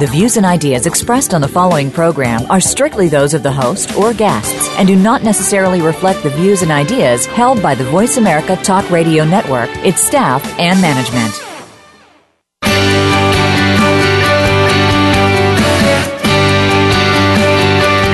The 0.00 0.08
views 0.08 0.36
and 0.36 0.44
ideas 0.44 0.86
expressed 0.86 1.34
on 1.34 1.40
the 1.40 1.46
following 1.46 1.88
program 1.88 2.50
are 2.50 2.60
strictly 2.60 3.08
those 3.08 3.32
of 3.32 3.44
the 3.44 3.52
host 3.52 3.96
or 3.96 4.12
guests 4.12 4.68
and 4.70 4.88
do 4.88 4.96
not 4.96 5.22
necessarily 5.22 5.80
reflect 5.80 6.24
the 6.24 6.30
views 6.30 6.62
and 6.62 6.72
ideas 6.72 7.26
held 7.26 7.62
by 7.62 7.76
the 7.76 7.84
Voice 7.84 8.16
America 8.16 8.56
Talk 8.56 8.90
Radio 8.90 9.24
Network, 9.24 9.70
its 9.86 10.04
staff, 10.04 10.44
and 10.58 10.80
management. 10.80 11.32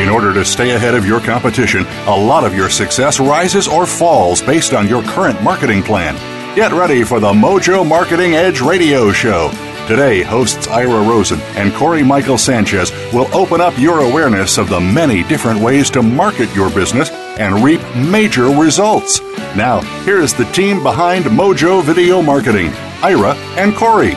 In 0.03 0.11
order 0.11 0.35
to 0.35 0.45
stay 0.45 0.73
ahead 0.73 0.95
of 0.95 1.07
your 1.07 1.21
competition, 1.21 1.87
a 2.07 2.15
lot 2.15 2.45
of 2.45 2.55
your 2.55 2.69
success 2.69 3.19
rises 3.19 3.67
or 3.67 3.87
falls 3.87 4.43
based 4.43 4.75
on 4.75 4.87
your 4.87 5.03
current 5.05 5.43
marketing 5.43 5.83
plan. 5.83 6.15
Get 6.55 6.73
ready 6.73 7.05
for 7.05 7.21
the 7.21 7.33
Mojo 7.33 7.89
Marketing 7.89 8.35
Edge 8.35 8.61
radio 8.61 9.13
show. 9.13 9.51
Today, 9.91 10.23
hosts 10.23 10.69
Ira 10.69 11.03
Rosen 11.03 11.41
and 11.57 11.75
Cory 11.75 12.05
Michael 12.05 12.39
Sanchez 12.39 12.93
will 13.13 13.27
open 13.35 13.61
up 13.61 13.77
your 13.77 14.09
awareness 14.09 14.57
of 14.57 14.69
the 14.69 14.79
many 14.79 15.25
different 15.25 15.59
ways 15.61 15.91
to 15.91 16.01
market 16.01 16.49
your 16.55 16.71
business 16.71 17.11
and 17.11 17.65
reap 17.65 17.81
major 17.97 18.45
results. 18.45 19.21
Now, 19.57 19.81
here's 20.05 20.33
the 20.33 20.45
team 20.53 20.85
behind 20.85 21.25
Mojo 21.25 21.83
Video 21.83 22.23
Marketing 22.23 22.71
Ira 23.03 23.35
and 23.59 23.75
Cory. 23.75 24.13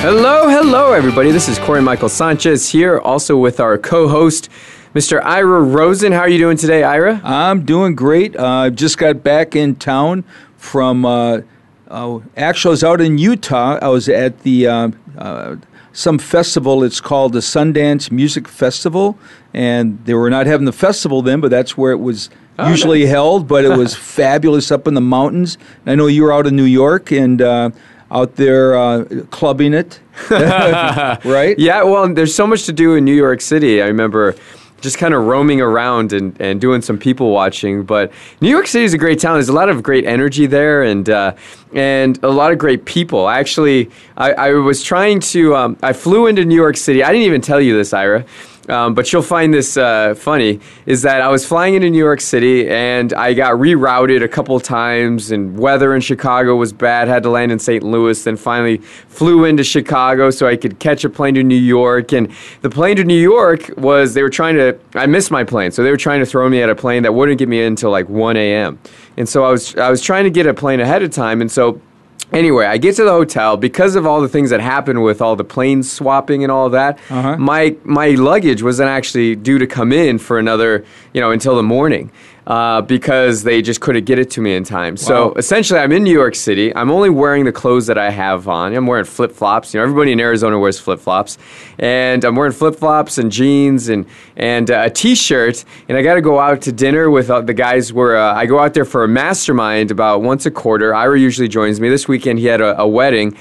Hello, 0.00 0.48
hello, 0.48 0.94
everybody. 0.94 1.30
This 1.30 1.46
is 1.46 1.58
Cory 1.58 1.82
Michael 1.82 2.08
Sanchez 2.08 2.70
here, 2.70 2.98
also 2.98 3.36
with 3.36 3.60
our 3.60 3.76
co 3.76 4.08
host, 4.08 4.48
Mr. 4.94 5.22
Ira 5.22 5.60
Rosen. 5.60 6.12
How 6.12 6.20
are 6.20 6.30
you 6.30 6.38
doing 6.38 6.56
today, 6.56 6.82
Ira? 6.82 7.20
I'm 7.22 7.66
doing 7.66 7.94
great. 7.94 8.40
I 8.40 8.68
uh, 8.68 8.70
just 8.70 8.96
got 8.96 9.22
back 9.22 9.54
in 9.54 9.76
town 9.76 10.24
from. 10.56 11.04
Uh, 11.04 11.42
uh, 11.88 12.20
actually, 12.36 12.70
I 12.70 12.72
was 12.72 12.84
out 12.84 13.00
in 13.00 13.18
Utah. 13.18 13.78
I 13.80 13.88
was 13.88 14.08
at 14.08 14.40
the 14.40 14.66
uh, 14.66 14.90
uh, 15.16 15.56
some 15.92 16.18
festival. 16.18 16.82
It's 16.82 17.00
called 17.00 17.32
the 17.32 17.40
Sundance 17.40 18.10
Music 18.10 18.48
Festival, 18.48 19.18
and 19.54 20.04
they 20.04 20.14
were 20.14 20.30
not 20.30 20.46
having 20.46 20.66
the 20.66 20.72
festival 20.72 21.22
then, 21.22 21.40
but 21.40 21.50
that's 21.50 21.76
where 21.76 21.92
it 21.92 21.98
was 21.98 22.28
oh, 22.58 22.68
usually 22.68 23.00
nice. 23.04 23.10
held. 23.10 23.48
But 23.48 23.64
it 23.64 23.76
was 23.76 23.94
fabulous 24.16 24.70
up 24.70 24.86
in 24.86 24.94
the 24.94 25.00
mountains. 25.00 25.58
I 25.86 25.94
know 25.94 26.06
you 26.06 26.24
were 26.24 26.32
out 26.32 26.46
in 26.46 26.56
New 26.56 26.64
York 26.64 27.12
and 27.12 27.40
uh, 27.40 27.70
out 28.10 28.36
there 28.36 28.76
uh, 28.76 29.04
clubbing 29.30 29.72
it, 29.72 30.00
right? 30.30 31.58
Yeah. 31.58 31.82
Well, 31.84 32.12
there's 32.12 32.34
so 32.34 32.46
much 32.46 32.64
to 32.66 32.72
do 32.72 32.94
in 32.94 33.04
New 33.04 33.14
York 33.14 33.40
City. 33.40 33.80
I 33.80 33.86
remember 33.86 34.34
just 34.80 34.98
kind 34.98 35.14
of 35.14 35.24
roaming 35.24 35.60
around 35.60 36.12
and, 36.12 36.38
and 36.40 36.60
doing 36.60 36.82
some 36.82 36.98
people 36.98 37.30
watching. 37.30 37.84
But 37.84 38.12
New 38.40 38.50
York 38.50 38.66
City 38.66 38.84
is 38.84 38.94
a 38.94 38.98
great 38.98 39.20
town. 39.20 39.34
There's 39.34 39.48
a 39.48 39.52
lot 39.54 39.68
of 39.68 39.82
great 39.82 40.04
energy 40.04 40.46
there 40.46 40.82
and 40.82 41.08
uh, 41.08 41.34
and 41.72 42.22
a 42.22 42.30
lot 42.30 42.52
of 42.52 42.58
great 42.58 42.84
people. 42.84 43.28
Actually, 43.28 43.90
I, 44.16 44.32
I 44.32 44.52
was 44.52 44.82
trying 44.82 45.20
to. 45.20 45.56
Um, 45.56 45.76
I 45.82 45.92
flew 45.92 46.26
into 46.26 46.44
New 46.44 46.54
York 46.54 46.76
City. 46.76 47.02
I 47.02 47.12
didn't 47.12 47.26
even 47.26 47.40
tell 47.40 47.60
you 47.60 47.76
this, 47.76 47.92
Ira. 47.92 48.24
Um, 48.68 48.94
but 48.94 49.12
you'll 49.12 49.22
find 49.22 49.54
this 49.54 49.76
uh, 49.76 50.14
funny 50.16 50.60
is 50.86 51.02
that 51.02 51.20
I 51.20 51.28
was 51.28 51.46
flying 51.46 51.74
into 51.74 51.88
New 51.88 51.98
York 51.98 52.20
City 52.20 52.68
and 52.68 53.12
I 53.12 53.32
got 53.32 53.54
rerouted 53.54 54.24
a 54.24 54.28
couple 54.28 54.58
times 54.58 55.30
and 55.30 55.56
weather 55.56 55.94
in 55.94 56.00
Chicago 56.00 56.56
was 56.56 56.72
bad 56.72 57.06
had 57.06 57.22
to 57.22 57.30
land 57.30 57.52
in 57.52 57.60
St. 57.60 57.84
Louis 57.84 58.24
then 58.24 58.36
finally 58.36 58.78
flew 58.78 59.44
into 59.44 59.62
Chicago 59.62 60.30
so 60.30 60.48
I 60.48 60.56
could 60.56 60.80
catch 60.80 61.04
a 61.04 61.10
plane 61.10 61.34
to 61.34 61.44
New 61.44 61.54
York 61.54 62.12
and 62.12 62.32
the 62.62 62.70
plane 62.70 62.96
to 62.96 63.04
New 63.04 63.20
York 63.20 63.70
was 63.76 64.14
they 64.14 64.22
were 64.22 64.30
trying 64.30 64.56
to 64.56 64.76
I 64.94 65.06
missed 65.06 65.30
my 65.30 65.44
plane 65.44 65.70
so 65.70 65.84
they 65.84 65.90
were 65.90 65.96
trying 65.96 66.18
to 66.18 66.26
throw 66.26 66.48
me 66.48 66.60
at 66.60 66.68
a 66.68 66.74
plane 66.74 67.04
that 67.04 67.14
wouldn't 67.14 67.38
get 67.38 67.48
me 67.48 67.60
in 67.60 67.66
until 67.68 67.90
like 67.90 68.08
1 68.08 68.36
a.m. 68.36 68.80
and 69.16 69.28
so 69.28 69.44
I 69.44 69.50
was 69.50 69.76
I 69.76 69.90
was 69.90 70.02
trying 70.02 70.24
to 70.24 70.30
get 70.30 70.46
a 70.46 70.54
plane 70.54 70.80
ahead 70.80 71.04
of 71.04 71.10
time 71.10 71.40
and 71.40 71.52
so 71.52 71.80
Anyway, 72.32 72.66
I 72.66 72.76
get 72.76 72.96
to 72.96 73.04
the 73.04 73.12
hotel 73.12 73.56
because 73.56 73.94
of 73.94 74.04
all 74.04 74.20
the 74.20 74.28
things 74.28 74.50
that 74.50 74.60
happened 74.60 75.02
with 75.02 75.22
all 75.22 75.36
the 75.36 75.44
planes 75.44 75.90
swapping 75.90 76.42
and 76.42 76.50
all 76.50 76.68
that. 76.70 76.98
Uh-huh. 77.08 77.36
My 77.36 77.76
my 77.84 78.08
luggage 78.10 78.62
wasn't 78.62 78.88
actually 78.88 79.36
due 79.36 79.58
to 79.58 79.66
come 79.66 79.92
in 79.92 80.18
for 80.18 80.38
another, 80.38 80.84
you 81.12 81.20
know, 81.20 81.30
until 81.30 81.54
the 81.54 81.62
morning 81.62 82.10
uh, 82.46 82.80
because 82.82 83.42
they 83.42 83.60
just 83.60 83.80
couldn't 83.80 84.04
get 84.04 84.18
it 84.18 84.30
to 84.30 84.40
me 84.40 84.54
in 84.54 84.62
time. 84.62 84.94
Wow. 84.94 84.96
So 84.96 85.34
essentially, 85.34 85.80
I'm 85.80 85.92
in 85.92 86.04
New 86.04 86.12
York 86.12 86.34
City. 86.34 86.74
I'm 86.74 86.90
only 86.90 87.10
wearing 87.10 87.44
the 87.44 87.52
clothes 87.52 87.86
that 87.88 87.98
I 87.98 88.10
have 88.10 88.46
on. 88.48 88.74
I'm 88.74 88.86
wearing 88.86 89.04
flip 89.04 89.32
flops. 89.32 89.74
You 89.74 89.80
know, 89.80 89.84
everybody 89.84 90.12
in 90.12 90.20
Arizona 90.20 90.58
wears 90.58 90.78
flip 90.78 91.00
flops, 91.00 91.38
and 91.78 92.24
I'm 92.24 92.36
wearing 92.36 92.52
flip 92.52 92.76
flops 92.76 93.18
and 93.18 93.32
jeans 93.32 93.88
and 93.88 94.06
and 94.36 94.70
uh, 94.70 94.82
a 94.86 94.90
t-shirt. 94.90 95.64
And 95.88 95.98
I 95.98 96.02
got 96.02 96.14
to 96.14 96.22
go 96.22 96.38
out 96.38 96.62
to 96.62 96.72
dinner 96.72 97.10
with 97.10 97.30
uh, 97.30 97.40
the 97.40 97.54
guys. 97.54 97.92
Where 97.92 98.16
uh, 98.16 98.34
I 98.34 98.46
go 98.46 98.60
out 98.60 98.74
there 98.74 98.84
for 98.84 99.02
a 99.02 99.08
mastermind 99.08 99.90
about 99.90 100.22
once 100.22 100.46
a 100.46 100.50
quarter. 100.50 100.94
Ira 100.94 101.18
usually 101.18 101.48
joins 101.48 101.80
me. 101.80 101.88
This 101.88 102.06
weekend 102.06 102.38
he 102.38 102.46
had 102.46 102.60
a, 102.60 102.80
a 102.80 102.86
wedding 102.86 103.36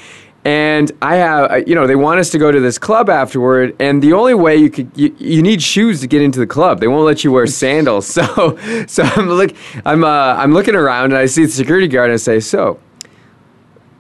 and 0.46 0.92
I 1.02 1.16
have, 1.16 1.68
you 1.68 1.74
know, 1.74 1.88
they 1.88 1.96
want 1.96 2.20
us 2.20 2.30
to 2.30 2.38
go 2.38 2.52
to 2.52 2.60
this 2.60 2.78
club 2.78 3.10
afterward, 3.10 3.76
and 3.80 4.02
the 4.02 4.14
only 4.14 4.36
way 4.36 4.56
you 4.56 4.70
could, 4.70 4.92
you, 4.96 5.14
you 5.18 5.42
need 5.42 5.62
shoes 5.62 6.02
to 6.02 6.08
get 6.08 6.22
into 6.22 6.40
the 6.40 6.46
club. 6.46 6.80
They 6.80 6.88
won't 6.88 7.06
let 7.06 7.24
you 7.24 7.32
wear 7.32 7.48
sandals. 7.48 8.06
So, 8.16 8.58
so 8.88 9.04
I'm 9.04 9.28
look, 9.28 9.52
I'm, 9.86 10.04
uh, 10.04 10.08
I'm 10.08 10.54
looking 10.54 10.76
around, 10.76 11.06
and 11.06 11.18
I 11.18 11.26
see 11.26 11.46
the 11.46 11.52
security 11.52 11.88
guard, 11.88 12.12
and 12.12 12.14
I 12.14 12.18
say, 12.18 12.40
so 12.40 12.80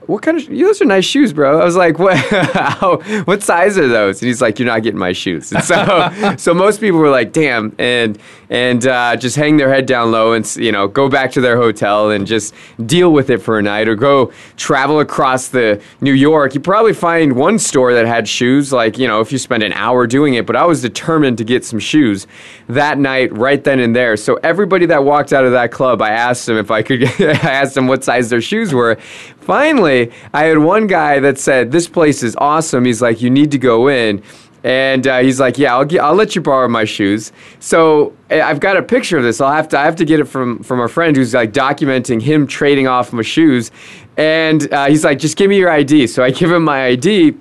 what 0.07 0.21
kind 0.21 0.37
of 0.37 0.47
those 0.47 0.81
are 0.81 0.85
nice 0.85 1.05
shoes, 1.05 1.33
bro? 1.33 1.59
I 1.59 1.65
was 1.65 1.75
like, 1.75 1.99
what? 1.99 2.17
How, 2.53 2.97
what 3.25 3.41
size 3.41 3.77
are 3.77 3.87
those? 3.87 4.21
And 4.21 4.27
he's 4.27 4.41
like, 4.41 4.59
you're 4.59 4.67
not 4.67 4.83
getting 4.83 4.99
my 4.99 5.13
shoes. 5.13 5.51
And 5.51 5.63
so, 5.63 6.35
so 6.37 6.53
most 6.53 6.79
people 6.79 6.99
were 6.99 7.09
like, 7.09 7.31
damn, 7.31 7.75
and 7.79 8.17
and 8.49 8.85
uh, 8.85 9.15
just 9.15 9.35
hang 9.35 9.57
their 9.57 9.69
head 9.69 9.85
down 9.85 10.11
low 10.11 10.33
and 10.33 10.55
you 10.55 10.71
know 10.71 10.87
go 10.87 11.09
back 11.09 11.31
to 11.31 11.41
their 11.41 11.57
hotel 11.57 12.11
and 12.11 12.27
just 12.27 12.53
deal 12.85 13.11
with 13.11 13.29
it 13.29 13.39
for 13.39 13.57
a 13.57 13.61
night, 13.61 13.87
or 13.87 13.95
go 13.95 14.31
travel 14.57 14.99
across 14.99 15.47
the 15.47 15.81
New 16.01 16.13
York. 16.13 16.53
You 16.53 16.61
probably 16.61 16.93
find 16.93 17.35
one 17.35 17.57
store 17.57 17.93
that 17.93 18.05
had 18.05 18.27
shoes, 18.27 18.71
like 18.71 18.97
you 18.97 19.07
know 19.07 19.21
if 19.21 19.31
you 19.31 19.37
spend 19.37 19.63
an 19.63 19.73
hour 19.73 20.07
doing 20.07 20.35
it. 20.35 20.45
But 20.45 20.55
I 20.55 20.65
was 20.65 20.81
determined 20.81 21.37
to 21.39 21.43
get 21.43 21.65
some 21.65 21.79
shoes 21.79 22.27
that 22.67 22.97
night, 22.97 23.35
right 23.35 23.63
then 23.63 23.79
and 23.79 23.95
there. 23.95 24.17
So 24.17 24.35
everybody 24.43 24.85
that 24.87 25.03
walked 25.03 25.33
out 25.33 25.45
of 25.45 25.51
that 25.51 25.71
club, 25.71 26.01
I 26.01 26.11
asked 26.11 26.45
them 26.45 26.57
if 26.57 26.69
I 26.69 26.83
could. 26.83 27.03
I 27.19 27.51
asked 27.51 27.75
them 27.75 27.87
what 27.87 28.03
size 28.03 28.29
their 28.29 28.41
shoes 28.41 28.73
were. 28.73 28.97
Finally, 29.45 30.11
I 30.33 30.45
had 30.45 30.57
one 30.57 30.87
guy 30.87 31.19
that 31.19 31.37
said, 31.37 31.71
This 31.71 31.87
place 31.87 32.23
is 32.23 32.35
awesome. 32.37 32.83
He's 32.83 33.01
like, 33.01 33.21
You 33.21 33.29
need 33.29 33.51
to 33.51 33.59
go 33.59 33.87
in. 33.87 34.23
And 34.63 35.05
uh, 35.05 35.19
he's 35.19 35.39
like, 35.39 35.59
"Yeah, 35.59 35.75
I'll, 35.75 35.85
get, 35.85 36.01
I'll 36.01 36.15
let 36.15 36.35
you 36.35 36.41
borrow 36.41 36.67
my 36.67 36.85
shoes." 36.85 37.31
So 37.59 38.17
eh, 38.31 38.41
I've 38.41 38.59
got 38.59 38.77
a 38.77 38.81
picture 38.81 39.15
of 39.15 39.23
this. 39.23 39.39
I'll 39.39 39.53
have 39.53 39.69
to 39.69 39.77
I 39.77 39.85
have 39.85 39.95
to 39.97 40.05
get 40.05 40.19
it 40.19 40.25
from 40.25 40.63
from 40.63 40.79
a 40.79 40.87
friend 40.87 41.15
who's 41.15 41.35
like 41.35 41.53
documenting 41.53 42.19
him 42.19 42.47
trading 42.47 42.87
off 42.87 43.13
my 43.13 43.21
shoes. 43.21 43.69
And 44.17 44.73
uh, 44.73 44.87
he's 44.87 45.03
like, 45.03 45.19
"Just 45.19 45.37
give 45.37 45.51
me 45.51 45.59
your 45.59 45.69
ID." 45.69 46.07
So 46.07 46.23
I 46.23 46.31
give 46.31 46.51
him 46.51 46.63
my 46.63 46.85
ID, 46.85 47.35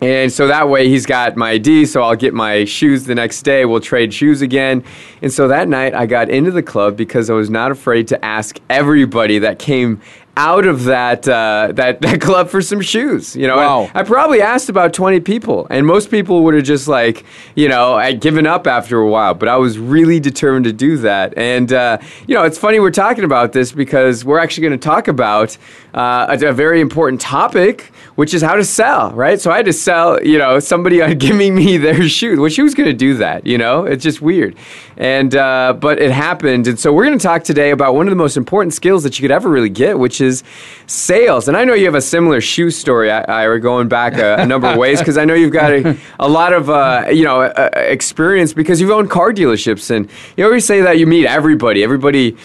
and 0.00 0.32
so 0.32 0.46
that 0.46 0.68
way 0.68 0.88
he's 0.88 1.06
got 1.06 1.36
my 1.36 1.52
ID, 1.52 1.86
so 1.86 2.02
I'll 2.02 2.14
get 2.14 2.32
my 2.32 2.64
shoes 2.64 3.04
the 3.04 3.14
next 3.14 3.42
day. 3.42 3.64
We'll 3.64 3.80
trade 3.80 4.14
shoes 4.14 4.42
again. 4.42 4.84
And 5.22 5.32
so 5.32 5.48
that 5.48 5.68
night 5.68 5.92
I 5.92 6.06
got 6.06 6.30
into 6.30 6.52
the 6.52 6.62
club 6.62 6.96
because 6.96 7.30
I 7.30 7.34
was 7.34 7.50
not 7.50 7.72
afraid 7.72 8.06
to 8.08 8.24
ask 8.24 8.60
everybody 8.70 9.40
that 9.40 9.58
came 9.58 10.00
out 10.38 10.66
of 10.66 10.84
that, 10.84 11.28
uh, 11.28 11.72
that 11.74 12.00
that 12.00 12.20
club 12.20 12.48
for 12.48 12.62
some 12.62 12.80
shoes. 12.80 13.34
You 13.34 13.48
know, 13.48 13.56
wow. 13.56 13.90
I, 13.92 14.00
I, 14.00 14.02
probably 14.04 14.40
asked 14.40 14.68
about 14.68 14.94
twenty 14.94 15.20
people, 15.20 15.66
and 15.68 15.84
most 15.84 16.10
people 16.10 16.44
would 16.44 16.54
have 16.54 16.64
just 16.64 16.88
like 16.88 17.24
you 17.56 17.68
know 17.68 17.94
I'd 17.94 18.20
given 18.20 18.46
up 18.46 18.66
after 18.66 18.98
a 18.98 19.08
while. 19.08 19.34
But 19.34 19.48
I 19.48 19.56
was 19.56 19.78
really 19.78 20.20
determined 20.20 20.64
to 20.66 20.72
do 20.72 20.96
that, 20.98 21.36
and 21.36 21.72
uh, 21.72 21.98
you 22.26 22.34
know 22.34 22.44
it's 22.44 22.56
funny 22.56 22.78
we're 22.78 22.90
talking 22.92 23.24
about 23.24 23.52
this 23.52 23.72
because 23.72 24.24
we're 24.24 24.38
actually 24.38 24.68
going 24.68 24.78
to 24.78 24.84
talk 24.84 25.08
about 25.08 25.58
uh, 25.92 26.36
a, 26.40 26.48
a, 26.48 26.52
very 26.52 26.80
important 26.80 27.20
topic, 27.20 27.92
which 28.14 28.32
is 28.32 28.40
how 28.40 28.54
to 28.54 28.64
sell. 28.64 29.10
Right, 29.12 29.40
so 29.40 29.50
I 29.50 29.56
had 29.56 29.66
to 29.66 29.72
sell 29.72 30.22
you 30.22 30.38
know 30.38 30.60
somebody 30.60 31.02
on 31.02 31.18
giving 31.18 31.56
me 31.56 31.78
their 31.78 32.08
shoes. 32.08 32.38
Well, 32.38 32.48
she 32.48 32.62
was 32.62 32.74
going 32.74 32.88
to 32.88 32.96
do 32.96 33.14
that. 33.14 33.44
You 33.44 33.58
know, 33.58 33.84
it's 33.84 34.04
just 34.04 34.22
weird, 34.22 34.54
and 34.96 35.34
uh, 35.34 35.74
but 35.80 36.00
it 36.00 36.12
happened, 36.12 36.68
and 36.68 36.78
so 36.78 36.92
we're 36.92 37.06
going 37.06 37.18
to 37.18 37.22
talk 37.22 37.42
today 37.42 37.72
about 37.72 37.96
one 37.96 38.06
of 38.06 38.12
the 38.12 38.16
most 38.16 38.36
important 38.36 38.72
skills 38.72 39.02
that 39.02 39.18
you 39.18 39.22
could 39.22 39.32
ever 39.32 39.48
really 39.48 39.68
get, 39.68 39.98
which 39.98 40.20
is 40.20 40.27
is 40.28 40.44
sales. 40.86 41.48
And 41.48 41.56
I 41.56 41.64
know 41.64 41.74
you 41.74 41.86
have 41.86 41.94
a 41.94 42.00
similar 42.00 42.40
shoe 42.40 42.70
story, 42.70 43.10
Ira, 43.10 43.60
going 43.60 43.88
back 43.88 44.14
a, 44.14 44.36
a 44.42 44.46
number 44.46 44.68
of 44.68 44.76
ways 44.84 44.98
because 45.00 45.18
I 45.18 45.24
know 45.24 45.34
you've 45.34 45.52
got 45.52 45.72
a, 45.72 45.98
a 46.20 46.28
lot 46.28 46.52
of 46.52 46.70
uh, 46.70 47.06
you 47.10 47.24
know 47.24 47.42
uh, 47.42 47.70
experience 47.74 48.52
because 48.52 48.80
you've 48.80 48.90
owned 48.90 49.10
car 49.10 49.32
dealerships, 49.32 49.90
and 49.90 50.08
you 50.36 50.44
always 50.44 50.64
say 50.64 50.80
that 50.82 50.98
you 50.98 51.06
meet 51.06 51.26
everybody. 51.26 51.82
Everybody 51.82 52.36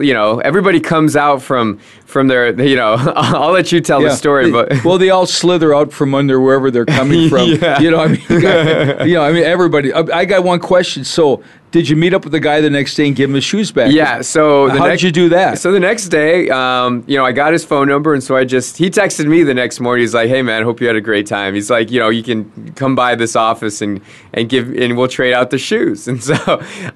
you 0.00 0.14
know, 0.14 0.38
everybody 0.38 0.80
comes 0.80 1.16
out 1.16 1.42
from 1.42 1.78
from 2.12 2.28
their, 2.28 2.60
you 2.62 2.76
know, 2.76 2.94
I'll 3.16 3.52
let 3.52 3.72
you 3.72 3.80
tell 3.80 4.02
yeah. 4.02 4.10
the 4.10 4.16
story, 4.16 4.52
but 4.52 4.84
well, 4.84 4.98
they 4.98 5.10
all 5.10 5.26
slither 5.26 5.74
out 5.74 5.92
from 5.92 6.14
under 6.14 6.40
wherever 6.40 6.70
they're 6.70 6.86
coming 6.86 7.28
from. 7.30 7.48
yeah. 7.48 7.80
You 7.80 7.90
know, 7.90 8.00
I 8.00 8.08
mean, 8.08 8.22
you, 8.28 8.40
got, 8.40 9.08
you 9.08 9.14
know, 9.14 9.24
I 9.24 9.32
mean, 9.32 9.44
everybody. 9.44 9.92
I 9.92 10.24
got 10.24 10.44
one 10.44 10.60
question. 10.60 11.04
So, 11.04 11.42
did 11.72 11.88
you 11.88 11.96
meet 11.96 12.12
up 12.12 12.24
with 12.24 12.32
the 12.32 12.40
guy 12.40 12.60
the 12.60 12.68
next 12.68 12.94
day 12.96 13.06
and 13.06 13.16
give 13.16 13.30
him 13.30 13.34
his 13.34 13.44
shoes 13.44 13.72
back? 13.72 13.90
Yeah. 13.90 14.20
So 14.20 14.68
how 14.68 14.86
next, 14.86 15.00
did 15.00 15.06
you 15.06 15.12
do 15.12 15.28
that? 15.30 15.58
So 15.58 15.72
the 15.72 15.80
next 15.80 16.08
day, 16.08 16.50
um, 16.50 17.02
you 17.06 17.16
know, 17.16 17.24
I 17.24 17.32
got 17.32 17.54
his 17.54 17.64
phone 17.64 17.88
number, 17.88 18.12
and 18.12 18.22
so 18.22 18.36
I 18.36 18.44
just 18.44 18.76
he 18.76 18.90
texted 18.90 19.26
me 19.26 19.42
the 19.42 19.54
next 19.54 19.80
morning. 19.80 20.02
He's 20.02 20.12
like, 20.12 20.28
"Hey 20.28 20.42
man, 20.42 20.64
hope 20.64 20.82
you 20.82 20.86
had 20.86 20.96
a 20.96 21.00
great 21.00 21.26
time." 21.26 21.54
He's 21.54 21.70
like, 21.70 21.90
"You 21.90 21.98
know, 21.98 22.10
you 22.10 22.22
can 22.22 22.74
come 22.74 22.94
by 22.94 23.14
this 23.14 23.34
office 23.34 23.80
and 23.80 24.02
and 24.34 24.50
give 24.50 24.68
and 24.68 24.98
we'll 24.98 25.08
trade 25.08 25.32
out 25.32 25.48
the 25.48 25.56
shoes." 25.56 26.06
And 26.08 26.22
so, 26.22 26.34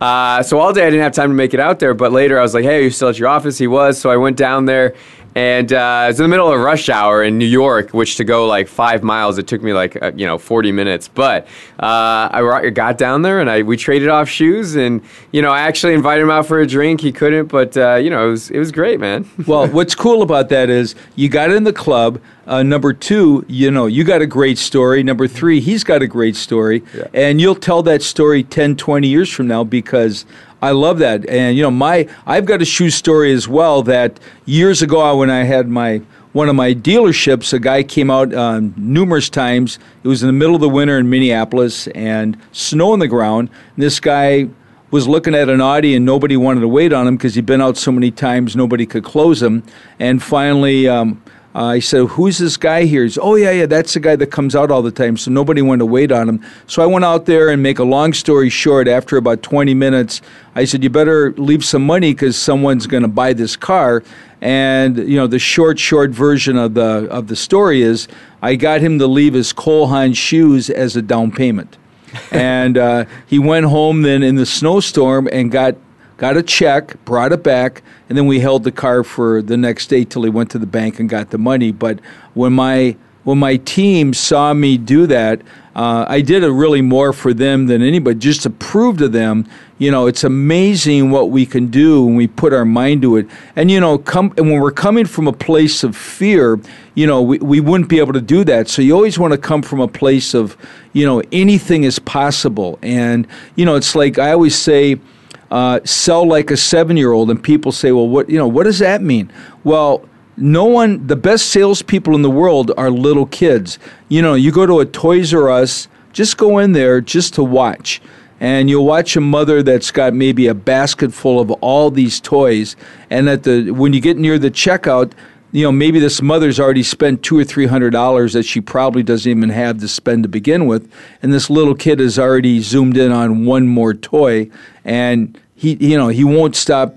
uh, 0.00 0.42
so 0.42 0.58
all 0.58 0.74
day 0.74 0.82
I 0.82 0.90
didn't 0.90 1.02
have 1.02 1.12
time 1.12 1.30
to 1.30 1.34
make 1.34 1.54
it 1.54 1.60
out 1.60 1.78
there, 1.78 1.94
but 1.94 2.12
later 2.12 2.38
I 2.38 2.42
was 2.42 2.52
like, 2.52 2.64
"Hey, 2.64 2.75
are 2.76 2.82
you 2.82 2.90
still 2.90 3.08
at 3.08 3.18
your 3.18 3.28
office?" 3.28 3.58
He 3.58 3.66
was. 3.66 3.98
So 3.98 4.10
I 4.10 4.16
went 4.16 4.36
down 4.36 4.66
there 4.66 4.94
and 5.36 5.70
uh, 5.70 6.06
it's 6.08 6.18
in 6.18 6.22
the 6.22 6.30
middle 6.30 6.50
of 6.50 6.58
rush 6.58 6.88
hour 6.88 7.22
in 7.22 7.36
New 7.36 7.44
York, 7.44 7.90
which 7.90 8.16
to 8.16 8.24
go 8.24 8.46
like 8.46 8.68
five 8.68 9.02
miles, 9.02 9.36
it 9.36 9.46
took 9.46 9.62
me 9.62 9.74
like 9.74 10.02
uh, 10.02 10.12
you 10.16 10.26
know 10.26 10.38
forty 10.38 10.72
minutes. 10.72 11.08
But 11.08 11.46
uh, 11.78 12.30
I 12.32 12.70
got 12.70 12.96
down 12.96 13.20
there 13.20 13.38
and 13.38 13.50
I 13.50 13.60
we 13.60 13.76
traded 13.76 14.08
off 14.08 14.30
shoes, 14.30 14.76
and 14.76 15.02
you 15.32 15.42
know 15.42 15.50
I 15.50 15.60
actually 15.60 15.92
invited 15.92 16.22
him 16.22 16.30
out 16.30 16.46
for 16.46 16.58
a 16.60 16.66
drink. 16.66 17.02
He 17.02 17.12
couldn't, 17.12 17.48
but 17.48 17.76
uh, 17.76 17.96
you 17.96 18.08
know 18.08 18.28
it 18.28 18.30
was 18.30 18.50
it 18.50 18.58
was 18.58 18.72
great, 18.72 18.98
man. 18.98 19.28
well, 19.46 19.68
what's 19.68 19.94
cool 19.94 20.22
about 20.22 20.48
that 20.48 20.70
is 20.70 20.94
you 21.16 21.28
got 21.28 21.50
in 21.50 21.64
the 21.64 21.72
club. 21.72 22.18
Uh, 22.46 22.62
number 22.62 22.92
two, 22.92 23.44
you 23.48 23.72
know, 23.72 23.86
you 23.86 24.04
got 24.04 24.22
a 24.22 24.26
great 24.26 24.56
story. 24.56 25.02
Number 25.02 25.26
three, 25.26 25.58
he's 25.58 25.82
got 25.82 26.00
a 26.00 26.06
great 26.06 26.36
story. 26.36 26.84
Yeah. 26.94 27.08
And 27.12 27.40
you'll 27.40 27.56
tell 27.56 27.82
that 27.82 28.04
story 28.04 28.44
10, 28.44 28.76
20 28.76 29.08
years 29.08 29.28
from 29.28 29.48
now 29.48 29.64
because 29.64 30.24
I 30.66 30.72
love 30.72 30.98
that. 30.98 31.28
And 31.28 31.56
you 31.56 31.62
know, 31.62 31.70
my 31.70 32.08
I've 32.26 32.44
got 32.44 32.60
a 32.60 32.64
shoe 32.64 32.90
story 32.90 33.32
as 33.32 33.46
well. 33.46 33.84
That 33.84 34.18
years 34.46 34.82
ago, 34.82 35.16
when 35.16 35.30
I 35.30 35.44
had 35.44 35.68
my 35.68 36.02
one 36.32 36.48
of 36.48 36.56
my 36.56 36.74
dealerships, 36.74 37.52
a 37.52 37.60
guy 37.60 37.84
came 37.84 38.10
out 38.10 38.34
uh, 38.34 38.60
numerous 38.76 39.30
times. 39.30 39.78
It 40.02 40.08
was 40.08 40.24
in 40.24 40.26
the 40.26 40.32
middle 40.32 40.56
of 40.56 40.60
the 40.60 40.68
winter 40.68 40.98
in 40.98 41.08
Minneapolis 41.08 41.86
and 41.88 42.36
snow 42.50 42.92
on 42.92 42.98
the 42.98 43.06
ground. 43.06 43.48
And 43.76 43.82
this 43.84 44.00
guy 44.00 44.48
was 44.90 45.06
looking 45.06 45.36
at 45.36 45.48
an 45.48 45.60
Audi 45.60 45.94
and 45.94 46.04
nobody 46.04 46.36
wanted 46.36 46.60
to 46.60 46.68
wait 46.68 46.92
on 46.92 47.06
him 47.06 47.16
because 47.16 47.36
he'd 47.36 47.46
been 47.46 47.62
out 47.62 47.76
so 47.76 47.92
many 47.92 48.10
times 48.10 48.56
nobody 48.56 48.86
could 48.86 49.04
close 49.04 49.40
him. 49.40 49.62
And 50.00 50.20
finally, 50.20 50.88
um, 50.88 51.22
uh, 51.56 51.64
I 51.64 51.78
said, 51.78 52.08
"Who's 52.08 52.36
this 52.36 52.58
guy 52.58 52.84
here?" 52.84 53.02
He's, 53.02 53.16
"Oh 53.16 53.34
yeah, 53.34 53.50
yeah, 53.50 53.64
that's 53.64 53.94
the 53.94 54.00
guy 54.00 54.14
that 54.14 54.26
comes 54.26 54.54
out 54.54 54.70
all 54.70 54.82
the 54.82 54.90
time." 54.90 55.16
So 55.16 55.30
nobody 55.30 55.62
wanted 55.62 55.78
to 55.78 55.86
wait 55.86 56.12
on 56.12 56.28
him. 56.28 56.44
So 56.66 56.82
I 56.82 56.86
went 56.86 57.06
out 57.06 57.24
there 57.24 57.48
and 57.48 57.62
make 57.62 57.78
a 57.78 57.84
long 57.84 58.12
story 58.12 58.50
short. 58.50 58.86
After 58.86 59.16
about 59.16 59.42
20 59.42 59.72
minutes, 59.72 60.20
I 60.54 60.66
said, 60.66 60.84
"You 60.84 60.90
better 60.90 61.32
leave 61.38 61.64
some 61.64 61.86
money 61.86 62.12
because 62.12 62.36
someone's 62.36 62.86
going 62.86 63.04
to 63.04 63.08
buy 63.08 63.32
this 63.32 63.56
car." 63.56 64.02
And 64.42 64.98
you 64.98 65.16
know, 65.16 65.26
the 65.26 65.38
short, 65.38 65.78
short 65.78 66.10
version 66.10 66.58
of 66.58 66.74
the 66.74 67.08
of 67.10 67.28
the 67.28 67.36
story 67.36 67.80
is, 67.80 68.06
I 68.42 68.56
got 68.56 68.82
him 68.82 68.98
to 68.98 69.06
leave 69.06 69.32
his 69.32 69.54
Cole 69.54 69.86
Haan 69.86 70.12
shoes 70.12 70.68
as 70.68 70.94
a 70.94 71.00
down 71.00 71.32
payment. 71.32 71.78
and 72.30 72.76
uh, 72.76 73.04
he 73.26 73.38
went 73.38 73.66
home 73.66 74.02
then 74.02 74.22
in 74.22 74.36
the 74.36 74.46
snowstorm 74.46 75.26
and 75.32 75.50
got 75.50 75.74
got 76.16 76.36
a 76.36 76.42
check, 76.42 77.02
brought 77.04 77.32
it 77.32 77.42
back, 77.42 77.82
and 78.08 78.16
then 78.16 78.26
we 78.26 78.40
held 78.40 78.64
the 78.64 78.72
car 78.72 79.04
for 79.04 79.42
the 79.42 79.56
next 79.56 79.88
day 79.88 80.04
till 80.04 80.22
he 80.22 80.30
went 80.30 80.50
to 80.50 80.58
the 80.58 80.66
bank 80.66 80.98
and 81.00 81.08
got 81.08 81.30
the 81.30 81.38
money. 81.38 81.72
But 81.72 82.00
when 82.34 82.52
my 82.52 82.96
when 83.24 83.38
my 83.38 83.56
team 83.56 84.14
saw 84.14 84.54
me 84.54 84.78
do 84.78 85.08
that, 85.08 85.42
uh, 85.74 86.06
I 86.08 86.20
did 86.20 86.44
it 86.44 86.48
really 86.48 86.80
more 86.80 87.12
for 87.12 87.34
them 87.34 87.66
than 87.66 87.82
anybody, 87.82 88.16
just 88.20 88.44
to 88.44 88.50
prove 88.50 88.98
to 88.98 89.08
them, 89.08 89.48
you 89.78 89.90
know, 89.90 90.06
it's 90.06 90.22
amazing 90.22 91.10
what 91.10 91.30
we 91.30 91.44
can 91.44 91.66
do 91.66 92.04
when 92.04 92.14
we 92.14 92.28
put 92.28 92.52
our 92.52 92.64
mind 92.64 93.02
to 93.02 93.16
it. 93.16 93.26
And 93.56 93.68
you 93.68 93.80
know, 93.80 93.98
come 93.98 94.32
and 94.36 94.48
when 94.50 94.60
we're 94.60 94.70
coming 94.70 95.06
from 95.06 95.26
a 95.26 95.32
place 95.32 95.82
of 95.82 95.96
fear, 95.96 96.60
you 96.94 97.06
know, 97.06 97.20
we, 97.20 97.38
we 97.38 97.58
wouldn't 97.58 97.90
be 97.90 97.98
able 97.98 98.12
to 98.12 98.20
do 98.20 98.44
that. 98.44 98.68
So 98.68 98.80
you 98.80 98.94
always 98.94 99.18
want 99.18 99.32
to 99.32 99.38
come 99.38 99.60
from 99.60 99.80
a 99.80 99.88
place 99.88 100.32
of, 100.32 100.56
you 100.92 101.04
know, 101.04 101.20
anything 101.32 101.82
is 101.82 101.98
possible. 101.98 102.78
And 102.80 103.26
you 103.56 103.64
know, 103.66 103.74
it's 103.74 103.96
like 103.96 104.20
I 104.20 104.30
always 104.30 104.56
say 104.56 105.00
uh, 105.50 105.80
sell 105.84 106.26
like 106.26 106.50
a 106.50 106.56
seven 106.56 106.96
year 106.96 107.12
old, 107.12 107.30
and 107.30 107.42
people 107.42 107.72
say, 107.72 107.92
well, 107.92 108.08
what 108.08 108.28
you 108.28 108.38
know, 108.38 108.48
what 108.48 108.64
does 108.64 108.78
that 108.80 109.02
mean? 109.02 109.32
Well, 109.64 110.04
no 110.36 110.64
one, 110.64 111.06
the 111.06 111.16
best 111.16 111.46
salespeople 111.50 112.14
in 112.14 112.22
the 112.22 112.30
world 112.30 112.72
are 112.76 112.90
little 112.90 113.26
kids. 113.26 113.78
You 114.08 114.22
know, 114.22 114.34
you 114.34 114.52
go 114.52 114.66
to 114.66 114.80
a 114.80 114.86
Toys 114.86 115.32
R 115.32 115.48
Us, 115.48 115.88
just 116.12 116.36
go 116.36 116.58
in 116.58 116.72
there 116.72 117.00
just 117.00 117.34
to 117.34 117.44
watch. 117.44 118.02
And 118.38 118.68
you'll 118.68 118.84
watch 118.84 119.16
a 119.16 119.22
mother 119.22 119.62
that's 119.62 119.90
got 119.90 120.12
maybe 120.12 120.46
a 120.46 120.52
basket 120.52 121.14
full 121.14 121.40
of 121.40 121.50
all 121.52 121.90
these 121.90 122.20
toys, 122.20 122.76
and 123.08 123.30
at 123.30 123.44
the 123.44 123.70
when 123.70 123.94
you 123.94 124.00
get 124.00 124.18
near 124.18 124.38
the 124.38 124.50
checkout, 124.50 125.12
you 125.52 125.62
know, 125.62 125.72
maybe 125.72 125.98
this 125.98 126.20
mother's 126.20 126.58
already 126.60 126.82
spent 126.82 127.22
two 127.22 127.38
or 127.38 127.44
three 127.44 127.66
hundred 127.66 127.90
dollars 127.90 128.32
that 128.32 128.44
she 128.44 128.60
probably 128.60 129.02
doesn't 129.02 129.30
even 129.30 129.50
have 129.50 129.78
to 129.78 129.88
spend 129.88 130.24
to 130.24 130.28
begin 130.28 130.66
with, 130.66 130.90
and 131.22 131.32
this 131.32 131.48
little 131.48 131.74
kid 131.74 132.00
has 132.00 132.18
already 132.18 132.60
zoomed 132.60 132.96
in 132.96 133.12
on 133.12 133.44
one 133.44 133.66
more 133.66 133.94
toy, 133.94 134.50
and 134.84 135.40
he, 135.54 135.74
you 135.74 135.96
know, 135.96 136.08
he 136.08 136.24
won't 136.24 136.56
stop 136.56 136.94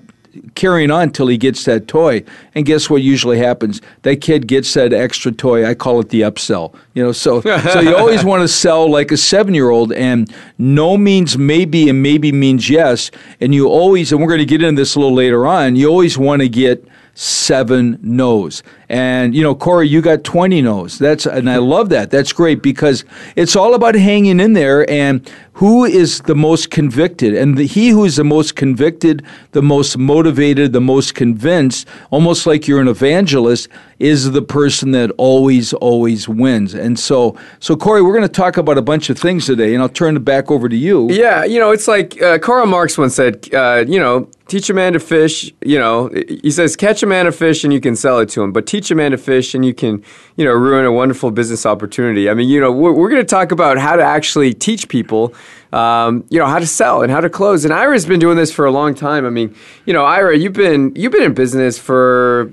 carrying 0.55 0.91
on 0.91 1.11
till 1.11 1.27
he 1.27 1.37
gets 1.37 1.65
that 1.65 1.87
toy. 1.87 2.23
And 2.55 2.65
guess 2.65 2.89
what 2.89 3.01
usually 3.01 3.39
happens? 3.39 3.81
That 4.03 4.21
kid 4.21 4.47
gets 4.47 4.73
that 4.73 4.93
extra 4.93 5.31
toy. 5.31 5.67
I 5.67 5.73
call 5.73 5.99
it 5.99 6.09
the 6.09 6.21
upsell. 6.21 6.75
You 6.93 7.03
know, 7.03 7.11
so 7.11 7.41
so 7.41 7.79
you 7.79 7.95
always 7.95 8.23
want 8.23 8.41
to 8.41 8.47
sell 8.47 8.89
like 8.89 9.11
a 9.11 9.17
seven 9.17 9.53
year 9.53 9.69
old, 9.69 9.93
and 9.93 10.33
no 10.57 10.97
means 10.97 11.37
maybe, 11.37 11.89
and 11.89 12.01
maybe 12.01 12.31
means 12.31 12.69
yes. 12.69 13.11
And 13.41 13.53
you 13.53 13.67
always, 13.67 14.11
and 14.11 14.21
we're 14.21 14.27
going 14.27 14.39
to 14.39 14.45
get 14.45 14.61
into 14.61 14.81
this 14.81 14.95
a 14.95 14.99
little 14.99 15.15
later 15.15 15.47
on. 15.47 15.75
You 15.75 15.87
always 15.89 16.17
want 16.17 16.41
to 16.41 16.49
get 16.49 16.87
seven 17.13 17.99
no's. 18.01 18.63
And 18.89 19.35
you 19.35 19.43
know, 19.43 19.53
Cory, 19.53 19.87
you 19.87 20.01
got 20.01 20.23
20 20.23 20.61
no's. 20.63 20.97
That's 20.97 21.27
and 21.27 21.49
I 21.49 21.57
love 21.57 21.89
that. 21.89 22.09
That's 22.09 22.33
great 22.33 22.63
because 22.63 23.05
it's 23.35 23.55
all 23.55 23.75
about 23.75 23.93
hanging 23.93 24.39
in 24.39 24.53
there 24.53 24.89
and 24.89 25.29
who 25.59 25.83
is 25.83 26.21
the 26.21 26.35
most 26.35 26.71
convicted 26.71 27.35
and 27.35 27.57
the, 27.57 27.67
he 27.67 27.89
who 27.89 28.05
is 28.05 28.15
the 28.15 28.23
most 28.23 28.55
convicted, 28.55 29.21
the 29.51 29.61
most 29.61 29.97
motivated, 29.97 30.71
the 30.71 30.79
most 30.79 31.15
convinced, 31.15 31.85
almost 32.11 32.47
like 32.47 32.65
you're 32.65 32.79
an 32.79 32.87
evangelist, 32.87 33.67
is 33.99 34.31
the 34.31 34.41
person 34.41 34.91
that 34.91 35.11
always 35.17 35.73
always 35.73 36.29
wins. 36.29 36.73
And 36.73 36.97
so 36.97 37.37
so 37.59 37.75
Cory, 37.75 38.01
we're 38.01 38.15
going 38.15 38.23
to 38.23 38.29
talk 38.29 38.55
about 38.55 38.77
a 38.77 38.81
bunch 38.81 39.09
of 39.09 39.19
things 39.19 39.45
today 39.45 39.73
and 39.73 39.83
I'll 39.83 39.89
turn 39.89 40.15
it 40.15 40.23
back 40.23 40.49
over 40.49 40.69
to 40.69 40.77
you. 40.77 41.11
Yeah, 41.11 41.43
you 41.43 41.59
know, 41.59 41.71
it's 41.71 41.89
like 41.89 42.19
uh, 42.21 42.39
Karl 42.39 42.65
Marx 42.65 42.97
once 42.97 43.15
said, 43.15 43.53
uh, 43.53 43.83
you 43.85 43.99
know, 43.99 44.29
teach 44.47 44.69
a 44.69 44.73
man 44.73 44.93
to 44.93 44.99
fish, 44.99 45.53
you 45.61 45.77
know, 45.77 46.09
he 46.41 46.51
says 46.51 46.77
catch 46.77 47.03
a 47.03 47.05
man 47.05 47.27
a 47.27 47.33
fish 47.33 47.65
and 47.65 47.73
you 47.73 47.81
can 47.81 47.97
sell 47.97 48.19
it 48.19 48.29
to 48.29 48.41
him, 48.41 48.53
but 48.53 48.65
teach 48.65 48.78
a 48.91 48.95
man 48.95 49.11
to 49.11 49.17
fish 49.17 49.53
and 49.53 49.65
you 49.65 49.73
can, 49.73 50.03
you 50.37 50.45
know, 50.45 50.53
ruin 50.53 50.85
a 50.85 50.91
wonderful 50.91 51.31
business 51.31 51.65
opportunity. 51.65 52.29
I 52.29 52.33
mean, 52.33 52.47
you 52.47 52.59
know, 52.59 52.71
we're, 52.71 52.93
we're 52.93 53.09
going 53.09 53.21
to 53.21 53.27
talk 53.27 53.51
about 53.51 53.77
how 53.77 53.95
to 53.95 54.03
actually 54.03 54.53
teach 54.53 54.87
people, 54.87 55.33
um, 55.73 56.23
you 56.29 56.39
know, 56.39 56.45
how 56.45 56.59
to 56.59 56.65
sell 56.65 57.01
and 57.01 57.11
how 57.11 57.19
to 57.19 57.29
close. 57.29 57.65
And 57.65 57.73
Ira's 57.73 58.05
been 58.05 58.19
doing 58.19 58.37
this 58.37 58.51
for 58.51 58.65
a 58.65 58.71
long 58.71 58.95
time. 58.95 59.25
I 59.25 59.29
mean, 59.29 59.53
you 59.85 59.93
know, 59.93 60.05
Ira, 60.05 60.37
you've 60.37 60.53
been 60.53 60.93
you've 60.95 61.11
been 61.11 61.23
in 61.23 61.33
business 61.33 61.77
for, 61.77 62.51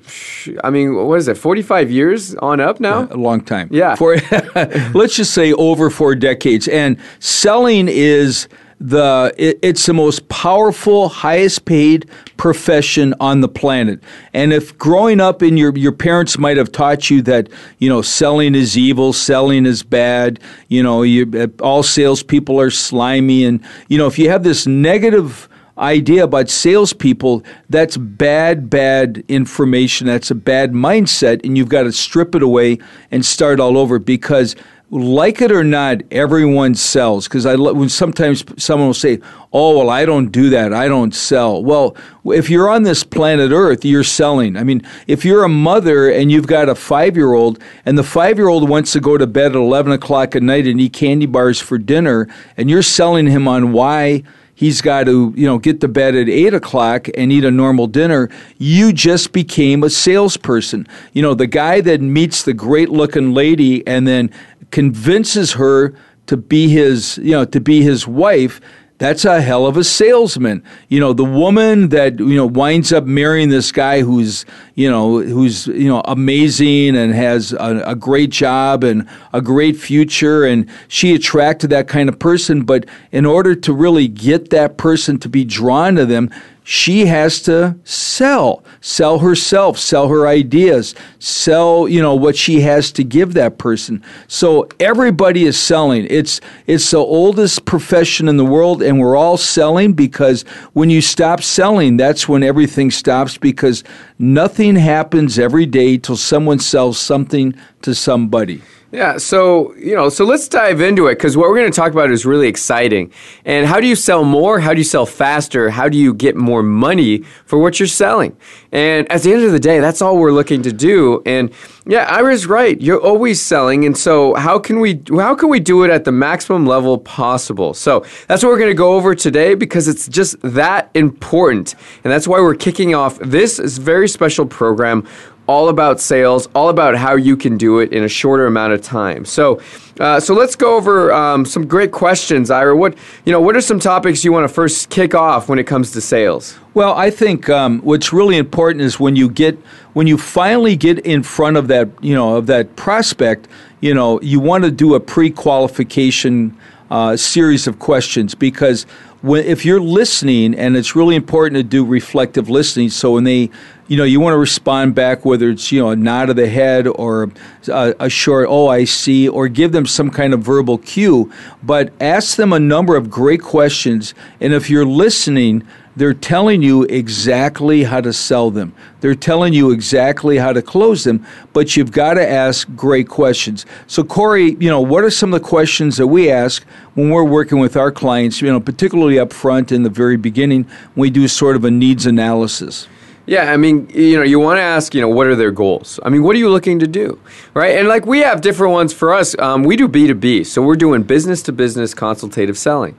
I 0.65 0.71
mean, 0.71 0.95
what 0.95 1.19
is 1.19 1.29
it, 1.29 1.39
forty 1.39 1.63
five 1.63 1.91
years 1.91 2.35
on 2.37 2.61
up 2.61 2.81
now? 2.81 3.03
Yeah, 3.03 3.15
a 3.15 3.17
long 3.17 3.41
time. 3.41 3.69
Yeah. 3.71 3.95
For 3.95 4.17
let's 4.95 5.17
just 5.17 5.33
say 5.33 5.53
over 5.53 5.91
four 5.91 6.15
decades. 6.15 6.67
And 6.69 6.99
selling 7.21 7.89
is 7.89 8.49
the 8.81 9.35
it, 9.39 9.59
it's 9.63 9.87
the 9.87 9.95
most 9.95 10.29
powerful, 10.29 11.09
highest 11.09 11.65
paid 11.65 12.09
profession 12.37 13.15
on 13.21 13.41
the 13.41 13.49
planet. 13.49 14.01
And 14.35 14.53
if 14.53 14.77
growing 14.79 15.21
up 15.21 15.43
in 15.43 15.57
your 15.57 15.77
your 15.77 15.93
parents 15.93 16.39
might 16.39 16.57
have 16.57 16.73
taught 16.73 17.09
you 17.11 17.23
that 17.23 17.49
you 17.79 17.89
know 17.89 18.03
selling 18.03 18.55
is 18.55 18.77
evil, 18.77 19.13
selling 19.13 19.67
is 19.67 19.83
bad, 19.83 20.41
you 20.69 20.83
know, 20.83 21.03
you, 21.03 21.53
all 21.61 21.83
salespeople 21.83 22.61
are 22.61 22.71
slimy, 22.71 23.45
and 23.45 23.61
you 23.89 23.97
know 23.99 24.07
if 24.07 24.19
you 24.19 24.29
have 24.31 24.43
this 24.43 24.67
negative 24.67 25.49
idea 25.79 26.25
about 26.25 26.49
salespeople, 26.49 27.43
that's 27.69 27.97
bad, 27.97 28.71
bad 28.71 29.23
information. 29.29 30.07
That's 30.07 30.31
a 30.31 30.35
bad 30.35 30.73
mindset, 30.73 31.45
and 31.45 31.57
you've 31.57 31.69
got 31.69 31.83
to 31.83 31.93
strip 31.93 32.35
it 32.35 32.43
away 32.43 32.79
and 33.11 33.25
start 33.25 33.61
all 33.61 33.77
over 33.77 33.99
because 33.99 34.57
like 34.91 35.41
it 35.41 35.51
or 35.51 35.65
not, 35.65 36.03
everyone 36.11 36.75
sells. 36.75 37.27
Because 37.27 37.45
I 37.45 37.57
when 37.57 37.89
sometimes 37.89 38.45
someone 38.57 38.89
will 38.89 38.95
say, 38.95 39.19
"Oh, 39.53 39.79
well, 39.79 39.91
I 39.91 40.05
don't 40.05 40.31
do 40.31 40.51
that. 40.51 40.73
I 40.73 40.89
don't 40.89 41.15
sell." 41.15 41.63
Well, 41.63 41.97
if 42.27 42.49
you're 42.49 42.69
on 42.69 42.85
this 42.85 43.03
planet 43.03 43.51
Earth, 43.51 43.85
you're 43.85 44.05
selling. 44.05 44.57
I 44.57 44.63
mean, 44.63 44.83
if 45.07 45.25
you're 45.25 45.45
a 45.45 45.49
mother 45.49 46.11
and 46.11 46.31
you've 46.31 46.47
got 46.47 46.69
a 46.69 46.75
five 46.75 47.17
year 47.17 47.33
old, 47.33 47.59
and 47.85 47.99
the 47.99 48.05
five 48.05 48.39
year 48.39 48.49
old 48.49 48.69
wants 48.69 48.93
to 48.93 49.01
go 49.01 49.19
to 49.19 49.27
bed 49.27 49.53
at 49.53 49.57
eleven 49.57 49.93
o'clock 49.93 50.37
at 50.37 50.43
night 50.43 50.67
and 50.67 50.81
eat 50.81 50.93
candy 50.93 51.27
bars 51.27 51.61
for 51.61 51.79
dinner, 51.79 52.29
and 52.57 52.71
you're 52.71 52.83
selling 52.83 53.27
him 53.27 53.49
on 53.49 53.73
why 53.73 54.23
he's 54.57 54.81
got 54.81 55.05
to 55.05 55.33
you 55.37 55.47
know 55.47 55.59
get 55.59 55.81
to 55.83 55.89
bed 55.89 56.17
at 56.17 56.29
eight 56.29 56.53
o'clock 56.53 57.07
and 57.17 57.31
eat 57.31 57.45
a 57.45 57.51
normal 57.53 57.87
dinner. 57.87 58.29
You 58.59 58.93
just 58.93 59.33
became 59.33 59.85
a 59.85 59.91
salesperson. 59.91 60.89
You 61.13 61.23
know 61.23 61.35
the 61.35 61.47
guy 61.47 61.81
that 61.83 62.01
meets 62.01 62.43
the 62.43 62.55
great 62.55 62.89
looking 62.89 63.33
lady 63.33 63.87
and 63.87 64.09
then 64.09 64.33
convinces 64.73 65.53
her 65.53 65.95
to 66.27 66.37
be 66.37 66.69
his, 66.69 67.19
you 67.19 67.31
know, 67.31 67.45
to 67.45 67.61
be 67.61 67.83
his 67.83 68.07
wife, 68.07 68.61
that's 68.99 69.27
a 69.27 69.43
hell 69.43 69.67
of 69.67 69.77
a 69.77 69.85
salesman. 69.85 70.63
You 70.89 71.01
know, 71.01 71.13
the 71.13 71.25
woman 71.25 71.91
that 71.91 72.19
you 72.19 72.35
know 72.35 72.47
winds 72.47 72.93
up 72.93 73.05
marrying 73.05 73.51
this 73.51 73.71
guy 73.71 74.01
who's 74.01 74.47
you 74.75 74.91
know 74.91 75.21
who's 75.21 75.67
you 75.67 75.89
know 75.89 76.01
amazing 76.07 76.97
and 76.97 77.13
has 77.15 77.53
a, 77.53 77.83
a 77.87 77.95
great 77.95 78.31
job 78.31 78.85
and 78.85 79.07
a 79.33 79.43
great 79.43 79.77
future, 79.77 80.45
and 80.45 80.69
she 80.89 81.15
attracted 81.15 81.69
that 81.71 81.89
kind 81.89 82.09
of 82.09 82.19
person. 82.19 82.63
But 82.63 82.87
in 83.13 83.27
order 83.27 83.55
to 83.55 83.73
really 83.73 84.09
get 84.09 84.51
that 84.51 84.79
person 84.79 85.19
to 85.19 85.29
be 85.29 85.45
drawn 85.45 85.97
to 85.97 86.07
them, 86.07 86.31
she 86.69 87.07
has 87.07 87.41
to 87.43 87.79
sell 87.85 88.65
sell 88.81 89.21
herself 89.21 89.79
sell 89.79 90.09
her 90.09 90.27
ideas 90.27 90.97
sell 91.21 91.87
you 91.87 92.03
know 92.03 92.17
what 92.17 92.35
she 92.35 92.61
has 92.61 92.91
to 92.91 93.05
give 93.05 93.35
that 93.35 93.57
person. 93.57 94.03
So 94.27 94.69
everybody 94.81 95.45
is 95.45 95.57
selling. 95.57 96.09
It's 96.11 96.41
it's 96.67 96.91
the 96.91 96.99
oldest 96.99 97.67
profession 97.67 98.27
in 98.27 98.37
the 98.37 98.45
world 98.45 98.83
and 98.83 98.99
we're 98.99 99.17
all 99.17 99.37
selling 99.37 99.93
because 99.93 100.43
when 100.73 100.91
you 100.91 101.01
stop 101.01 101.41
selling 101.41 101.97
that's 101.97 102.29
when 102.29 102.43
everything 102.43 102.91
stops 102.91 103.39
because 103.39 103.85
nothing 104.19 104.75
happens 104.75 105.39
every 105.39 105.67
day 105.67 105.99
till 105.99 106.17
someone 106.17 106.59
sells 106.59 106.99
something 106.99 107.55
to 107.83 107.95
somebody 107.95 108.61
yeah, 108.97 109.19
so 109.19 109.75
you 109.75 109.95
know, 109.95 110.09
so 110.09 110.25
let's 110.25 110.49
dive 110.49 110.81
into 110.81 111.07
it 111.09 111.17
because 111.17 111.37
what 111.37 111.51
we're 111.51 111.59
going 111.59 111.71
to 111.71 111.77
talk 111.77 111.93
about 111.93 112.11
is 112.11 112.25
really 112.25 112.49
exciting. 112.49 113.13
And 113.45 113.67
how 113.67 113.79
do 113.79 113.87
you 113.87 113.95
sell 113.95 114.25
more? 114.25 114.59
How 114.59 114.73
do 114.73 114.79
you 114.79 114.85
sell 114.85 115.05
faster? 115.05 115.69
How 115.69 115.91
do 115.91 115.99
you 115.99 116.15
get 116.15 116.35
more 116.35 116.63
money 116.63 117.19
for 117.45 117.59
what 117.59 117.79
you're 117.79 117.89
selling? 117.89 118.35
And 118.73 119.11
at 119.13 119.21
the 119.21 119.35
end 119.35 119.45
of 119.45 119.53
the 119.53 119.61
day, 119.61 119.81
that's 119.81 120.01
all 120.01 120.17
we're 120.17 120.33
looking 120.33 120.63
to 120.63 120.73
do. 120.73 121.23
And 121.27 121.53
yeah, 121.87 122.07
Ira's 122.09 122.47
right. 122.47 122.81
You're 122.81 123.01
always 123.01 123.39
selling, 123.39 123.85
and 123.85 123.95
so 123.95 124.35
how 124.35 124.59
can 124.59 124.81
we 124.81 125.03
how 125.11 125.35
can 125.35 125.51
we 125.51 125.61
do 125.61 125.85
it 125.85 125.91
at 125.91 126.05
the 126.07 126.13
maximum 126.13 126.65
level 126.65 126.97
possible? 126.97 127.75
So 127.75 128.03
that's 128.29 128.43
what 128.43 128.49
we're 128.49 128.59
going 128.59 128.71
to 128.71 128.75
go 128.75 128.95
over 128.95 129.15
today 129.15 129.55
because 129.55 129.89
it's 129.89 130.09
just 130.09 130.41
that 130.41 130.91
important, 130.95 131.75
and 132.03 132.11
that's 132.11 132.27
why 132.27 132.41
we're 132.41 132.55
kicking 132.55 132.95
off 132.95 133.19
this 133.19 133.59
very 133.59 134.09
special 134.09 134.47
program 134.47 135.07
all 135.47 135.69
about 135.69 136.01
sales, 136.01 136.49
all 136.55 136.69
about 136.69 136.97
how 136.97 137.15
you 137.15 137.37
can 137.37 137.57
do 137.57 137.79
it 137.79 137.93
in 137.93 138.03
a 138.03 138.09
shorter 138.09 138.47
amount 138.47 138.73
of 138.73 138.83
time. 138.83 139.25
So, 139.25 139.61
uh, 140.01 140.21
so 140.21 140.35
let's 140.35 140.57
go 140.57 140.77
over 140.77 141.13
um, 141.13 141.45
some 141.45 141.67
great 141.67 141.93
questions, 141.93 142.51
Ira. 142.51 142.77
What 142.77 142.97
you 143.25 143.33
know? 143.33 143.41
What 143.41 143.57
are 143.57 143.61
some 143.61 143.79
topics 143.79 144.25
you 144.25 144.33
want 144.33 144.45
to 144.47 144.53
first 144.53 144.91
kick 144.91 145.15
off 145.15 145.49
when 145.49 145.59
it 145.59 145.65
comes 145.65 145.93
to 145.93 146.01
sales? 146.01 146.59
Well, 146.75 146.95
I 146.95 147.11
think 147.11 147.49
um, 147.49 147.81
what's 147.81 148.13
really 148.13 148.37
important 148.37 148.83
is 148.83 149.01
when 149.01 149.17
you 149.17 149.31
get 149.31 149.59
when 149.95 150.07
you 150.07 150.19
finally 150.19 150.77
get 150.77 150.99
in 151.01 151.23
front 151.23 151.57
of 151.57 151.69
that 151.69 151.89
you 152.03 152.15
know 152.15 152.37
of 152.37 152.47
that 152.47 152.77
prospect. 152.77 153.49
You 153.81 153.95
know, 153.95 154.21
you 154.23 154.41
want 154.41 154.65
to 154.65 154.71
do 154.71 154.95
a 154.95 155.01
pre-qualification 155.01 156.57
uh, 156.91 157.17
series 157.17 157.67
of 157.67 157.79
questions 157.79 158.35
because 158.35 158.87
when, 159.27 159.45
if 159.45 159.65
you're 159.65 159.81
listening, 159.81 160.55
and 160.55 160.77
it's 160.77 160.95
really 160.95 161.17
important 161.17 161.57
to 161.57 161.65
do 161.65 161.85
reflective 161.85 162.49
listening, 162.49 162.91
so 162.91 163.15
when 163.15 163.25
they, 163.25 163.51
you 163.89 163.97
know, 163.97 164.05
you 164.05 164.21
want 164.21 164.35
to 164.35 164.39
respond 164.39 164.95
back, 164.95 165.25
whether 165.25 165.51
it's 165.51 165.73
you 165.73 165.81
know 165.81 165.91
a 165.91 165.97
nod 165.97 166.31
of 166.31 166.37
the 166.37 166.49
head 166.49 166.87
or 166.87 167.33
a, 167.67 167.95
a 167.99 168.09
short 168.09 168.47
"oh 168.49 168.69
I 168.69 168.85
see," 168.85 169.29
or 169.29 169.49
give 169.49 169.73
them 169.73 169.85
some 169.85 170.11
kind 170.11 170.33
of 170.33 170.43
verbal 170.43 170.79
cue, 170.79 171.33
but 171.61 171.93
ask 172.01 172.37
them 172.37 172.53
a 172.53 172.61
number 172.61 172.95
of 172.95 173.11
great 173.11 173.43
questions, 173.43 174.15
and 174.41 174.53
if 174.53 174.71
you're 174.71 174.87
listening 174.87 175.67
they're 175.97 176.15
telling 176.15 176.63
you 176.63 176.83
exactly 176.85 177.83
how 177.85 178.01
to 178.03 178.13
sell 178.13 178.51
them. 178.51 178.75
They're 179.01 179.15
telling 179.15 179.55
you 179.55 179.71
exactly 179.71 180.37
how 180.37 180.53
to 180.53 180.61
close 180.61 181.05
them, 181.05 181.27
but 181.53 181.77
you've 181.77 181.91
got 181.91 182.15
to 182.15 182.29
ask 182.29 182.69
great 182.77 183.09
questions. 183.09 183.65
So, 183.87 184.05
Cory, 184.05 184.57
you 184.61 184.69
know, 184.69 184.81
what 184.81 185.05
are 185.05 185.11
some 185.11 185.33
of 185.33 185.41
the 185.41 185.49
questions 185.49 185.97
that 185.97 186.07
we 186.07 186.31
ask 186.31 186.63
when 186.95 187.11
we're 187.11 187.25
working 187.25 187.59
with 187.59 187.77
our 187.77 187.91
clients, 187.91 188.43
you 188.43 188.53
know, 188.53 188.61
particularly 188.61 189.19
up 189.19 189.33
front 189.33 189.73
in 189.73 189.83
the 189.83 189.91
very 189.91 190.17
beginning 190.17 190.65
when 190.95 191.03
we 191.03 191.11
do 191.11 191.27
sort 191.29 191.57
of 191.57 191.65
a 191.65 191.71
needs 191.71 192.05
analysis? 192.05 192.87
Yeah, 193.29 193.53
I 193.53 193.57
mean, 193.57 193.89
you 193.93 194.17
know, 194.17 194.23
you 194.23 194.39
want 194.39 194.59
to 194.59 194.63
ask, 194.63 194.95
you 194.95 195.01
know, 195.01 195.09
what 195.09 195.27
are 195.27 195.35
their 195.35 195.51
goals? 195.51 195.99
I 196.05 196.11
mean, 196.11 196.23
what 196.23 196.37
are 196.37 196.39
you 196.39 196.49
looking 196.49 196.79
to 196.79 196.87
do, 196.87 197.19
right? 197.55 197.77
And 197.77 197.89
like 197.89 198.07
we 198.07 198.21
have 198.21 198.41
different 198.41 198.73
ones 198.73 198.93
for 198.93 199.13
us. 199.13 199.37
Um, 199.41 199.65
we 199.65 199.75
do 199.75 199.89
B 199.89 200.07
two 200.07 200.15
B, 200.15 200.45
so 200.45 200.63
we're 200.63 200.77
doing 200.77 201.03
business 201.03 201.43
to 201.43 201.53
business 201.53 201.93
consultative 201.93 202.57
selling. 202.57 202.95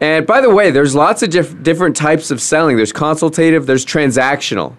And 0.00 0.26
by 0.26 0.40
the 0.40 0.50
way, 0.50 0.70
there's 0.70 0.94
lots 0.94 1.22
of 1.22 1.30
diff- 1.30 1.62
different 1.62 1.96
types 1.96 2.30
of 2.30 2.40
selling. 2.40 2.76
There's 2.76 2.92
consultative, 2.92 3.66
there's 3.66 3.84
transactional. 3.84 4.74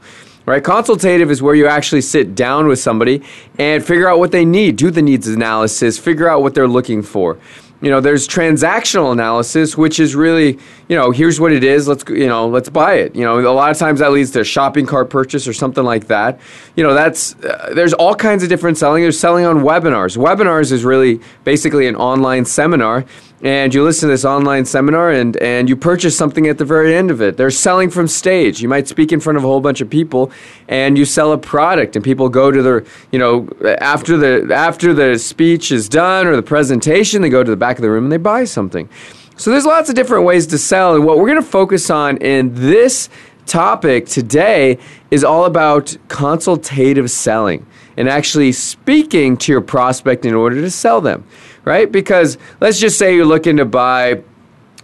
Right? 0.45 0.63
Consultative 0.63 1.29
is 1.29 1.41
where 1.43 1.53
you 1.53 1.67
actually 1.67 2.01
sit 2.01 2.33
down 2.33 2.67
with 2.67 2.79
somebody 2.79 3.21
and 3.59 3.85
figure 3.85 4.09
out 4.09 4.17
what 4.17 4.31
they 4.31 4.45
need, 4.45 4.77
do 4.77 4.89
the 4.89 5.01
needs 5.01 5.27
analysis, 5.27 5.99
figure 5.99 6.27
out 6.27 6.41
what 6.41 6.55
they're 6.55 6.67
looking 6.67 7.03
for 7.03 7.37
you 7.81 7.89
know 7.89 8.01
there's 8.01 8.27
transactional 8.27 9.11
analysis 9.11 9.77
which 9.77 9.99
is 9.99 10.15
really 10.15 10.59
you 10.87 10.95
know 10.95 11.11
here's 11.11 11.39
what 11.39 11.51
it 11.51 11.63
is 11.63 11.87
let's 11.87 12.03
you 12.09 12.27
know 12.27 12.47
let's 12.47 12.69
buy 12.69 12.95
it 12.95 13.15
you 13.15 13.23
know 13.23 13.39
a 13.39 13.53
lot 13.53 13.71
of 13.71 13.77
times 13.77 13.99
that 13.99 14.11
leads 14.11 14.31
to 14.31 14.41
a 14.41 14.43
shopping 14.43 14.85
cart 14.85 15.09
purchase 15.09 15.47
or 15.47 15.53
something 15.53 15.83
like 15.83 16.07
that 16.07 16.39
you 16.75 16.83
know 16.83 16.93
that's 16.93 17.35
uh, 17.43 17.71
there's 17.73 17.93
all 17.93 18.15
kinds 18.15 18.43
of 18.43 18.49
different 18.49 18.77
selling 18.77 19.01
there's 19.03 19.19
selling 19.19 19.45
on 19.45 19.59
webinars 19.59 20.17
webinars 20.17 20.71
is 20.71 20.83
really 20.83 21.19
basically 21.43 21.87
an 21.87 21.95
online 21.95 22.43
seminar 22.43 23.05
and 23.41 23.73
you 23.73 23.83
listen 23.83 24.09
to 24.09 24.13
this 24.13 24.25
online 24.25 24.65
seminar 24.65 25.11
and, 25.11 25.37
and 25.37 25.69
you 25.69 25.75
purchase 25.75 26.17
something 26.17 26.47
at 26.47 26.57
the 26.57 26.65
very 26.65 26.93
end 26.93 27.09
of 27.09 27.21
it. 27.21 27.37
They're 27.37 27.51
selling 27.51 27.89
from 27.89 28.07
stage. 28.07 28.61
You 28.61 28.67
might 28.67 28.87
speak 28.87 29.13
in 29.13 29.19
front 29.21 29.37
of 29.37 29.43
a 29.43 29.47
whole 29.47 29.61
bunch 29.61 29.79
of 29.79 29.89
people 29.89 30.31
and 30.67 30.97
you 30.97 31.05
sell 31.05 31.31
a 31.31 31.37
product 31.37 31.95
and 31.95 32.03
people 32.03 32.27
go 32.27 32.51
to 32.51 32.61
their, 32.61 32.83
you 33.11 33.19
know, 33.19 33.47
after 33.79 34.17
the 34.17 34.53
after 34.53 34.93
the 34.93 35.17
speech 35.17 35.71
is 35.71 35.87
done 35.87 36.27
or 36.27 36.35
the 36.35 36.43
presentation, 36.43 37.21
they 37.21 37.29
go 37.29 37.43
to 37.43 37.49
the 37.49 37.57
back 37.57 37.77
of 37.77 37.81
the 37.81 37.89
room 37.89 38.05
and 38.05 38.11
they 38.11 38.17
buy 38.17 38.43
something. 38.43 38.89
So 39.37 39.51
there's 39.51 39.65
lots 39.65 39.87
of 39.87 39.95
different 39.95 40.25
ways 40.25 40.45
to 40.47 40.57
sell 40.57 40.95
and 40.95 41.05
what 41.05 41.17
we're 41.17 41.29
going 41.29 41.41
to 41.41 41.49
focus 41.49 41.89
on 41.89 42.17
in 42.17 42.53
this 42.55 43.09
topic 43.45 44.05
today 44.05 44.77
is 45.11 45.23
all 45.23 45.45
about 45.45 45.95
consultative 46.09 47.09
selling 47.09 47.65
and 47.95 48.07
actually 48.07 48.51
speaking 48.51 49.35
to 49.37 49.51
your 49.51 49.61
prospect 49.61 50.25
in 50.25 50.35
order 50.35 50.57
to 50.61 50.69
sell 50.69 51.01
them 51.01 51.25
right? 51.69 51.91
Because 51.91 52.39
let's 52.59 52.79
just 52.79 52.97
say 52.97 53.13
you're 53.13 53.27
looking 53.27 53.57
to 53.57 53.65
buy 53.65 54.23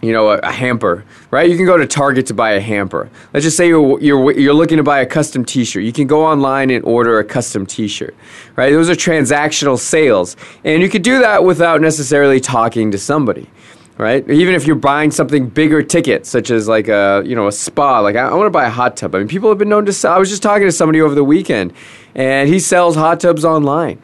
you 0.04 0.14
know, 0.14 0.30
a, 0.30 0.38
a, 0.38 0.52
hamper, 0.52 1.04
right? 1.32 1.50
You 1.50 1.58
can 1.58 1.66
go 1.66 1.78
to 1.78 1.88
Target 1.88 2.28
to 2.28 2.36
buy 2.36 2.52
a 2.52 2.60
hamper. 2.60 3.10
Let's 3.34 3.44
just 3.44 3.58
say 3.58 3.68
you're, 3.70 4.00
you're, 4.00 4.38
you're 4.38 4.54
looking 4.54 4.78
to 4.78 4.84
buy 4.84 5.00
a 5.00 5.06
custom 5.06 5.44
t-shirt. 5.44 5.84
You 5.84 5.92
can 5.92 6.06
go 6.06 6.24
online 6.24 6.70
and 6.70 6.86
order 6.86 7.18
a 7.18 7.24
custom 7.24 7.66
t-shirt, 7.66 8.14
right? 8.56 8.72
Those 8.72 8.88
are 8.88 8.94
transactional 8.94 9.80
sales. 9.80 10.38
And 10.64 10.84
you 10.84 10.90
could 10.90 11.02
do 11.02 11.20
that 11.22 11.44
without 11.44 11.82
necessarily 11.82 12.40
talking 12.40 12.92
to 12.92 13.00
somebody, 13.00 13.50
right? 13.98 14.30
Even 14.30 14.54
if 14.54 14.68
you're 14.68 14.76
buying 14.76 15.10
something 15.10 15.50
bigger 15.50 15.82
ticket, 15.82 16.28
such 16.28 16.52
as 16.52 16.68
like 16.68 16.88
a, 16.88 17.24
you 17.26 17.36
know, 17.36 17.48
a 17.48 17.52
spa, 17.52 18.00
like 18.02 18.16
I, 18.16 18.28
I 18.28 18.34
want 18.36 18.46
to 18.46 18.52
buy 18.52 18.66
a 18.66 18.70
hot 18.70 18.96
tub. 18.96 19.16
I 19.16 19.20
mean, 19.20 19.28
people 19.28 19.50
have 19.50 19.58
been 19.58 19.70
known 19.70 19.88
to 19.88 19.94
sell. 19.94 20.14
I 20.14 20.20
was 20.20 20.30
just 20.30 20.44
talking 20.44 20.68
to 20.68 20.72
somebody 20.72 21.02
over 21.02 21.16
the 21.16 21.24
weekend 21.24 21.74
and 22.14 22.48
he 22.48 22.60
sells 22.60 22.96
hot 22.96 23.22
tubs 23.22 23.44
online 23.44 24.00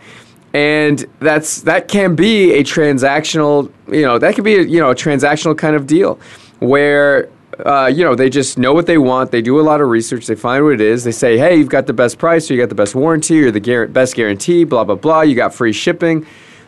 and 0.53 1.05
that's 1.19 1.61
that 1.61 1.87
can 1.87 2.15
be 2.15 2.53
a 2.53 2.63
transactional 2.63 3.71
you 3.87 4.01
know 4.01 4.17
that 4.17 4.35
could 4.35 4.43
be 4.43 4.55
a, 4.55 4.61
you 4.61 4.79
know 4.79 4.91
a 4.91 4.95
transactional 4.95 5.57
kind 5.57 5.75
of 5.75 5.87
deal 5.87 6.19
where 6.59 7.29
uh, 7.65 7.87
you 7.87 8.03
know 8.03 8.15
they 8.15 8.29
just 8.29 8.57
know 8.57 8.73
what 8.73 8.85
they 8.85 8.97
want. 8.97 9.31
They 9.31 9.41
do 9.41 9.59
a 9.59 9.61
lot 9.61 9.81
of 9.81 9.89
research. 9.89 10.25
They 10.25 10.35
find 10.35 10.63
what 10.63 10.73
it 10.73 10.81
is. 10.81 11.03
They 11.03 11.11
say 11.11 11.37
hey 11.37 11.55
you've 11.57 11.69
got 11.69 11.87
the 11.87 11.93
best 11.93 12.17
price 12.17 12.49
or 12.49 12.53
you 12.53 12.59
got 12.59 12.69
the 12.69 12.75
best 12.75 12.95
warranty 12.95 13.43
or 13.43 13.51
the 13.51 13.59
gar- 13.59 13.87
best 13.87 14.15
guarantee 14.15 14.63
blah 14.63 14.83
blah 14.83 14.95
blah. 14.95 15.21
You 15.21 15.35
got 15.35 15.53
free 15.53 15.73
shipping. 15.73 16.25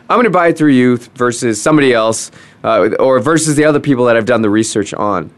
I'm 0.08 0.16
going 0.16 0.24
to 0.24 0.30
buy 0.30 0.48
it 0.48 0.58
through 0.58 0.72
you 0.72 0.98
versus 1.14 1.60
somebody 1.60 1.94
else 1.94 2.30
uh, 2.62 2.90
or 2.98 3.20
versus 3.20 3.56
the 3.56 3.64
other 3.64 3.80
people 3.80 4.04
that 4.04 4.18
i've 4.18 4.26
done 4.26 4.42
the 4.42 4.50
research 4.50 4.92
on. 4.92 5.30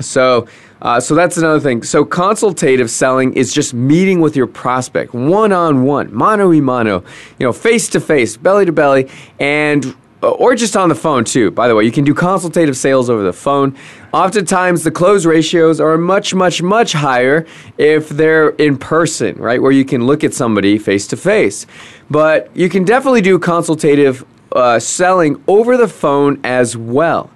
So 0.00 0.48
uh, 0.82 0.98
so 0.98 1.14
that's 1.14 1.36
another 1.36 1.60
thing. 1.60 1.82
So 1.84 2.04
consultative 2.04 2.90
selling 2.90 3.34
is 3.34 3.54
just 3.54 3.72
meeting 3.72 4.20
with 4.20 4.36
your 4.36 4.48
prospect 4.48 5.14
one 5.14 5.52
on 5.52 5.84
one, 5.84 6.12
mano 6.12 6.50
y 6.50 6.58
mano, 6.60 7.04
you 7.38 7.46
know, 7.46 7.52
face 7.52 7.88
to 7.90 8.00
face, 8.00 8.36
belly 8.36 8.66
to 8.66 8.72
belly, 8.72 9.08
and 9.38 9.96
uh, 10.24 10.30
or 10.30 10.56
just 10.56 10.76
on 10.76 10.88
the 10.88 10.94
phone 10.94 11.24
too. 11.24 11.52
By 11.52 11.68
the 11.68 11.76
way, 11.76 11.84
you 11.84 11.92
can 11.92 12.04
do 12.04 12.14
consultative 12.14 12.76
sales 12.76 13.08
over 13.08 13.22
the 13.22 13.32
phone. 13.32 13.76
Oftentimes, 14.12 14.82
the 14.82 14.90
close 14.90 15.24
ratios 15.24 15.80
are 15.80 15.96
much, 15.96 16.34
much, 16.34 16.60
much 16.62 16.92
higher 16.92 17.46
if 17.78 18.08
they're 18.08 18.50
in 18.50 18.76
person, 18.76 19.36
right, 19.36 19.62
where 19.62 19.72
you 19.72 19.84
can 19.84 20.06
look 20.06 20.24
at 20.24 20.34
somebody 20.34 20.78
face 20.78 21.06
to 21.08 21.16
face. 21.16 21.64
But 22.10 22.50
you 22.56 22.68
can 22.68 22.84
definitely 22.84 23.22
do 23.22 23.38
consultative 23.38 24.24
uh, 24.50 24.80
selling 24.80 25.42
over 25.46 25.76
the 25.76 25.88
phone 25.88 26.40
as 26.44 26.76
well. 26.76 27.30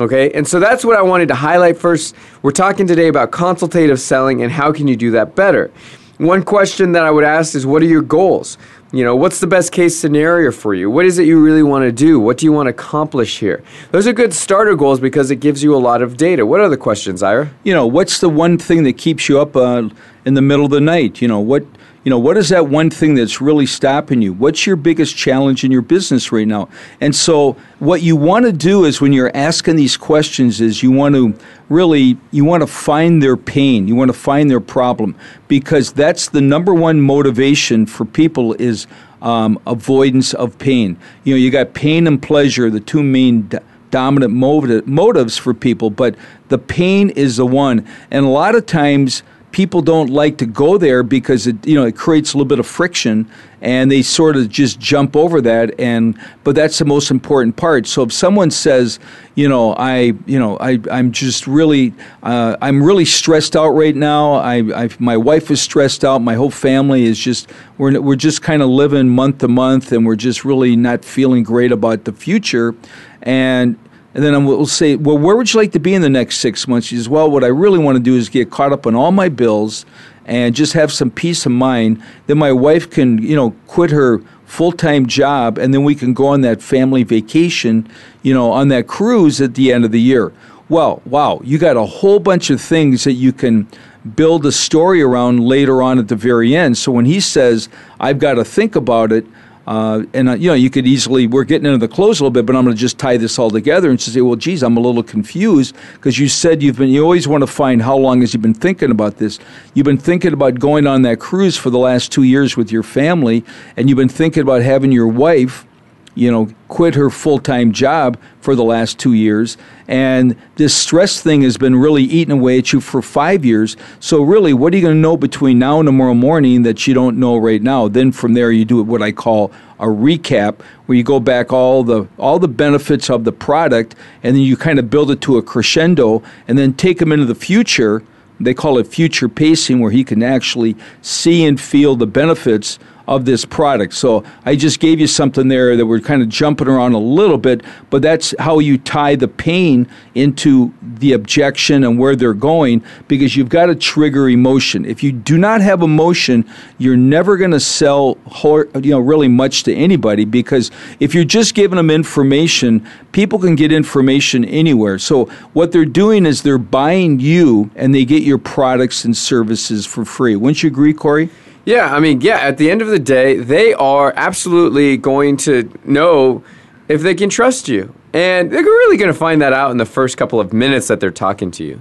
Okay, 0.00 0.30
and 0.32 0.48
so 0.48 0.58
that's 0.58 0.84
what 0.84 0.96
I 0.96 1.02
wanted 1.02 1.28
to 1.28 1.34
highlight 1.34 1.76
first. 1.76 2.14
We're 2.40 2.50
talking 2.50 2.86
today 2.86 3.08
about 3.08 3.30
consultative 3.30 4.00
selling 4.00 4.42
and 4.42 4.50
how 4.50 4.72
can 4.72 4.88
you 4.88 4.96
do 4.96 5.10
that 5.10 5.34
better. 5.34 5.70
One 6.16 6.42
question 6.42 6.92
that 6.92 7.04
I 7.04 7.10
would 7.10 7.24
ask 7.24 7.54
is 7.54 7.66
what 7.66 7.82
are 7.82 7.86
your 7.86 8.00
goals? 8.00 8.56
You 8.92 9.04
know, 9.04 9.16
what's 9.16 9.40
the 9.40 9.46
best 9.46 9.72
case 9.72 9.98
scenario 9.98 10.50
for 10.50 10.74
you? 10.74 10.90
What 10.90 11.04
is 11.04 11.18
it 11.18 11.26
you 11.26 11.42
really 11.42 11.62
want 11.62 11.84
to 11.84 11.92
do? 11.92 12.20
What 12.20 12.38
do 12.38 12.46
you 12.46 12.52
want 12.52 12.66
to 12.66 12.70
accomplish 12.70 13.38
here? 13.38 13.62
Those 13.90 14.06
are 14.06 14.12
good 14.12 14.32
starter 14.32 14.76
goals 14.76 15.00
because 15.00 15.30
it 15.30 15.36
gives 15.36 15.62
you 15.62 15.74
a 15.74 15.78
lot 15.78 16.02
of 16.02 16.16
data. 16.16 16.44
What 16.46 16.60
other 16.60 16.76
questions, 16.76 17.22
Ira? 17.22 17.50
You 17.64 17.74
know, 17.74 17.86
what's 17.86 18.20
the 18.20 18.28
one 18.28 18.58
thing 18.58 18.84
that 18.84 18.98
keeps 18.98 19.28
you 19.28 19.40
up 19.40 19.56
uh, 19.56 19.88
in 20.24 20.34
the 20.34 20.42
middle 20.42 20.66
of 20.66 20.70
the 20.70 20.80
night? 20.80 21.22
You 21.22 21.28
know, 21.28 21.40
what 21.40 21.64
You 22.04 22.10
know, 22.10 22.18
what 22.18 22.36
is 22.36 22.48
that 22.48 22.66
one 22.66 22.90
thing 22.90 23.14
that's 23.14 23.40
really 23.40 23.66
stopping 23.66 24.22
you? 24.22 24.32
What's 24.32 24.66
your 24.66 24.74
biggest 24.74 25.16
challenge 25.16 25.62
in 25.62 25.70
your 25.70 25.82
business 25.82 26.32
right 26.32 26.48
now? 26.48 26.68
And 27.00 27.14
so 27.14 27.52
what 27.78 28.02
you 28.02 28.16
want 28.16 28.44
to 28.44 28.52
do 28.52 28.84
is 28.84 29.00
when 29.00 29.12
you're 29.12 29.30
asking 29.36 29.76
these 29.76 29.96
questions 29.96 30.60
is 30.60 30.82
you 30.82 30.90
want 30.90 31.14
to 31.14 31.34
really 31.68 32.18
you 32.32 32.44
want 32.44 32.62
to 32.62 32.66
find 32.66 33.22
their 33.22 33.36
pain, 33.36 33.86
you 33.86 33.94
want 33.94 34.08
to 34.08 34.18
find 34.18 34.50
their 34.50 34.58
problem 34.58 35.14
because 35.46 35.92
that's 35.92 36.28
the 36.28 36.40
number 36.40 36.74
one 36.74 37.00
motivation 37.00 37.86
for 37.86 38.04
people 38.04 38.54
is 38.54 38.88
um, 39.20 39.56
avoidance 39.68 40.34
of 40.34 40.58
pain. 40.58 40.96
You 41.22 41.34
know, 41.34 41.38
you 41.38 41.52
got 41.52 41.72
pain 41.72 42.08
and 42.08 42.20
pleasure, 42.20 42.68
the 42.68 42.80
two 42.80 43.04
main 43.04 43.42
d- 43.42 43.58
dominant 43.92 44.32
motiv- 44.32 44.88
motives 44.88 45.38
for 45.38 45.54
people, 45.54 45.90
but 45.90 46.16
the 46.48 46.58
pain 46.58 47.10
is 47.10 47.36
the 47.36 47.46
one. 47.46 47.86
And 48.10 48.26
a 48.26 48.28
lot 48.28 48.56
of 48.56 48.66
times 48.66 49.22
people 49.52 49.82
don't 49.82 50.10
like 50.10 50.38
to 50.38 50.46
go 50.46 50.78
there 50.78 51.02
because 51.02 51.46
it 51.46 51.66
you 51.66 51.74
know 51.74 51.84
it 51.84 51.96
creates 51.96 52.32
a 52.32 52.36
little 52.36 52.48
bit 52.48 52.58
of 52.58 52.66
friction 52.66 53.30
and 53.60 53.92
they 53.92 54.02
sort 54.02 54.34
of 54.36 54.48
just 54.48 54.80
jump 54.80 55.14
over 55.14 55.40
that 55.40 55.78
and 55.78 56.18
but 56.42 56.54
that's 56.54 56.78
the 56.78 56.84
most 56.84 57.10
important 57.10 57.56
part. 57.56 57.86
So 57.86 58.02
if 58.02 58.12
someone 58.12 58.50
says 58.50 58.98
you 59.34 59.48
know 59.48 59.74
i 59.74 60.12
you 60.26 60.38
know 60.38 60.58
i 60.58 60.78
i'm 60.90 61.12
just 61.12 61.46
really 61.46 61.94
uh, 62.22 62.56
i'm 62.60 62.82
really 62.82 63.04
stressed 63.04 63.54
out 63.54 63.70
right 63.70 63.94
now. 63.94 64.34
I, 64.34 64.84
I 64.84 64.88
my 64.98 65.16
wife 65.16 65.50
is 65.50 65.60
stressed 65.60 66.04
out. 66.04 66.20
My 66.20 66.34
whole 66.34 66.50
family 66.50 67.04
is 67.04 67.18
just 67.18 67.50
we're 67.78 68.00
we're 68.00 68.16
just 68.16 68.42
kind 68.42 68.62
of 68.62 68.68
living 68.68 69.08
month 69.08 69.38
to 69.38 69.48
month 69.48 69.92
and 69.92 70.04
we're 70.04 70.16
just 70.16 70.44
really 70.44 70.76
not 70.76 71.04
feeling 71.04 71.42
great 71.42 71.72
about 71.72 72.04
the 72.04 72.12
future. 72.12 72.74
And 73.22 73.78
and 74.14 74.22
then 74.22 74.44
we'll 74.44 74.66
say, 74.66 74.96
well, 74.96 75.16
where 75.16 75.36
would 75.36 75.52
you 75.52 75.60
like 75.60 75.72
to 75.72 75.80
be 75.80 75.94
in 75.94 76.02
the 76.02 76.10
next 76.10 76.38
six 76.38 76.68
months? 76.68 76.86
She 76.86 76.96
says, 76.96 77.08
well, 77.08 77.30
what 77.30 77.44
I 77.44 77.48
really 77.48 77.78
want 77.78 77.96
to 77.96 78.02
do 78.02 78.14
is 78.14 78.28
get 78.28 78.50
caught 78.50 78.72
up 78.72 78.86
on 78.86 78.94
all 78.94 79.10
my 79.10 79.28
bills 79.28 79.86
and 80.26 80.54
just 80.54 80.74
have 80.74 80.92
some 80.92 81.10
peace 81.10 81.46
of 81.46 81.52
mind. 81.52 82.02
Then 82.26 82.38
my 82.38 82.52
wife 82.52 82.90
can, 82.90 83.18
you 83.18 83.34
know, 83.34 83.52
quit 83.66 83.90
her 83.90 84.20
full-time 84.44 85.06
job 85.06 85.56
and 85.56 85.72
then 85.72 85.82
we 85.82 85.94
can 85.94 86.12
go 86.12 86.26
on 86.26 86.42
that 86.42 86.60
family 86.60 87.04
vacation, 87.04 87.88
you 88.22 88.34
know, 88.34 88.50
on 88.50 88.68
that 88.68 88.86
cruise 88.86 89.40
at 89.40 89.54
the 89.54 89.72
end 89.72 89.84
of 89.84 89.92
the 89.92 90.00
year. 90.00 90.32
Well, 90.68 91.00
wow, 91.06 91.40
you 91.42 91.58
got 91.58 91.76
a 91.76 91.84
whole 91.84 92.18
bunch 92.18 92.50
of 92.50 92.60
things 92.60 93.04
that 93.04 93.12
you 93.12 93.32
can 93.32 93.66
build 94.14 94.44
a 94.46 94.52
story 94.52 95.00
around 95.00 95.40
later 95.40 95.80
on 95.82 95.98
at 95.98 96.08
the 96.08 96.16
very 96.16 96.54
end. 96.54 96.76
So 96.76 96.92
when 96.92 97.04
he 97.04 97.20
says, 97.20 97.68
I've 97.98 98.18
got 98.18 98.34
to 98.34 98.44
think 98.44 98.76
about 98.76 99.12
it, 99.12 99.26
uh, 99.66 100.02
and 100.12 100.28
uh, 100.28 100.32
you 100.34 100.48
know, 100.48 100.54
you 100.54 100.70
could 100.70 100.86
easily 100.86 101.26
we're 101.26 101.44
getting 101.44 101.66
into 101.66 101.78
the 101.78 101.92
close 101.92 102.20
a 102.20 102.24
little 102.24 102.32
bit, 102.32 102.46
but 102.46 102.56
I'm 102.56 102.64
going 102.64 102.74
to 102.74 102.80
just 102.80 102.98
tie 102.98 103.16
this 103.16 103.38
all 103.38 103.50
together 103.50 103.90
and 103.90 104.00
say, 104.00 104.20
well, 104.20 104.36
geez, 104.36 104.62
I'm 104.62 104.76
a 104.76 104.80
little 104.80 105.02
confused 105.02 105.76
because 105.94 106.18
you 106.18 106.28
said 106.28 106.62
you've 106.62 106.78
been 106.78 106.88
you 106.88 107.02
always 107.02 107.28
want 107.28 107.42
to 107.42 107.46
find 107.46 107.82
how 107.82 107.96
long 107.96 108.20
has 108.20 108.34
you 108.34 108.40
been 108.40 108.54
thinking 108.54 108.90
about 108.90 109.18
this? 109.18 109.38
You've 109.74 109.86
been 109.86 109.98
thinking 109.98 110.32
about 110.32 110.58
going 110.58 110.86
on 110.86 111.02
that 111.02 111.20
cruise 111.20 111.56
for 111.56 111.70
the 111.70 111.78
last 111.78 112.10
two 112.10 112.24
years 112.24 112.56
with 112.56 112.72
your 112.72 112.82
family, 112.82 113.44
and 113.76 113.88
you've 113.88 113.98
been 113.98 114.08
thinking 114.08 114.42
about 114.42 114.62
having 114.62 114.92
your 114.92 115.08
wife 115.08 115.66
you 116.14 116.30
know, 116.30 116.48
quit 116.68 116.94
her 116.94 117.10
full 117.10 117.38
time 117.38 117.72
job 117.72 118.18
for 118.40 118.54
the 118.54 118.64
last 118.64 118.98
two 118.98 119.14
years. 119.14 119.56
And 119.88 120.36
this 120.56 120.74
stress 120.76 121.20
thing 121.20 121.42
has 121.42 121.56
been 121.56 121.76
really 121.76 122.02
eating 122.02 122.32
away 122.32 122.58
at 122.58 122.72
you 122.72 122.80
for 122.80 123.02
five 123.02 123.44
years. 123.44 123.76
So, 124.00 124.22
really, 124.22 124.52
what 124.52 124.72
are 124.72 124.76
you 124.76 124.82
going 124.82 124.96
to 124.96 125.00
know 125.00 125.16
between 125.16 125.58
now 125.58 125.80
and 125.80 125.86
tomorrow 125.86 126.14
morning 126.14 126.62
that 126.62 126.86
you 126.86 126.94
don't 126.94 127.18
know 127.18 127.36
right 127.36 127.62
now? 127.62 127.88
Then 127.88 128.12
from 128.12 128.34
there, 128.34 128.50
you 128.50 128.64
do 128.64 128.82
what 128.82 129.02
I 129.02 129.12
call 129.12 129.52
a 129.78 129.86
recap, 129.86 130.60
where 130.86 130.96
you 130.96 131.02
go 131.02 131.18
back 131.18 131.52
all 131.52 131.82
the 131.82 132.06
all 132.18 132.38
the 132.38 132.48
benefits 132.48 133.10
of 133.10 133.24
the 133.24 133.32
product, 133.32 133.94
and 134.22 134.36
then 134.36 134.42
you 134.42 134.56
kind 134.56 134.78
of 134.78 134.90
build 134.90 135.10
it 135.10 135.20
to 135.22 135.38
a 135.38 135.42
crescendo, 135.42 136.22
and 136.46 136.58
then 136.58 136.74
take 136.74 136.98
them 136.98 137.12
into 137.12 137.26
the 137.26 137.34
future. 137.34 138.02
They 138.38 138.54
call 138.54 138.78
it 138.78 138.86
future 138.86 139.28
pacing, 139.28 139.80
where 139.80 139.90
he 139.90 140.04
can 140.04 140.22
actually 140.22 140.76
see 141.00 141.44
and 141.44 141.60
feel 141.60 141.96
the 141.96 142.06
benefits 142.06 142.78
of 143.08 143.24
this 143.24 143.44
product. 143.44 143.94
So 143.94 144.24
I 144.44 144.56
just 144.56 144.80
gave 144.80 145.00
you 145.00 145.06
something 145.06 145.48
there 145.48 145.76
that 145.76 145.86
we're 145.86 146.00
kind 146.00 146.22
of 146.22 146.28
jumping 146.28 146.68
around 146.68 146.92
a 146.92 146.98
little 146.98 147.38
bit, 147.38 147.62
but 147.90 148.02
that's 148.02 148.34
how 148.38 148.58
you 148.58 148.78
tie 148.78 149.16
the 149.16 149.28
pain 149.28 149.88
into 150.14 150.72
the 150.82 151.12
objection 151.12 151.84
and 151.84 151.98
where 151.98 152.14
they're 152.14 152.34
going 152.34 152.82
because 153.08 153.36
you've 153.36 153.48
got 153.48 153.66
to 153.66 153.74
trigger 153.74 154.28
emotion. 154.28 154.84
If 154.84 155.02
you 155.02 155.12
do 155.12 155.38
not 155.38 155.60
have 155.60 155.82
emotion, 155.82 156.48
you're 156.78 156.96
never 156.96 157.36
going 157.36 157.50
to 157.50 157.60
sell 157.60 158.18
you 158.44 158.90
know 158.90 159.00
really 159.00 159.28
much 159.28 159.64
to 159.64 159.74
anybody 159.74 160.24
because 160.24 160.70
if 161.00 161.14
you're 161.14 161.24
just 161.24 161.54
giving 161.54 161.76
them 161.76 161.90
information, 161.90 162.86
people 163.12 163.38
can 163.38 163.56
get 163.56 163.72
information 163.72 164.44
anywhere. 164.44 164.98
So 164.98 165.26
what 165.52 165.72
they're 165.72 165.84
doing 165.84 166.26
is 166.26 166.42
they're 166.42 166.58
buying 166.58 167.20
you 167.20 167.70
and 167.74 167.94
they 167.94 168.04
get 168.04 168.22
your 168.22 168.38
products 168.38 169.04
and 169.04 169.16
services 169.16 169.86
for 169.86 170.04
free. 170.04 170.36
Wouldn't 170.36 170.62
you 170.62 170.68
agree, 170.68 170.94
Cory? 170.94 171.30
Yeah, 171.64 171.94
I 171.94 172.00
mean, 172.00 172.20
yeah, 172.20 172.38
at 172.38 172.58
the 172.58 172.70
end 172.70 172.82
of 172.82 172.88
the 172.88 172.98
day, 172.98 173.36
they 173.36 173.72
are 173.74 174.12
absolutely 174.16 174.96
going 174.96 175.36
to 175.38 175.70
know 175.84 176.42
if 176.88 177.02
they 177.02 177.14
can 177.14 177.30
trust 177.30 177.68
you. 177.68 177.94
And 178.12 178.50
they're 178.50 178.62
really 178.62 178.96
going 178.96 179.12
to 179.12 179.18
find 179.18 179.40
that 179.42 179.52
out 179.52 179.70
in 179.70 179.76
the 179.76 179.86
first 179.86 180.16
couple 180.16 180.40
of 180.40 180.52
minutes 180.52 180.88
that 180.88 181.00
they're 181.00 181.10
talking 181.10 181.50
to 181.52 181.64
you. 181.64 181.80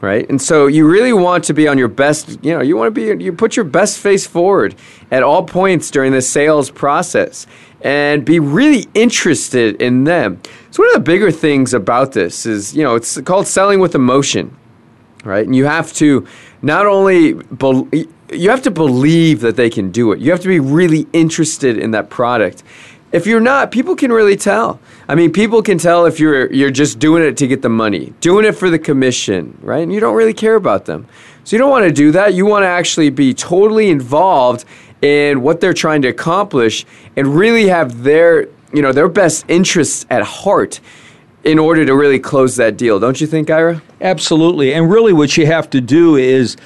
Right? 0.00 0.28
And 0.30 0.40
so 0.40 0.66
you 0.66 0.88
really 0.88 1.12
want 1.12 1.44
to 1.44 1.52
be 1.52 1.68
on 1.68 1.76
your 1.76 1.88
best, 1.88 2.42
you 2.42 2.54
know, 2.54 2.62
you 2.62 2.74
want 2.74 2.94
to 2.94 3.16
be 3.18 3.22
you 3.22 3.34
put 3.34 3.54
your 3.54 3.66
best 3.66 3.98
face 3.98 4.26
forward 4.26 4.74
at 5.10 5.22
all 5.22 5.44
points 5.44 5.90
during 5.90 6.12
the 6.12 6.22
sales 6.22 6.70
process 6.70 7.46
and 7.82 8.24
be 8.24 8.40
really 8.40 8.86
interested 8.94 9.80
in 9.82 10.04
them. 10.04 10.40
So 10.70 10.82
one 10.82 10.88
of 10.88 10.94
the 10.94 11.00
bigger 11.00 11.30
things 11.30 11.74
about 11.74 12.12
this 12.12 12.46
is, 12.46 12.74
you 12.74 12.82
know, 12.82 12.94
it's 12.94 13.20
called 13.20 13.46
selling 13.46 13.78
with 13.78 13.94
emotion. 13.94 14.56
Right? 15.22 15.44
And 15.44 15.54
you 15.54 15.66
have 15.66 15.92
to 15.94 16.26
not 16.62 16.86
only 16.86 17.34
be- 17.34 18.08
you 18.32 18.50
have 18.50 18.62
to 18.62 18.70
believe 18.70 19.40
that 19.40 19.56
they 19.56 19.70
can 19.70 19.90
do 19.90 20.12
it. 20.12 20.20
You 20.20 20.30
have 20.30 20.40
to 20.40 20.48
be 20.48 20.60
really 20.60 21.06
interested 21.12 21.78
in 21.78 21.90
that 21.92 22.10
product. 22.10 22.62
If 23.12 23.26
you're 23.26 23.40
not, 23.40 23.72
people 23.72 23.96
can 23.96 24.12
really 24.12 24.36
tell. 24.36 24.78
I 25.08 25.16
mean, 25.16 25.32
people 25.32 25.62
can 25.62 25.78
tell 25.78 26.06
if 26.06 26.20
you're 26.20 26.52
you're 26.52 26.70
just 26.70 26.98
doing 26.98 27.24
it 27.24 27.36
to 27.38 27.48
get 27.48 27.62
the 27.62 27.68
money, 27.68 28.12
doing 28.20 28.44
it 28.44 28.52
for 28.52 28.70
the 28.70 28.78
commission, 28.78 29.58
right? 29.62 29.82
And 29.82 29.92
you 29.92 29.98
don't 29.98 30.14
really 30.14 30.34
care 30.34 30.54
about 30.54 30.84
them. 30.84 31.08
So 31.42 31.56
you 31.56 31.58
don't 31.58 31.70
want 31.70 31.86
to 31.86 31.92
do 31.92 32.12
that. 32.12 32.34
You 32.34 32.46
want 32.46 32.62
to 32.62 32.68
actually 32.68 33.10
be 33.10 33.34
totally 33.34 33.90
involved 33.90 34.64
in 35.02 35.42
what 35.42 35.60
they're 35.60 35.74
trying 35.74 36.02
to 36.02 36.08
accomplish 36.08 36.86
and 37.16 37.26
really 37.26 37.66
have 37.68 38.02
their, 38.02 38.42
you 38.72 38.82
know, 38.82 38.92
their 38.92 39.08
best 39.08 39.44
interests 39.48 40.06
at 40.10 40.22
heart 40.22 40.80
in 41.42 41.58
order 41.58 41.84
to 41.86 41.96
really 41.96 42.18
close 42.18 42.56
that 42.56 42.76
deal. 42.76 43.00
Don't 43.00 43.20
you 43.20 43.26
think, 43.26 43.50
Ira? 43.50 43.82
Absolutely. 44.00 44.74
And 44.74 44.90
really 44.90 45.12
what 45.12 45.36
you 45.36 45.46
have 45.46 45.70
to 45.70 45.80
do 45.80 46.16
is 46.16 46.56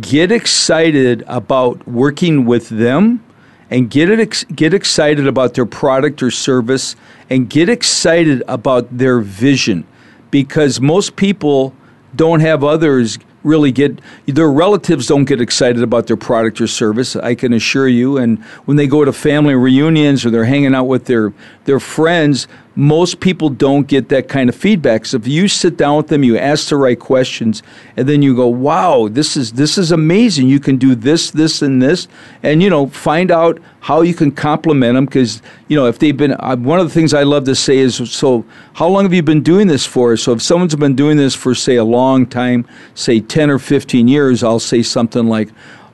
get 0.00 0.30
excited 0.30 1.24
about 1.26 1.86
working 1.86 2.44
with 2.44 2.68
them 2.68 3.24
and 3.70 3.88
get 3.88 4.10
it 4.10 4.44
get 4.54 4.74
excited 4.74 5.26
about 5.26 5.54
their 5.54 5.66
product 5.66 6.22
or 6.22 6.30
service 6.30 6.96
and 7.28 7.48
get 7.48 7.68
excited 7.68 8.42
about 8.48 8.96
their 8.96 9.20
vision. 9.20 9.86
Because 10.30 10.80
most 10.80 11.16
people 11.16 11.74
don't 12.14 12.40
have 12.40 12.62
others 12.64 13.18
really 13.42 13.72
get 13.72 13.98
their 14.26 14.50
relatives 14.50 15.06
don't 15.06 15.24
get 15.24 15.40
excited 15.40 15.82
about 15.82 16.06
their 16.06 16.16
product 16.16 16.60
or 16.60 16.66
service 16.66 17.16
i 17.16 17.34
can 17.34 17.52
assure 17.52 17.88
you. 17.88 18.18
And 18.18 18.42
when 18.66 18.76
they 18.76 18.86
go 18.86 19.04
to 19.04 19.12
family 19.12 19.54
reunions 19.54 20.26
or 20.26 20.30
they're 20.30 20.44
hanging 20.44 20.74
out 20.74 20.84
with 20.84 21.06
their 21.06 21.32
their 21.70 21.78
friends 21.78 22.48
most 22.76 23.20
people 23.20 23.50
don't 23.50 23.86
get 23.86 24.08
that 24.08 24.28
kind 24.28 24.48
of 24.48 24.54
feedback. 24.54 25.04
So 25.04 25.18
if 25.18 25.28
you 25.28 25.48
sit 25.48 25.76
down 25.76 25.98
with 25.98 26.06
them, 26.06 26.24
you 26.24 26.38
ask 26.38 26.70
the 26.70 26.76
right 26.76 26.98
questions, 26.98 27.62
and 27.96 28.08
then 28.08 28.22
you 28.22 28.34
go, 28.34 28.46
"Wow, 28.46 29.08
this 29.10 29.36
is 29.36 29.52
this 29.52 29.76
is 29.76 29.92
amazing! 29.92 30.48
You 30.48 30.60
can 30.60 30.76
do 30.76 30.94
this, 30.94 31.30
this, 31.30 31.62
and 31.62 31.82
this," 31.82 32.08
and 32.42 32.62
you 32.62 32.70
know, 32.70 32.86
find 32.86 33.30
out 33.30 33.58
how 33.80 34.00
you 34.00 34.14
can 34.14 34.30
compliment 34.30 34.94
them 34.94 35.04
because 35.04 35.42
you 35.68 35.76
know 35.76 35.86
if 35.86 35.98
they've 35.98 36.16
been. 36.16 36.32
Uh, 36.38 36.56
one 36.56 36.80
of 36.80 36.86
the 36.88 36.94
things 36.94 37.12
I 37.12 37.24
love 37.24 37.44
to 37.44 37.54
say 37.54 37.78
is, 37.78 37.96
"So, 37.96 38.44
how 38.72 38.88
long 38.88 39.02
have 39.02 39.12
you 39.12 39.22
been 39.22 39.42
doing 39.42 39.66
this 39.66 39.84
for?" 39.84 40.16
So 40.16 40.32
if 40.32 40.40
someone's 40.40 40.76
been 40.76 40.96
doing 40.96 41.18
this 41.18 41.34
for 41.34 41.54
say 41.54 41.76
a 41.76 41.84
long 41.84 42.24
time, 42.24 42.64
say 42.94 43.20
ten 43.20 43.50
or 43.50 43.58
fifteen 43.58 44.08
years, 44.08 44.42
I'll 44.42 44.58
say 44.72 44.82
something 44.82 45.26
like, 45.28 45.48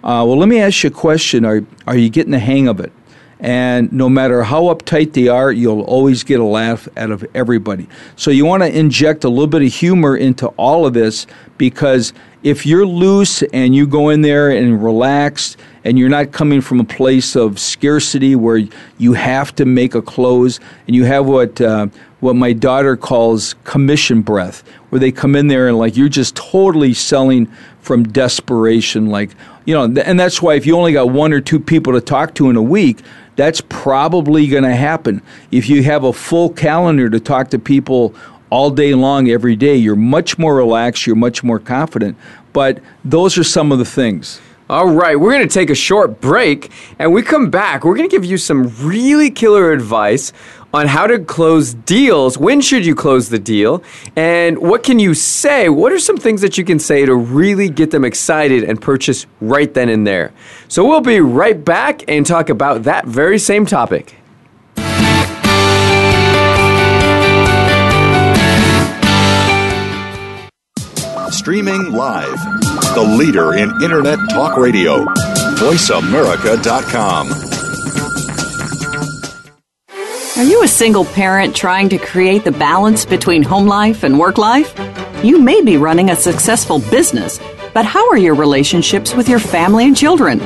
uh, 0.04 0.22
"Well, 0.26 0.38
let 0.38 0.48
me 0.48 0.60
ask 0.60 0.84
you 0.84 0.88
a 0.88 0.92
question. 0.92 1.44
Are 1.44 1.64
are 1.86 1.96
you 1.96 2.10
getting 2.10 2.32
the 2.32 2.38
hang 2.38 2.68
of 2.68 2.80
it?" 2.80 2.92
And 3.38 3.92
no 3.92 4.08
matter 4.08 4.42
how 4.42 4.64
uptight 4.64 5.12
they 5.12 5.28
are, 5.28 5.52
you'll 5.52 5.82
always 5.82 6.24
get 6.24 6.40
a 6.40 6.44
laugh 6.44 6.88
out 6.96 7.10
of 7.10 7.24
everybody. 7.34 7.86
So 8.16 8.30
you 8.30 8.46
want 8.46 8.62
to 8.62 8.78
inject 8.78 9.24
a 9.24 9.28
little 9.28 9.46
bit 9.46 9.62
of 9.62 9.72
humor 9.72 10.16
into 10.16 10.48
all 10.56 10.86
of 10.86 10.94
this 10.94 11.26
because 11.58 12.14
if 12.42 12.64
you're 12.64 12.86
loose 12.86 13.42
and 13.42 13.74
you 13.74 13.86
go 13.86 14.08
in 14.08 14.22
there 14.22 14.50
and 14.50 14.82
relaxed 14.82 15.56
and 15.84 15.98
you're 15.98 16.08
not 16.08 16.32
coming 16.32 16.60
from 16.60 16.80
a 16.80 16.84
place 16.84 17.36
of 17.36 17.58
scarcity 17.58 18.36
where 18.36 18.62
you 18.98 19.12
have 19.12 19.54
to 19.56 19.64
make 19.64 19.94
a 19.94 20.02
close 20.02 20.60
and 20.86 20.96
you 20.96 21.04
have 21.04 21.26
what 21.26 21.60
uh, 21.60 21.88
what 22.20 22.34
my 22.34 22.52
daughter 22.52 22.96
calls 22.96 23.54
commission 23.64 24.22
breath 24.22 24.66
where 24.90 24.98
they 24.98 25.12
come 25.12 25.36
in 25.36 25.48
there 25.48 25.68
and 25.68 25.78
like 25.78 25.96
you're 25.96 26.08
just 26.08 26.34
totally 26.36 26.94
selling 26.94 27.46
from 27.80 28.04
desperation 28.04 29.06
like 29.06 29.30
you 29.64 29.74
know 29.74 29.84
and 29.84 30.18
that's 30.18 30.40
why 30.40 30.54
if 30.54 30.66
you 30.66 30.76
only 30.76 30.92
got 30.92 31.10
one 31.10 31.32
or 31.32 31.40
two 31.40 31.60
people 31.60 31.92
to 31.92 32.00
talk 32.00 32.34
to 32.34 32.48
in 32.48 32.56
a 32.56 32.62
week 32.62 33.00
that's 33.36 33.60
probably 33.60 34.46
going 34.48 34.64
to 34.64 34.74
happen. 34.74 35.22
If 35.50 35.68
you 35.68 35.82
have 35.84 36.04
a 36.04 36.12
full 36.12 36.50
calendar 36.50 37.08
to 37.10 37.20
talk 37.20 37.50
to 37.50 37.58
people 37.58 38.14
all 38.50 38.70
day 38.70 38.94
long, 38.94 39.28
every 39.28 39.56
day, 39.56 39.76
you're 39.76 39.96
much 39.96 40.38
more 40.38 40.56
relaxed, 40.56 41.06
you're 41.06 41.16
much 41.16 41.44
more 41.44 41.58
confident. 41.58 42.16
But 42.52 42.80
those 43.04 43.36
are 43.38 43.44
some 43.44 43.70
of 43.72 43.78
the 43.78 43.84
things. 43.84 44.40
All 44.68 44.88
right, 44.88 45.14
we're 45.14 45.30
going 45.30 45.46
to 45.46 45.54
take 45.54 45.70
a 45.70 45.76
short 45.76 46.20
break 46.20 46.72
and 46.98 47.12
we 47.12 47.22
come 47.22 47.50
back. 47.50 47.84
We're 47.84 47.94
going 47.94 48.08
to 48.08 48.14
give 48.14 48.24
you 48.24 48.36
some 48.36 48.72
really 48.84 49.30
killer 49.30 49.70
advice 49.70 50.32
on 50.76 50.86
how 50.86 51.06
to 51.06 51.18
close 51.18 51.72
deals. 51.72 52.36
When 52.36 52.60
should 52.60 52.84
you 52.84 52.94
close 52.94 53.30
the 53.30 53.38
deal? 53.38 53.82
And 54.14 54.58
what 54.58 54.82
can 54.82 54.98
you 54.98 55.14
say? 55.14 55.70
What 55.70 55.90
are 55.90 55.98
some 55.98 56.18
things 56.18 56.42
that 56.42 56.58
you 56.58 56.66
can 56.66 56.78
say 56.78 57.06
to 57.06 57.14
really 57.14 57.70
get 57.70 57.92
them 57.92 58.04
excited 58.04 58.62
and 58.62 58.80
purchase 58.80 59.24
right 59.40 59.72
then 59.72 59.88
and 59.88 60.06
there? 60.06 60.34
So 60.68 60.86
we'll 60.86 61.00
be 61.00 61.20
right 61.20 61.64
back 61.64 62.04
and 62.08 62.26
talk 62.26 62.50
about 62.50 62.82
that 62.82 63.06
very 63.06 63.38
same 63.38 63.64
topic. 63.64 64.16
Streaming 71.30 71.92
live. 71.92 72.38
The 72.94 73.16
leader 73.18 73.54
in 73.54 73.70
Internet 73.82 74.18
talk 74.30 74.58
radio. 74.58 75.06
VoiceAmerica.com. 75.56 77.55
Are 80.36 80.44
you 80.44 80.62
a 80.62 80.68
single 80.68 81.06
parent 81.06 81.56
trying 81.56 81.88
to 81.88 81.96
create 81.96 82.44
the 82.44 82.52
balance 82.52 83.06
between 83.06 83.42
home 83.42 83.66
life 83.66 84.02
and 84.02 84.18
work 84.18 84.36
life? 84.36 84.78
You 85.24 85.40
may 85.40 85.62
be 85.62 85.78
running 85.78 86.10
a 86.10 86.16
successful 86.16 86.78
business, 86.78 87.40
but 87.72 87.86
how 87.86 88.10
are 88.10 88.18
your 88.18 88.34
relationships 88.34 89.14
with 89.14 89.30
your 89.30 89.38
family 89.38 89.86
and 89.86 89.96
children? 89.96 90.42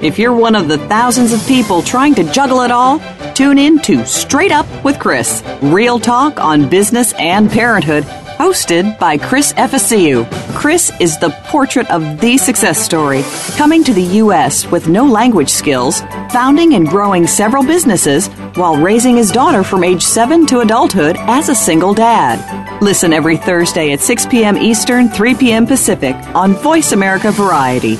If 0.00 0.16
you're 0.16 0.32
one 0.32 0.54
of 0.54 0.68
the 0.68 0.78
thousands 0.86 1.32
of 1.32 1.44
people 1.48 1.82
trying 1.82 2.14
to 2.14 2.32
juggle 2.32 2.60
it 2.60 2.70
all, 2.70 3.00
tune 3.34 3.58
in 3.58 3.80
to 3.80 4.06
Straight 4.06 4.52
Up 4.52 4.66
with 4.84 5.00
Chris, 5.00 5.42
real 5.60 5.98
talk 5.98 6.38
on 6.38 6.68
business 6.68 7.12
and 7.14 7.50
parenthood 7.50 8.04
hosted 8.42 8.98
by 8.98 9.16
Chris 9.16 9.52
Efficiu. 9.52 10.28
Chris 10.56 10.90
is 10.98 11.16
the 11.16 11.30
portrait 11.44 11.88
of 11.92 12.20
the 12.20 12.36
success 12.36 12.76
story, 12.76 13.22
coming 13.56 13.84
to 13.84 13.94
the 13.94 14.18
U.S. 14.22 14.68
with 14.68 14.88
no 14.88 15.04
language 15.06 15.48
skills, 15.48 16.00
founding 16.32 16.74
and 16.74 16.88
growing 16.88 17.24
several 17.28 17.62
businesses 17.64 18.26
while 18.56 18.76
raising 18.76 19.16
his 19.16 19.30
daughter 19.30 19.62
from 19.62 19.84
age 19.84 20.02
7 20.02 20.44
to 20.46 20.58
adulthood 20.58 21.16
as 21.20 21.50
a 21.50 21.54
single 21.54 21.94
dad. 21.94 22.36
Listen 22.82 23.12
every 23.12 23.36
Thursday 23.36 23.92
at 23.92 24.00
6 24.00 24.26
p.m. 24.26 24.56
Eastern, 24.56 25.08
3 25.08 25.36
p.m. 25.36 25.64
Pacific 25.64 26.16
on 26.34 26.54
Voice 26.54 26.90
America 26.90 27.30
Variety. 27.30 27.96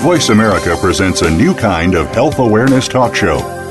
Voice 0.00 0.30
America 0.30 0.74
presents 0.80 1.20
a 1.20 1.30
new 1.30 1.52
kind 1.52 1.94
of 1.94 2.06
health 2.14 2.38
awareness 2.38 2.88
talk 2.88 3.14
show 3.14 3.61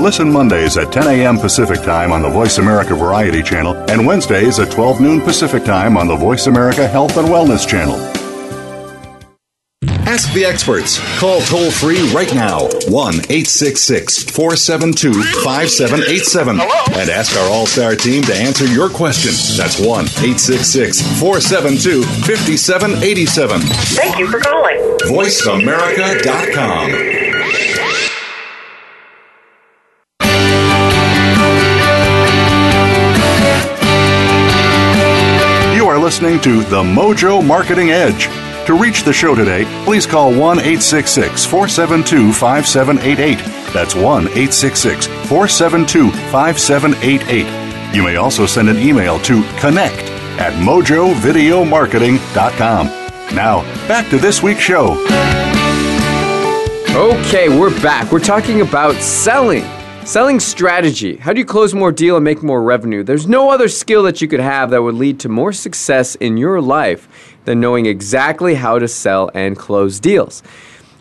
Listen 0.00 0.32
Mondays 0.32 0.76
at 0.76 0.92
10 0.92 1.08
a.m. 1.08 1.38
Pacific 1.38 1.82
Time 1.82 2.12
on 2.12 2.22
the 2.22 2.28
Voice 2.28 2.58
America 2.58 2.94
Variety 2.94 3.42
Channel 3.42 3.74
and 3.90 4.06
Wednesdays 4.06 4.60
at 4.60 4.70
12 4.70 5.00
noon 5.00 5.20
Pacific 5.20 5.64
Time 5.64 5.96
on 5.96 6.06
the 6.06 6.14
Voice 6.14 6.46
America 6.46 6.86
Health 6.86 7.16
and 7.16 7.26
Wellness 7.28 7.66
Channel. 7.66 7.96
Ask 10.08 10.32
the 10.32 10.44
experts. 10.44 10.98
Call 11.18 11.40
toll 11.42 11.70
free 11.70 12.00
right 12.12 12.32
now 12.34 12.60
1 12.88 13.14
866 13.14 14.24
472 14.30 15.12
5787 15.44 16.60
and 16.60 17.10
ask 17.10 17.36
our 17.36 17.48
All 17.50 17.66
Star 17.66 17.94
team 17.94 18.22
to 18.24 18.34
answer 18.34 18.66
your 18.66 18.88
question. 18.88 19.32
That's 19.58 19.78
1 19.78 19.86
866 20.06 21.20
472 21.20 22.02
5787. 22.02 23.60
Thank 23.60 24.18
you 24.18 24.30
for 24.30 24.40
calling. 24.40 24.78
VoiceAmerica.com. 25.10 27.17
listening 36.20 36.40
to 36.40 36.68
The 36.68 36.82
Mojo 36.82 37.46
Marketing 37.46 37.92
Edge. 37.92 38.24
To 38.66 38.74
reach 38.74 39.04
the 39.04 39.12
show 39.12 39.36
today, 39.36 39.64
please 39.84 40.04
call 40.04 40.30
1 40.30 40.58
866 40.58 41.44
472 41.44 42.32
5788. 42.32 43.38
That's 43.72 43.94
1 43.94 44.24
866 44.24 45.06
472 45.06 46.10
5788. 46.10 47.94
You 47.94 48.02
may 48.02 48.16
also 48.16 48.46
send 48.46 48.68
an 48.68 48.78
email 48.78 49.20
to 49.20 49.44
connect 49.60 50.10
at 50.40 50.54
mojovideomarketing.com. 50.54 52.86
Now, 53.36 53.62
back 53.86 54.10
to 54.10 54.18
this 54.18 54.42
week's 54.42 54.62
show. 54.62 54.96
Okay, 56.96 57.48
we're 57.48 57.80
back. 57.80 58.10
We're 58.10 58.18
talking 58.18 58.62
about 58.62 58.96
selling. 58.96 59.62
Selling 60.08 60.40
strategy. 60.40 61.16
How 61.16 61.34
do 61.34 61.38
you 61.38 61.44
close 61.44 61.74
more 61.74 61.92
deal 61.92 62.16
and 62.16 62.24
make 62.24 62.42
more 62.42 62.62
revenue? 62.62 63.02
There's 63.02 63.26
no 63.26 63.50
other 63.50 63.68
skill 63.68 64.02
that 64.04 64.22
you 64.22 64.26
could 64.26 64.40
have 64.40 64.70
that 64.70 64.82
would 64.82 64.94
lead 64.94 65.20
to 65.20 65.28
more 65.28 65.52
success 65.52 66.14
in 66.14 66.38
your 66.38 66.62
life 66.62 67.36
than 67.44 67.60
knowing 67.60 67.84
exactly 67.84 68.54
how 68.54 68.78
to 68.78 68.88
sell 68.88 69.30
and 69.34 69.54
close 69.54 70.00
deals. 70.00 70.42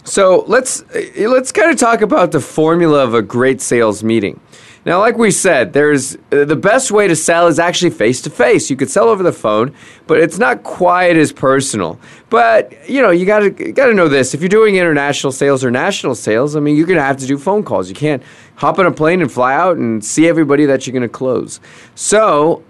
So 0.04 0.44
let's 0.50 0.84
eh, 0.94 1.26
let's 1.26 1.54
kind 1.54 1.72
of 1.72 1.78
talk 1.78 2.02
about 2.02 2.34
the 2.34 2.42
formula 2.42 3.02
of 3.02 3.14
a 3.14 3.22
great 3.22 3.62
sales 3.62 4.04
meeting. 4.04 4.42
Now, 4.88 5.00
like 5.00 5.18
we 5.18 5.32
said, 5.32 5.74
there's 5.74 6.16
uh, 6.32 6.46
the 6.46 6.56
best 6.56 6.92
way 6.92 7.10
to 7.10 7.16
sell 7.18 7.48
is 7.48 7.60
actually 7.60 7.90
face 7.90 8.22
to 8.22 8.30
face. 8.30 8.70
You 8.70 8.78
could 8.78 8.90
sell 8.90 9.10
over 9.10 9.22
the 9.22 9.34
phone, 9.34 9.76
but 10.08 10.18
it's 10.18 10.38
not 10.38 10.64
quite 10.64 11.18
as 11.18 11.34
personal. 11.34 12.00
But 12.30 12.90
you 12.90 13.02
know, 13.02 13.10
you 13.10 13.26
got 13.26 13.40
to 13.40 13.50
got 13.50 13.88
to 13.88 13.94
know 13.94 14.08
this. 14.08 14.34
If 14.34 14.40
you're 14.40 14.48
doing 14.48 14.78
international 14.78 15.34
sales 15.34 15.66
or 15.66 15.72
national 15.72 16.16
sales, 16.16 16.56
I 16.56 16.62
mean, 16.62 16.78
you're 16.78 16.88
to 16.88 17.02
have 17.04 17.18
to 17.18 17.28
do 17.28 17.38
phone 17.38 17.64
calls. 17.64 17.90
You 17.90 17.96
can't 17.96 18.24
hop 18.56 18.80
on 18.80 18.86
a 18.86 18.92
plane 18.94 19.22
and 19.22 19.30
fly 19.30 19.54
out 19.54 19.76
and 19.76 20.06
see 20.06 20.26
everybody 20.26 20.66
that 20.68 20.88
you're 20.88 20.94
to 21.02 21.10
close. 21.10 21.60
So, 21.96 22.64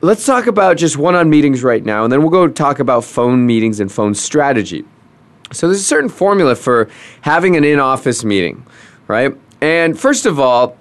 let's 0.00 0.24
talk 0.24 0.46
about 0.46 0.78
just 0.78 0.96
one-on 0.96 1.28
meetings 1.28 1.62
right 1.62 1.84
now, 1.84 2.02
and 2.02 2.10
then 2.10 2.22
we'll 2.22 2.30
go 2.30 2.48
talk 2.48 2.78
about 2.78 3.04
phone 3.04 3.44
meetings 3.44 3.78
and 3.78 3.92
phone 3.92 4.14
strategy. 4.14 4.86
So, 5.52 5.68
there's 5.68 5.80
a 5.80 5.84
certain 5.84 6.08
formula 6.08 6.54
for 6.54 6.88
having 7.20 7.56
an 7.56 7.64
in-office 7.64 8.24
meeting, 8.24 8.64
right? 9.06 9.36
And 9.60 10.00
first 10.00 10.24
of 10.24 10.40
all, 10.40 10.77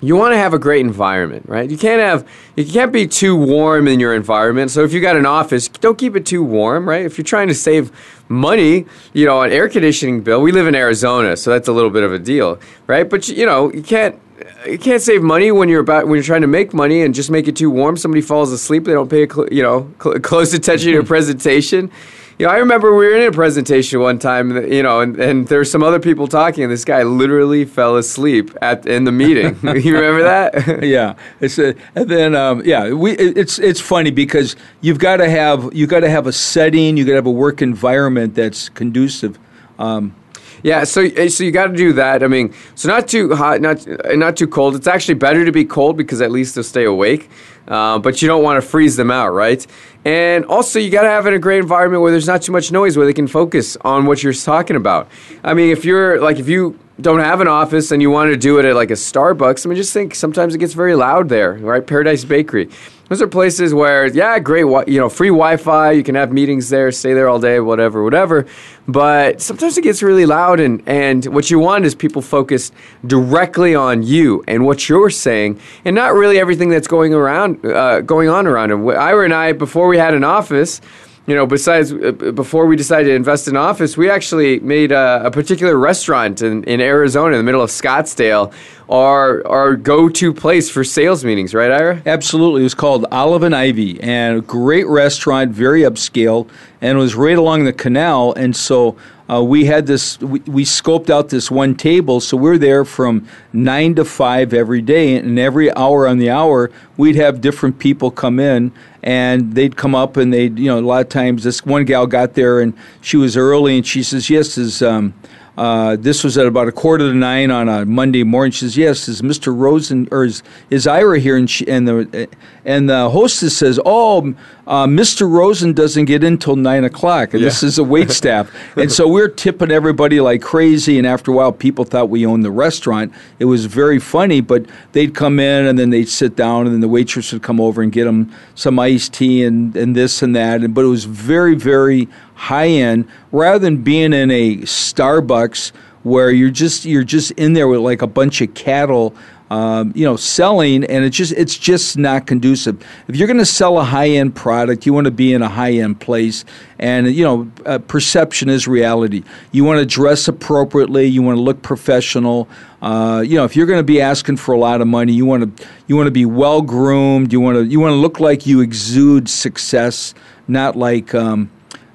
you 0.00 0.14
want 0.16 0.32
to 0.32 0.38
have 0.38 0.52
a 0.52 0.58
great 0.58 0.84
environment, 0.84 1.48
right? 1.48 1.70
You 1.70 1.78
can't 1.78 2.00
have 2.00 2.28
you 2.54 2.64
can't 2.64 2.92
be 2.92 3.06
too 3.06 3.34
warm 3.34 3.88
in 3.88 3.98
your 3.98 4.14
environment. 4.14 4.70
So 4.70 4.84
if 4.84 4.92
you 4.92 5.00
got 5.00 5.16
an 5.16 5.26
office, 5.26 5.68
don't 5.68 5.96
keep 5.96 6.16
it 6.16 6.26
too 6.26 6.42
warm, 6.42 6.88
right? 6.88 7.04
If 7.04 7.16
you're 7.16 7.24
trying 7.24 7.48
to 7.48 7.54
save 7.54 7.90
money, 8.28 8.86
you 9.12 9.24
know, 9.24 9.42
an 9.42 9.52
air 9.52 9.68
conditioning 9.68 10.20
bill. 10.22 10.42
We 10.42 10.52
live 10.52 10.66
in 10.66 10.74
Arizona, 10.74 11.36
so 11.36 11.50
that's 11.50 11.68
a 11.68 11.72
little 11.72 11.90
bit 11.90 12.02
of 12.02 12.12
a 12.12 12.18
deal, 12.18 12.60
right? 12.86 13.08
But 13.08 13.28
you 13.28 13.46
know, 13.46 13.72
you 13.72 13.82
can't 13.82 14.20
you 14.66 14.78
can't 14.78 15.00
save 15.00 15.22
money 15.22 15.50
when 15.50 15.68
you're 15.68 15.80
about 15.80 16.06
when 16.08 16.16
you're 16.16 16.24
trying 16.24 16.42
to 16.42 16.46
make 16.46 16.74
money 16.74 17.02
and 17.02 17.14
just 17.14 17.30
make 17.30 17.48
it 17.48 17.56
too 17.56 17.70
warm. 17.70 17.96
Somebody 17.96 18.20
falls 18.20 18.52
asleep, 18.52 18.84
they 18.84 18.92
don't 18.92 19.10
pay 19.10 19.22
a 19.22 19.32
cl- 19.32 19.52
you 19.52 19.62
know 19.62 19.92
cl- 20.02 20.18
close 20.20 20.52
attention 20.52 20.88
to 20.88 20.92
your 20.92 21.04
presentation 21.14 21.90
you 22.38 22.46
know, 22.46 22.52
I 22.52 22.58
remember 22.58 22.94
we 22.94 23.06
were 23.06 23.16
in 23.16 23.28
a 23.28 23.32
presentation 23.32 23.98
one 24.00 24.18
time, 24.18 24.70
you 24.70 24.82
know, 24.82 25.00
and, 25.00 25.18
and 25.18 25.48
there's 25.48 25.70
some 25.70 25.82
other 25.82 25.98
people 25.98 26.28
talking, 26.28 26.64
and 26.64 26.72
this 26.72 26.84
guy 26.84 27.02
literally 27.02 27.64
fell 27.64 27.96
asleep 27.96 28.50
at 28.60 28.84
in 28.86 29.04
the 29.04 29.12
meeting. 29.12 29.56
you 29.62 29.94
remember 29.94 30.22
that? 30.22 30.82
yeah, 30.84 31.14
it's 31.40 31.58
a, 31.58 31.74
and 31.94 32.10
then 32.10 32.34
um, 32.34 32.62
yeah, 32.64 32.92
we 32.92 33.12
it's 33.12 33.58
it's 33.58 33.80
funny 33.80 34.10
because 34.10 34.54
you've 34.82 34.98
got 34.98 35.16
to 35.16 35.30
have 35.30 35.72
you 35.74 35.86
got 35.86 36.00
to 36.00 36.10
have 36.10 36.26
a 36.26 36.32
setting, 36.32 36.98
you 36.98 37.04
got 37.04 37.12
to 37.12 37.16
have 37.16 37.26
a 37.26 37.30
work 37.30 37.62
environment 37.62 38.34
that's 38.34 38.68
conducive. 38.68 39.38
Um, 39.78 40.14
yeah, 40.62 40.84
so 40.84 41.02
eh, 41.02 41.28
so 41.28 41.42
you 41.42 41.52
got 41.52 41.68
to 41.68 41.76
do 41.76 41.94
that. 41.94 42.22
I 42.22 42.26
mean, 42.26 42.52
so 42.74 42.88
not 42.88 43.08
too 43.08 43.34
hot, 43.34 43.62
not 43.62 43.86
not 44.14 44.36
too 44.36 44.48
cold. 44.48 44.76
It's 44.76 44.86
actually 44.86 45.14
better 45.14 45.46
to 45.46 45.52
be 45.52 45.64
cold 45.64 45.96
because 45.96 46.20
at 46.20 46.30
least 46.30 46.54
they'll 46.54 46.64
stay 46.64 46.84
awake. 46.84 47.30
Uh, 47.68 47.98
but 47.98 48.22
you 48.22 48.28
don't 48.28 48.42
want 48.42 48.62
to 48.62 48.66
freeze 48.66 48.96
them 48.96 49.10
out, 49.10 49.30
right? 49.30 49.66
And 50.04 50.44
also, 50.44 50.78
you 50.78 50.90
got 50.90 51.02
to 51.02 51.08
have 51.08 51.26
in 51.26 51.34
a 51.34 51.38
great 51.38 51.58
environment 51.58 52.00
where 52.02 52.12
there's 52.12 52.28
not 52.28 52.42
too 52.42 52.52
much 52.52 52.70
noise, 52.70 52.96
where 52.96 53.06
they 53.06 53.12
can 53.12 53.26
focus 53.26 53.76
on 53.80 54.06
what 54.06 54.22
you're 54.22 54.32
talking 54.32 54.76
about. 54.76 55.08
I 55.42 55.54
mean, 55.54 55.70
if 55.70 55.84
you're 55.84 56.20
like, 56.20 56.38
if 56.38 56.48
you 56.48 56.78
don't 57.00 57.20
have 57.20 57.40
an 57.40 57.48
office 57.48 57.90
and 57.90 58.00
you 58.00 58.10
want 58.10 58.30
to 58.30 58.36
do 58.36 58.58
it 58.58 58.64
at 58.64 58.74
like 58.74 58.90
a 58.90 58.94
Starbucks, 58.94 59.66
I 59.66 59.68
mean, 59.68 59.76
just 59.76 59.92
think 59.92 60.14
sometimes 60.14 60.54
it 60.54 60.58
gets 60.58 60.74
very 60.74 60.94
loud 60.94 61.28
there, 61.28 61.54
right? 61.54 61.84
Paradise 61.84 62.24
Bakery. 62.24 62.70
Those 63.08 63.22
are 63.22 63.28
places 63.28 63.72
where, 63.72 64.06
yeah, 64.08 64.36
great, 64.40 64.64
you 64.88 64.98
know, 64.98 65.08
free 65.08 65.28
Wi-Fi. 65.28 65.92
You 65.92 66.02
can 66.02 66.16
have 66.16 66.32
meetings 66.32 66.70
there, 66.70 66.90
stay 66.90 67.14
there 67.14 67.28
all 67.28 67.38
day, 67.38 67.60
whatever, 67.60 68.02
whatever. 68.02 68.46
But 68.88 69.40
sometimes 69.40 69.78
it 69.78 69.82
gets 69.82 70.02
really 70.02 70.26
loud, 70.26 70.58
and 70.58 70.82
and 70.88 71.24
what 71.26 71.48
you 71.48 71.60
want 71.60 71.84
is 71.84 71.94
people 71.94 72.20
focused 72.20 72.74
directly 73.06 73.76
on 73.76 74.02
you 74.02 74.42
and 74.48 74.64
what 74.64 74.88
you're 74.88 75.10
saying, 75.10 75.60
and 75.84 75.94
not 75.94 76.14
really 76.14 76.40
everything 76.40 76.68
that's 76.68 76.88
going 76.88 77.14
around, 77.14 77.64
uh, 77.64 78.00
going 78.00 78.28
on 78.28 78.48
around 78.48 78.70
them. 78.70 78.88
Ira 78.88 79.24
and 79.24 79.34
I, 79.34 79.52
before 79.52 79.86
we 79.86 79.98
had 79.98 80.12
an 80.12 80.24
office, 80.24 80.80
you 81.26 81.34
know, 81.34 81.46
besides 81.46 81.92
uh, 81.92 82.12
before 82.12 82.66
we 82.66 82.76
decided 82.76 83.08
to 83.08 83.14
invest 83.14 83.48
in 83.48 83.56
office, 83.56 83.96
we 83.96 84.08
actually 84.08 84.60
made 84.60 84.92
a, 84.92 85.22
a 85.24 85.30
particular 85.30 85.76
restaurant 85.76 86.40
in, 86.40 86.62
in 86.64 86.80
Arizona, 86.80 87.32
in 87.32 87.38
the 87.38 87.44
middle 87.44 87.62
of 87.62 87.70
Scottsdale, 87.70 88.52
our 88.88 89.44
our 89.46 89.74
go 89.74 90.08
to 90.08 90.32
place 90.32 90.70
for 90.70 90.84
sales 90.84 91.24
meetings. 91.24 91.52
Right, 91.52 91.70
Ira? 91.70 92.00
Absolutely. 92.06 92.60
It 92.60 92.64
was 92.64 92.74
called 92.74 93.06
Olive 93.10 93.42
and 93.42 93.56
Ivy, 93.56 94.00
and 94.00 94.38
a 94.38 94.40
great 94.40 94.86
restaurant, 94.86 95.50
very 95.50 95.82
upscale, 95.82 96.48
and 96.80 96.96
it 96.96 97.00
was 97.00 97.16
right 97.16 97.36
along 97.36 97.64
the 97.64 97.72
canal. 97.72 98.32
And 98.34 98.54
so 98.54 98.96
uh, 99.28 99.42
we 99.42 99.64
had 99.64 99.86
this, 99.86 100.20
we, 100.20 100.38
we, 100.40 100.64
scoped 100.64 101.10
out 101.10 101.30
this 101.30 101.50
one 101.50 101.74
table, 101.74 102.20
so 102.20 102.36
we're 102.36 102.58
there 102.58 102.84
from 102.84 103.26
nine 103.52 103.94
to 103.96 104.04
five 104.04 104.54
every 104.54 104.80
day, 104.80 105.16
and 105.16 105.36
every 105.36 105.74
hour 105.74 106.06
on 106.06 106.18
the 106.18 106.30
hour, 106.30 106.70
we'd 106.96 107.16
have 107.16 107.40
different 107.40 107.80
people 107.80 108.12
come 108.12 108.38
in, 108.38 108.72
and 109.06 109.54
they'd 109.54 109.76
come 109.76 109.94
up 109.94 110.16
and 110.16 110.34
they'd, 110.34 110.58
you 110.58 110.66
know, 110.66 110.80
a 110.80 110.80
lot 110.80 111.00
of 111.00 111.08
times 111.08 111.44
this 111.44 111.64
one 111.64 111.84
gal 111.84 112.08
got 112.08 112.34
there 112.34 112.60
and 112.60 112.74
she 113.00 113.16
was 113.16 113.36
early, 113.36 113.76
and 113.76 113.86
she 113.86 114.02
says, 114.02 114.28
"Yes, 114.28 114.58
is." 114.58 114.82
Um, 114.82 115.14
uh, 115.56 115.96
this 115.96 116.22
was 116.22 116.36
at 116.36 116.46
about 116.46 116.68
a 116.68 116.72
quarter 116.72 117.08
to 117.10 117.14
nine 117.14 117.50
on 117.50 117.68
a 117.68 117.84
Monday 117.86 118.22
morning. 118.22 118.52
She 118.52 118.60
says, 118.60 118.76
"Yes, 118.76 119.08
is 119.08 119.22
Mr. 119.22 119.56
Rosen 119.56 120.06
or 120.10 120.24
is, 120.24 120.42
is 120.70 120.86
Ira 120.86 121.18
here?" 121.18 121.36
And, 121.36 121.48
she, 121.48 121.66
and 121.66 121.88
the 121.88 122.28
and 122.64 122.90
the 122.90 123.08
hostess 123.08 123.56
says, 123.56 123.80
"Oh, 123.84 124.34
uh, 124.66 124.86
Mr. 124.86 125.30
Rosen 125.30 125.72
doesn't 125.72 126.06
get 126.06 126.24
in 126.24 126.38
till 126.38 126.56
nine 126.56 126.84
o'clock. 126.84 127.32
And 127.32 127.40
yeah. 127.40 127.48
This 127.48 127.62
is 127.62 127.78
a 127.78 127.84
wait 127.84 128.10
staff, 128.10 128.52
and 128.76 128.90
so 128.90 129.08
we're 129.08 129.28
tipping 129.28 129.70
everybody 129.70 130.20
like 130.20 130.42
crazy. 130.42 130.98
And 130.98 131.06
after 131.06 131.30
a 131.30 131.34
while, 131.34 131.52
people 131.52 131.84
thought 131.84 132.10
we 132.10 132.26
owned 132.26 132.44
the 132.44 132.50
restaurant. 132.50 133.12
It 133.38 133.44
was 133.46 133.66
very 133.66 133.98
funny, 133.98 134.40
but 134.40 134.66
they'd 134.92 135.14
come 135.14 135.38
in 135.38 135.66
and 135.66 135.78
then 135.78 135.90
they'd 135.90 136.08
sit 136.08 136.36
down, 136.36 136.66
and 136.66 136.74
then 136.74 136.80
the 136.80 136.88
waitress 136.88 137.32
would 137.32 137.42
come 137.42 137.60
over 137.60 137.80
and 137.80 137.92
get 137.92 138.04
them 138.04 138.32
some 138.54 138.78
iced 138.78 139.14
tea 139.14 139.44
and 139.44 139.76
and 139.76 139.94
this 139.94 140.22
and 140.22 140.34
that. 140.36 140.62
And 140.62 140.74
but 140.74 140.84
it 140.84 140.88
was 140.88 141.04
very 141.04 141.54
very 141.54 142.08
high 142.36 142.68
end 142.68 143.08
rather 143.32 143.58
than 143.58 143.82
being 143.82 144.12
in 144.12 144.30
a 144.30 144.58
Starbucks 144.58 145.72
where 146.04 146.30
you're 146.30 146.50
just 146.50 146.84
you're 146.84 147.02
just 147.02 147.32
in 147.32 147.54
there 147.54 147.66
with 147.66 147.80
like 147.80 148.02
a 148.02 148.06
bunch 148.06 148.40
of 148.40 148.54
cattle 148.54 149.16
um, 149.50 149.92
you 149.94 150.04
know, 150.04 150.16
selling, 150.16 150.84
and 150.84 151.04
it's 151.04 151.16
just 151.16 151.32
it's 151.32 151.56
just 151.56 151.96
not 151.96 152.26
conducive. 152.26 152.84
If 153.06 153.14
you're 153.16 153.28
going 153.28 153.38
to 153.38 153.46
sell 153.46 153.78
a 153.78 153.84
high 153.84 154.08
end 154.08 154.34
product, 154.34 154.86
you 154.86 154.92
want 154.92 155.04
to 155.04 155.12
be 155.12 155.32
in 155.32 155.42
a 155.42 155.48
high 155.48 155.74
end 155.74 156.00
place, 156.00 156.44
and 156.80 157.06
you 157.06 157.24
know, 157.24 157.50
uh, 157.64 157.78
perception 157.78 158.48
is 158.48 158.66
reality. 158.66 159.22
You 159.52 159.62
want 159.62 159.78
to 159.78 159.86
dress 159.86 160.26
appropriately, 160.26 161.06
you 161.06 161.22
want 161.22 161.36
to 161.36 161.42
look 161.42 161.62
professional. 161.62 162.48
Uh, 162.82 163.22
you 163.24 163.36
know, 163.36 163.44
if 163.44 163.54
you're 163.54 163.66
going 163.66 163.78
to 163.78 163.84
be 163.84 164.00
asking 164.00 164.38
for 164.38 164.52
a 164.52 164.58
lot 164.58 164.80
of 164.80 164.88
money, 164.88 165.12
you 165.12 165.24
want 165.24 165.56
to 165.56 165.66
you 165.86 165.94
want 165.94 166.08
to 166.08 166.12
be 166.12 166.26
well 166.26 166.60
groomed. 166.60 167.32
You 167.32 167.40
want 167.40 167.56
to 167.56 167.64
you 167.64 167.78
want 167.78 167.92
to 167.92 167.96
look 167.96 168.18
like 168.18 168.46
you 168.46 168.60
exude 168.60 169.28
success, 169.28 170.12
not 170.48 170.74
like. 170.76 171.14
Um, 171.14 171.50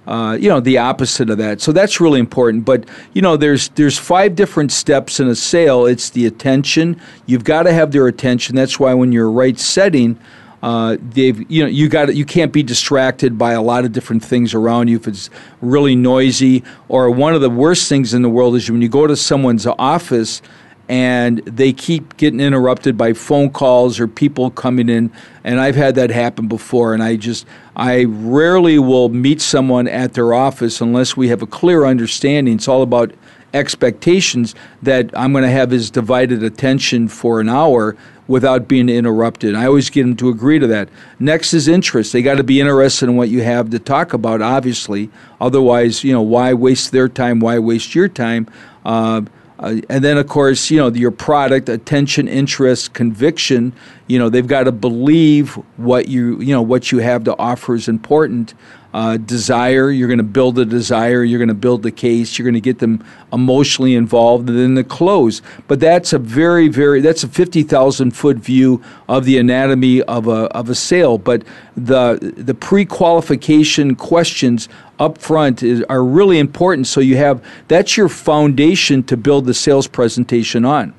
uh, 0.07 0.35
you 0.39 0.49
know 0.49 0.59
the 0.59 0.77
opposite 0.77 1.29
of 1.29 1.37
that. 1.37 1.61
So 1.61 1.71
that's 1.71 2.01
really 2.01 2.19
important. 2.19 2.65
But 2.65 2.85
you 3.13 3.21
know, 3.21 3.37
there's 3.37 3.69
there's 3.69 3.97
five 3.97 4.35
different 4.35 4.71
steps 4.71 5.19
in 5.19 5.27
a 5.27 5.35
sale. 5.35 5.85
It's 5.85 6.09
the 6.09 6.25
attention. 6.25 6.99
You've 7.25 7.43
got 7.43 7.63
to 7.63 7.73
have 7.73 7.91
their 7.91 8.07
attention. 8.07 8.55
That's 8.55 8.79
why 8.79 8.93
when 8.93 9.11
you're 9.11 9.29
right 9.29 9.59
setting. 9.59 10.19
Uh, 10.63 10.97
they've 11.01 11.49
you 11.49 11.63
know 11.63 11.67
you 11.67 11.89
got 11.89 12.15
you 12.15 12.23
can't 12.23 12.53
be 12.53 12.61
distracted 12.61 13.35
by 13.35 13.53
a 13.53 13.61
lot 13.61 13.83
of 13.83 13.91
different 13.91 14.23
things 14.23 14.53
around 14.53 14.89
you 14.89 14.95
if 14.95 15.07
it's 15.07 15.27
really 15.59 15.95
noisy 15.95 16.63
or 16.87 17.09
one 17.09 17.33
of 17.33 17.41
the 17.41 17.49
worst 17.49 17.89
things 17.89 18.13
in 18.13 18.21
the 18.21 18.29
world 18.29 18.55
is 18.55 18.69
when 18.69 18.79
you 18.79 18.87
go 18.87 19.07
to 19.07 19.15
someone's 19.15 19.65
office 19.65 20.39
and 20.91 21.37
they 21.45 21.71
keep 21.71 22.17
getting 22.17 22.41
interrupted 22.41 22.97
by 22.97 23.13
phone 23.13 23.49
calls 23.49 23.97
or 23.97 24.09
people 24.09 24.51
coming 24.51 24.89
in 24.89 25.09
and 25.45 25.61
I've 25.61 25.77
had 25.77 25.95
that 25.95 26.09
happen 26.09 26.49
before 26.49 26.93
and 26.93 27.01
I 27.01 27.15
just 27.15 27.47
I 27.77 28.03
rarely 28.03 28.77
will 28.77 29.07
meet 29.07 29.39
someone 29.39 29.87
at 29.87 30.15
their 30.15 30.33
office 30.33 30.81
unless 30.81 31.15
we 31.15 31.29
have 31.29 31.41
a 31.41 31.47
clear 31.47 31.85
understanding 31.85 32.55
it's 32.55 32.67
all 32.67 32.81
about 32.81 33.13
expectations 33.53 34.53
that 34.81 35.09
I'm 35.17 35.31
going 35.31 35.45
to 35.45 35.49
have 35.49 35.71
his 35.71 35.89
divided 35.89 36.43
attention 36.43 37.07
for 37.07 37.39
an 37.39 37.47
hour 37.47 37.95
without 38.27 38.67
being 38.67 38.89
interrupted. 38.89 39.55
I 39.55 39.67
always 39.67 39.89
get 39.89 40.03
them 40.03 40.15
to 40.17 40.29
agree 40.29 40.59
to 40.59 40.67
that. 40.67 40.89
Next 41.19 41.53
is 41.53 41.67
interest. 41.67 42.13
They 42.13 42.21
got 42.21 42.35
to 42.35 42.45
be 42.45 42.61
interested 42.61 43.09
in 43.09 43.17
what 43.17 43.27
you 43.27 43.43
have 43.43 43.69
to 43.71 43.79
talk 43.79 44.13
about, 44.13 44.41
obviously. 44.41 45.09
Otherwise, 45.41 46.05
you 46.05 46.13
know, 46.13 46.21
why 46.21 46.53
waste 46.53 46.93
their 46.93 47.09
time? 47.09 47.41
Why 47.41 47.59
waste 47.59 47.93
your 47.93 48.07
time? 48.07 48.47
Uh, 48.85 49.23
uh, 49.61 49.79
and 49.89 50.03
then, 50.03 50.17
of 50.17 50.27
course, 50.27 50.71
you 50.71 50.77
know, 50.77 50.89
your 50.89 51.11
product, 51.11 51.69
attention, 51.69 52.27
interest, 52.27 52.93
conviction, 52.93 53.73
you 54.07 54.17
know, 54.17 54.27
they've 54.27 54.47
got 54.47 54.63
to 54.63 54.71
believe 54.71 55.53
what 55.77 56.07
you, 56.07 56.41
you 56.41 56.53
know, 56.53 56.63
what 56.63 56.91
you 56.91 56.97
have 56.97 57.23
to 57.25 57.37
offer 57.37 57.75
is 57.75 57.87
important 57.87 58.55
uh, 58.93 59.17
desire. 59.17 59.89
You're 59.89 60.07
going 60.07 60.17
to 60.17 60.23
build 60.23 60.59
a 60.59 60.65
desire. 60.65 61.23
You're 61.23 61.39
going 61.39 61.47
to 61.47 61.53
build 61.53 61.83
the 61.83 61.91
case. 61.91 62.37
You're 62.37 62.45
going 62.45 62.55
to 62.55 62.61
get 62.61 62.79
them 62.79 63.03
emotionally 63.31 63.95
involved, 63.95 64.49
and 64.49 64.57
then 64.57 64.75
the 64.75 64.83
close. 64.83 65.41
But 65.67 65.79
that's 65.79 66.13
a 66.13 66.19
very, 66.19 66.67
very 66.67 67.01
that's 67.01 67.23
a 67.23 67.27
fifty 67.27 67.63
thousand 67.63 68.11
foot 68.11 68.37
view 68.37 68.81
of 69.07 69.25
the 69.25 69.37
anatomy 69.37 70.01
of 70.03 70.27
a 70.27 70.45
of 70.55 70.69
a 70.69 70.75
sale. 70.75 71.17
But 71.17 71.43
the 71.75 72.33
the 72.37 72.53
pre 72.53 72.85
qualification 72.85 73.95
questions 73.95 74.69
up 74.99 75.17
front 75.17 75.63
is, 75.63 75.83
are 75.83 76.03
really 76.03 76.39
important. 76.39 76.87
So 76.87 77.01
you 77.01 77.17
have 77.17 77.43
that's 77.67 77.97
your 77.97 78.09
foundation 78.09 79.03
to 79.03 79.17
build 79.17 79.45
the 79.45 79.53
sales 79.53 79.87
presentation 79.87 80.65
on. 80.65 80.93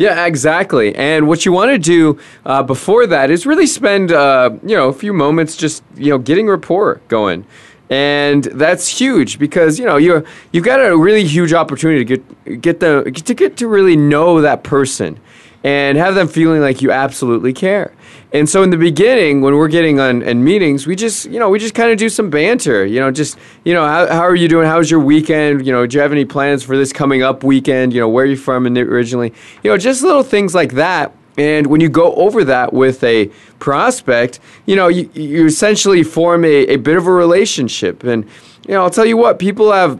Yeah, 0.00 0.24
exactly. 0.24 0.96
And 0.96 1.28
what 1.28 1.44
you 1.44 1.52
want 1.52 1.72
to 1.72 1.78
do 1.78 2.18
uh, 2.46 2.62
before 2.62 3.06
that 3.08 3.30
is 3.30 3.44
really 3.44 3.66
spend 3.66 4.10
uh, 4.10 4.48
you 4.62 4.74
know 4.74 4.88
a 4.88 4.94
few 4.94 5.12
moments 5.12 5.58
just 5.58 5.82
you 5.94 6.08
know 6.08 6.16
getting 6.16 6.48
rapport 6.48 7.02
going. 7.08 7.44
And 7.90 8.44
that's 8.44 8.88
huge 8.88 9.38
because 9.38 9.78
you 9.78 9.84
know 9.84 9.98
you 9.98 10.24
you've 10.52 10.64
got 10.64 10.80
a 10.80 10.96
really 10.96 11.24
huge 11.24 11.52
opportunity 11.52 12.02
to 12.02 12.16
get 12.16 12.62
get 12.62 12.80
the 12.80 13.12
to 13.12 13.34
get 13.34 13.58
to 13.58 13.68
really 13.68 13.94
know 13.94 14.40
that 14.40 14.62
person 14.62 15.20
and 15.62 15.98
have 15.98 16.14
them 16.14 16.28
feeling 16.28 16.62
like 16.62 16.80
you 16.80 16.90
absolutely 16.90 17.52
care. 17.52 17.92
And 18.32 18.48
so 18.48 18.62
in 18.62 18.70
the 18.70 18.76
beginning, 18.76 19.40
when 19.40 19.56
we're 19.56 19.68
getting 19.68 19.98
on 19.98 20.22
in 20.22 20.44
meetings, 20.44 20.86
we 20.86 20.94
just, 20.94 21.26
you 21.26 21.40
know, 21.40 21.50
we 21.50 21.58
just 21.58 21.74
kind 21.74 21.90
of 21.90 21.98
do 21.98 22.08
some 22.08 22.30
banter. 22.30 22.86
You 22.86 23.00
know, 23.00 23.10
just, 23.10 23.36
you 23.64 23.74
know, 23.74 23.84
how, 23.84 24.06
how 24.06 24.20
are 24.20 24.36
you 24.36 24.46
doing? 24.46 24.66
How's 24.66 24.90
your 24.90 25.00
weekend? 25.00 25.66
You 25.66 25.72
know, 25.72 25.84
do 25.84 25.96
you 25.96 26.00
have 26.00 26.12
any 26.12 26.24
plans 26.24 26.62
for 26.62 26.76
this 26.76 26.92
coming 26.92 27.22
up 27.22 27.42
weekend? 27.42 27.92
You 27.92 28.00
know, 28.00 28.08
where 28.08 28.24
are 28.24 28.28
you 28.28 28.36
from 28.36 28.66
originally? 28.66 29.34
You 29.64 29.70
know, 29.70 29.78
just 29.78 30.02
little 30.02 30.22
things 30.22 30.54
like 30.54 30.74
that. 30.74 31.12
And 31.36 31.66
when 31.68 31.80
you 31.80 31.88
go 31.88 32.14
over 32.14 32.44
that 32.44 32.72
with 32.72 33.02
a 33.02 33.26
prospect, 33.58 34.40
you 34.66 34.76
know, 34.76 34.88
you, 34.88 35.10
you 35.14 35.46
essentially 35.46 36.02
form 36.02 36.44
a, 36.44 36.66
a 36.66 36.76
bit 36.76 36.96
of 36.96 37.06
a 37.06 37.12
relationship. 37.12 38.04
And, 38.04 38.24
you 38.66 38.74
know, 38.74 38.82
I'll 38.82 38.90
tell 38.90 39.06
you 39.06 39.16
what, 39.16 39.38
people 39.38 39.72
have 39.72 39.98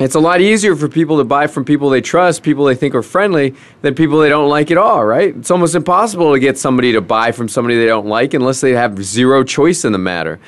it's 0.00 0.16
a 0.16 0.20
lot 0.20 0.40
easier 0.40 0.74
for 0.74 0.88
people 0.88 1.18
to 1.18 1.24
buy 1.24 1.46
from 1.46 1.64
people 1.64 1.88
they 1.88 2.00
trust, 2.00 2.42
people 2.42 2.64
they 2.64 2.74
think 2.74 2.94
are 2.94 3.02
friendly, 3.02 3.54
than 3.82 3.94
people 3.94 4.18
they 4.18 4.28
don't 4.28 4.48
like 4.48 4.70
at 4.70 4.76
all, 4.76 5.04
right? 5.04 5.36
It's 5.36 5.50
almost 5.50 5.76
impossible 5.76 6.32
to 6.32 6.40
get 6.40 6.58
somebody 6.58 6.92
to 6.92 7.00
buy 7.00 7.30
from 7.30 7.48
somebody 7.48 7.78
they 7.78 7.86
don't 7.86 8.06
like 8.06 8.34
unless 8.34 8.60
they 8.60 8.72
have 8.72 9.02
zero 9.02 9.44
choice 9.44 9.84
in 9.84 9.92
the 9.92 9.98
matter. 9.98 10.40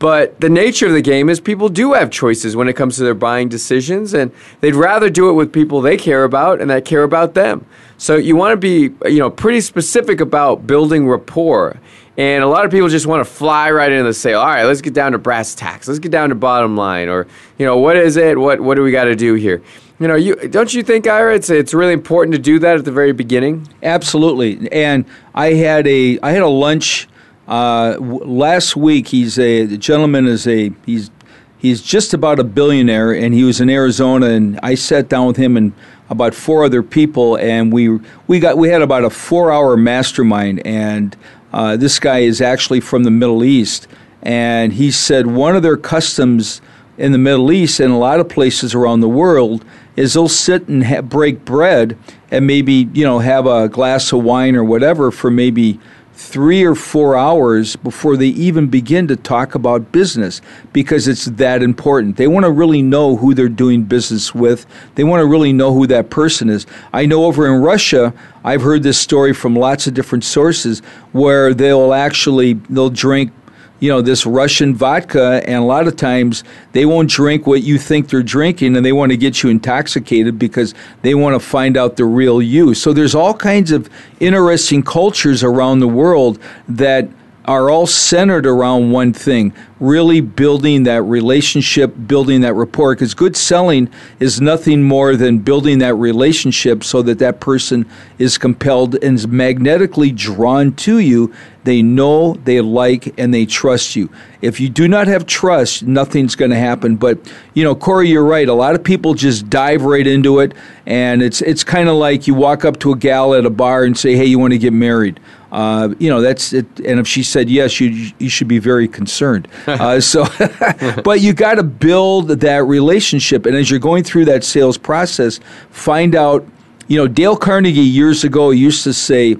But 0.00 0.40
the 0.40 0.48
nature 0.48 0.86
of 0.86 0.92
the 0.92 1.02
game 1.02 1.28
is 1.28 1.40
people 1.40 1.68
do 1.68 1.92
have 1.92 2.10
choices 2.10 2.54
when 2.54 2.68
it 2.68 2.74
comes 2.74 2.96
to 2.96 3.04
their 3.04 3.14
buying 3.14 3.48
decisions, 3.48 4.14
and 4.14 4.32
they'd 4.60 4.74
rather 4.74 5.10
do 5.10 5.30
it 5.30 5.34
with 5.34 5.52
people 5.52 5.80
they 5.80 5.96
care 5.96 6.24
about 6.24 6.60
and 6.60 6.70
that 6.70 6.84
care 6.84 7.02
about 7.02 7.34
them. 7.34 7.66
So 7.98 8.16
you 8.16 8.36
want 8.36 8.52
to 8.52 8.56
be, 8.56 8.94
you 9.10 9.18
know, 9.18 9.28
pretty 9.28 9.60
specific 9.60 10.20
about 10.20 10.66
building 10.66 11.08
rapport. 11.08 11.78
And 12.16 12.42
a 12.42 12.46
lot 12.46 12.64
of 12.64 12.70
people 12.70 12.88
just 12.88 13.06
want 13.06 13.24
to 13.26 13.30
fly 13.30 13.70
right 13.70 13.92
into 13.92 14.04
the 14.04 14.14
sale. 14.14 14.40
All 14.40 14.46
right, 14.46 14.64
let's 14.64 14.80
get 14.80 14.94
down 14.94 15.12
to 15.12 15.18
brass 15.18 15.54
tacks. 15.54 15.86
Let's 15.86 16.00
get 16.00 16.10
down 16.10 16.30
to 16.30 16.34
bottom 16.34 16.76
line, 16.76 17.08
or 17.08 17.26
you 17.58 17.66
know, 17.66 17.76
what 17.76 17.96
is 17.96 18.16
it? 18.16 18.38
What 18.38 18.60
what 18.60 18.74
do 18.74 18.82
we 18.82 18.90
got 18.90 19.04
to 19.04 19.14
do 19.14 19.34
here? 19.34 19.62
You 20.00 20.08
know, 20.08 20.16
you 20.16 20.34
don't 20.48 20.72
you 20.72 20.82
think, 20.82 21.06
Ira? 21.06 21.34
It's 21.34 21.50
it's 21.50 21.74
really 21.74 21.92
important 21.92 22.34
to 22.34 22.40
do 22.40 22.58
that 22.60 22.76
at 22.76 22.84
the 22.84 22.92
very 22.92 23.12
beginning. 23.12 23.68
Absolutely. 23.82 24.70
And 24.72 25.04
I 25.34 25.54
had 25.54 25.86
a 25.86 26.18
I 26.20 26.30
had 26.30 26.42
a 26.42 26.48
lunch 26.48 27.08
uh, 27.46 27.96
last 28.00 28.76
week. 28.76 29.08
He's 29.08 29.38
a 29.38 29.64
the 29.64 29.78
gentleman 29.78 30.26
is 30.26 30.46
a 30.46 30.72
he's 30.86 31.10
he's 31.58 31.82
just 31.82 32.14
about 32.14 32.38
a 32.38 32.44
billionaire, 32.44 33.12
and 33.12 33.32
he 33.32 33.44
was 33.44 33.60
in 33.60 33.70
Arizona, 33.70 34.26
and 34.26 34.58
I 34.62 34.74
sat 34.74 35.08
down 35.08 35.26
with 35.28 35.36
him 35.36 35.56
and 35.56 35.72
about 36.10 36.34
four 36.34 36.64
other 36.64 36.82
people, 36.82 37.36
and 37.36 37.72
we 37.72 37.98
we 38.26 38.40
got 38.40 38.56
we 38.56 38.68
had 38.68 38.82
about 38.82 39.04
a 39.04 39.10
four 39.10 39.52
hour 39.52 39.76
mastermind 39.76 40.66
and 40.66 41.16
uh, 41.52 41.76
this 41.76 41.98
guy 41.98 42.18
is 42.18 42.40
actually 42.40 42.80
from 42.80 43.04
the 43.04 43.10
Middle 43.10 43.42
East, 43.42 43.86
and 44.22 44.72
he 44.72 44.90
said 44.90 45.26
one 45.26 45.56
of 45.56 45.62
their 45.62 45.76
customs 45.76 46.60
in 46.98 47.12
the 47.12 47.18
Middle 47.18 47.52
East 47.52 47.80
and 47.80 47.92
a 47.92 47.96
lot 47.96 48.20
of 48.20 48.28
places 48.28 48.74
around 48.74 49.00
the 49.00 49.08
world 49.08 49.64
is 49.96 50.14
they'll 50.14 50.28
sit 50.28 50.68
and 50.68 50.84
ha- 50.84 51.00
break 51.00 51.44
bread 51.44 51.96
and 52.30 52.46
maybe 52.46 52.88
you 52.92 53.04
know 53.04 53.20
have 53.20 53.46
a 53.46 53.68
glass 53.68 54.12
of 54.12 54.22
wine 54.24 54.56
or 54.56 54.64
whatever 54.64 55.10
for 55.10 55.30
maybe 55.30 55.78
three 56.18 56.64
or 56.64 56.74
four 56.74 57.16
hours 57.16 57.76
before 57.76 58.16
they 58.16 58.26
even 58.26 58.66
begin 58.66 59.06
to 59.06 59.14
talk 59.14 59.54
about 59.54 59.92
business 59.92 60.40
because 60.72 61.06
it's 61.06 61.26
that 61.26 61.62
important. 61.62 62.16
They 62.16 62.26
want 62.26 62.42
to 62.42 62.50
really 62.50 62.82
know 62.82 63.14
who 63.14 63.34
they're 63.34 63.48
doing 63.48 63.84
business 63.84 64.34
with. 64.34 64.66
They 64.96 65.04
want 65.04 65.20
to 65.20 65.26
really 65.26 65.52
know 65.52 65.72
who 65.72 65.86
that 65.86 66.10
person 66.10 66.50
is. 66.50 66.66
I 66.92 67.06
know 67.06 67.24
over 67.24 67.46
in 67.46 67.62
Russia, 67.62 68.12
I've 68.42 68.62
heard 68.62 68.82
this 68.82 68.98
story 68.98 69.32
from 69.32 69.54
lots 69.54 69.86
of 69.86 69.94
different 69.94 70.24
sources 70.24 70.80
where 71.12 71.54
they'll 71.54 71.94
actually 71.94 72.54
they'll 72.68 72.90
drink 72.90 73.30
you 73.80 73.88
know 73.88 74.00
this 74.00 74.26
Russian 74.26 74.74
vodka, 74.74 75.42
and 75.46 75.56
a 75.56 75.66
lot 75.66 75.86
of 75.86 75.96
times 75.96 76.44
they 76.72 76.84
won't 76.84 77.10
drink 77.10 77.46
what 77.46 77.62
you 77.62 77.78
think 77.78 78.08
they're 78.08 78.22
drinking, 78.22 78.76
and 78.76 78.84
they 78.84 78.92
want 78.92 79.12
to 79.12 79.16
get 79.16 79.42
you 79.42 79.50
intoxicated 79.50 80.38
because 80.38 80.74
they 81.02 81.14
want 81.14 81.34
to 81.34 81.40
find 81.40 81.76
out 81.76 81.96
the 81.96 82.04
real 82.04 82.42
you. 82.42 82.74
So 82.74 82.92
there's 82.92 83.14
all 83.14 83.34
kinds 83.34 83.70
of 83.70 83.88
interesting 84.20 84.82
cultures 84.82 85.42
around 85.44 85.80
the 85.80 85.88
world 85.88 86.38
that 86.68 87.08
are 87.48 87.70
all 87.70 87.86
centered 87.86 88.46
around 88.46 88.90
one 88.90 89.10
thing 89.10 89.54
really 89.80 90.20
building 90.20 90.82
that 90.84 91.02
relationship, 91.02 91.94
building 92.06 92.40
that 92.42 92.54
rapport. 92.54 92.94
Because 92.94 93.14
good 93.14 93.36
selling 93.36 93.88
is 94.20 94.40
nothing 94.40 94.82
more 94.82 95.16
than 95.16 95.38
building 95.38 95.78
that 95.78 95.94
relationship 95.94 96.84
so 96.84 97.02
that 97.02 97.18
that 97.20 97.40
person 97.40 97.86
is 98.18 98.38
compelled 98.38 98.96
and 98.96 99.16
is 99.16 99.26
magnetically 99.26 100.10
drawn 100.10 100.72
to 100.74 100.98
you. 100.98 101.32
They 101.64 101.82
know, 101.82 102.34
they 102.44 102.60
like, 102.60 103.18
and 103.18 103.32
they 103.32 103.44
trust 103.44 103.94
you. 103.94 104.10
If 104.40 104.58
you 104.58 104.68
do 104.68 104.88
not 104.88 105.06
have 105.06 105.26
trust, 105.26 105.82
nothing's 105.82 106.34
going 106.34 106.50
to 106.50 106.58
happen. 106.58 106.96
But 106.96 107.18
you 107.54 107.62
know, 107.64 107.74
Cory, 107.74 108.08
you're 108.08 108.24
right. 108.24 108.48
A 108.48 108.54
lot 108.54 108.74
of 108.74 108.82
people 108.82 109.14
just 109.14 109.50
dive 109.50 109.82
right 109.82 110.06
into 110.06 110.40
it, 110.40 110.54
and 110.86 111.20
it's 111.20 111.42
it's 111.42 111.64
kind 111.64 111.88
of 111.88 111.96
like 111.96 112.26
you 112.26 112.34
walk 112.34 112.64
up 112.64 112.78
to 112.80 112.92
a 112.92 112.96
gal 112.96 113.34
at 113.34 113.44
a 113.44 113.50
bar 113.50 113.84
and 113.84 113.98
say, 113.98 114.16
"Hey, 114.16 114.24
you 114.24 114.38
want 114.38 114.52
to 114.52 114.58
get 114.58 114.72
married?" 114.72 115.20
Uh, 115.50 115.94
you 115.98 116.10
know, 116.10 116.20
that's 116.20 116.52
it. 116.52 116.66
And 116.80 117.00
if 117.00 117.06
she 117.06 117.22
said 117.22 117.48
yes, 117.48 117.80
you 117.80 118.12
you 118.18 118.28
should 118.28 118.48
be 118.48 118.58
very 118.58 118.88
concerned. 118.88 119.48
Uh, 119.68 120.00
so, 120.00 120.26
but 121.04 121.20
you 121.20 121.32
got 121.32 121.54
to 121.54 121.62
build 121.62 122.28
that 122.28 122.64
relationship, 122.64 123.46
and 123.46 123.54
as 123.54 123.70
you're 123.70 123.78
going 123.78 124.02
through 124.02 124.24
that 124.24 124.42
sales 124.42 124.76
process, 124.76 125.40
find 125.70 126.14
out. 126.14 126.46
You 126.88 126.96
know, 126.96 127.06
Dale 127.06 127.36
Carnegie 127.36 127.80
years 127.80 128.24
ago 128.24 128.50
used 128.50 128.82
to 128.84 128.94
say, 128.94 129.36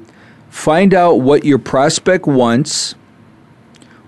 find 0.51 0.93
out 0.93 1.15
what 1.21 1.47
your 1.47 1.59
prospect 1.59 2.27
wants, 2.27 2.95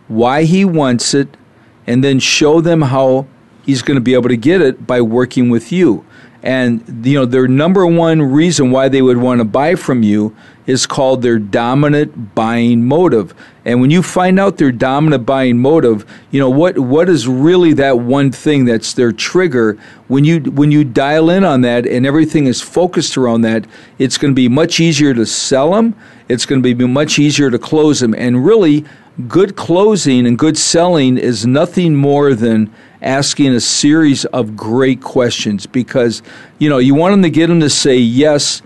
why 0.09 0.45
he 0.45 0.63
wants 0.67 1.15
it, 1.15 1.39
and 1.87 2.05
then 2.05 2.21
show 2.21 2.61
them 2.61 2.83
how 2.83 3.27
he's 3.65 3.83
going 3.83 3.95
to 3.95 4.01
be 4.03 4.15
able 4.15 4.29
to 4.29 4.37
get 4.37 4.61
it 4.61 4.87
by 4.87 5.01
working 5.01 5.49
with 5.49 5.73
you. 5.73 6.05
And 6.43 7.07
you 7.07 7.15
know, 7.19 7.27
their 7.27 7.49
number 7.49 7.87
one 7.87 8.23
reason 8.23 8.71
why 8.71 8.89
they 8.89 9.03
would 9.03 9.19
want 9.19 9.41
to 9.41 9.45
buy 9.45 9.75
from 9.75 10.03
you 10.03 10.37
is 10.71 10.87
called 10.87 11.21
their 11.21 11.39
dominant 11.39 12.35
buying 12.35 12.87
motive. 12.87 13.35
And 13.65 13.81
when 13.81 13.91
you 13.91 14.03
find 14.03 14.39
out 14.39 14.57
their 14.57 14.73
dominant 14.73 15.27
buying 15.27 15.59
motive, 15.59 16.07
you 16.31 16.41
know 16.41 16.49
what 16.49 16.79
what 16.79 17.09
is 17.09 17.29
really 17.29 17.75
that 17.75 17.99
one 17.99 18.31
thing 18.31 18.65
that's 18.65 18.95
their 18.95 19.13
trigger. 19.13 19.77
When 20.09 20.25
you 20.25 20.41
when 20.41 20.71
you 20.71 20.85
dial 20.85 21.29
in 21.29 21.45
on 21.45 21.61
that 21.63 21.87
and 21.87 22.07
everything 22.07 22.47
is 22.47 22.63
focused 22.63 23.19
around 23.19 23.43
that, 23.43 23.67
it's 23.99 24.17
going 24.17 24.33
to 24.33 24.37
be 24.37 24.49
much 24.49 24.81
easier 24.81 25.13
to 25.13 25.27
sell 25.27 25.73
them. 25.73 25.95
It's 26.29 26.47
going 26.47 26.63
to 26.63 26.75
be 26.75 26.87
much 26.87 27.19
easier 27.19 27.51
to 27.51 27.59
close 27.59 28.01
them. 28.01 28.15
And 28.15 28.47
really, 28.47 28.85
good 29.29 29.57
closing 29.57 30.27
and 30.27 30.39
good 30.39 30.57
selling 30.57 31.19
is 31.19 31.47
nothing 31.47 31.97
more 31.97 32.35
than 32.35 32.73
asking 33.03 33.53
a 33.55 33.61
series 33.61 34.25
of 34.27 34.57
great 34.57 35.03
questions 35.03 35.67
because 35.67 36.23
you 36.59 36.71
know 36.71 36.79
you 36.79 36.95
want 36.95 37.13
them 37.13 37.23
to 37.23 37.31
get 37.31 37.49
them 37.49 37.61
to 37.61 37.71
say 37.71 37.97
yes 37.97 38.63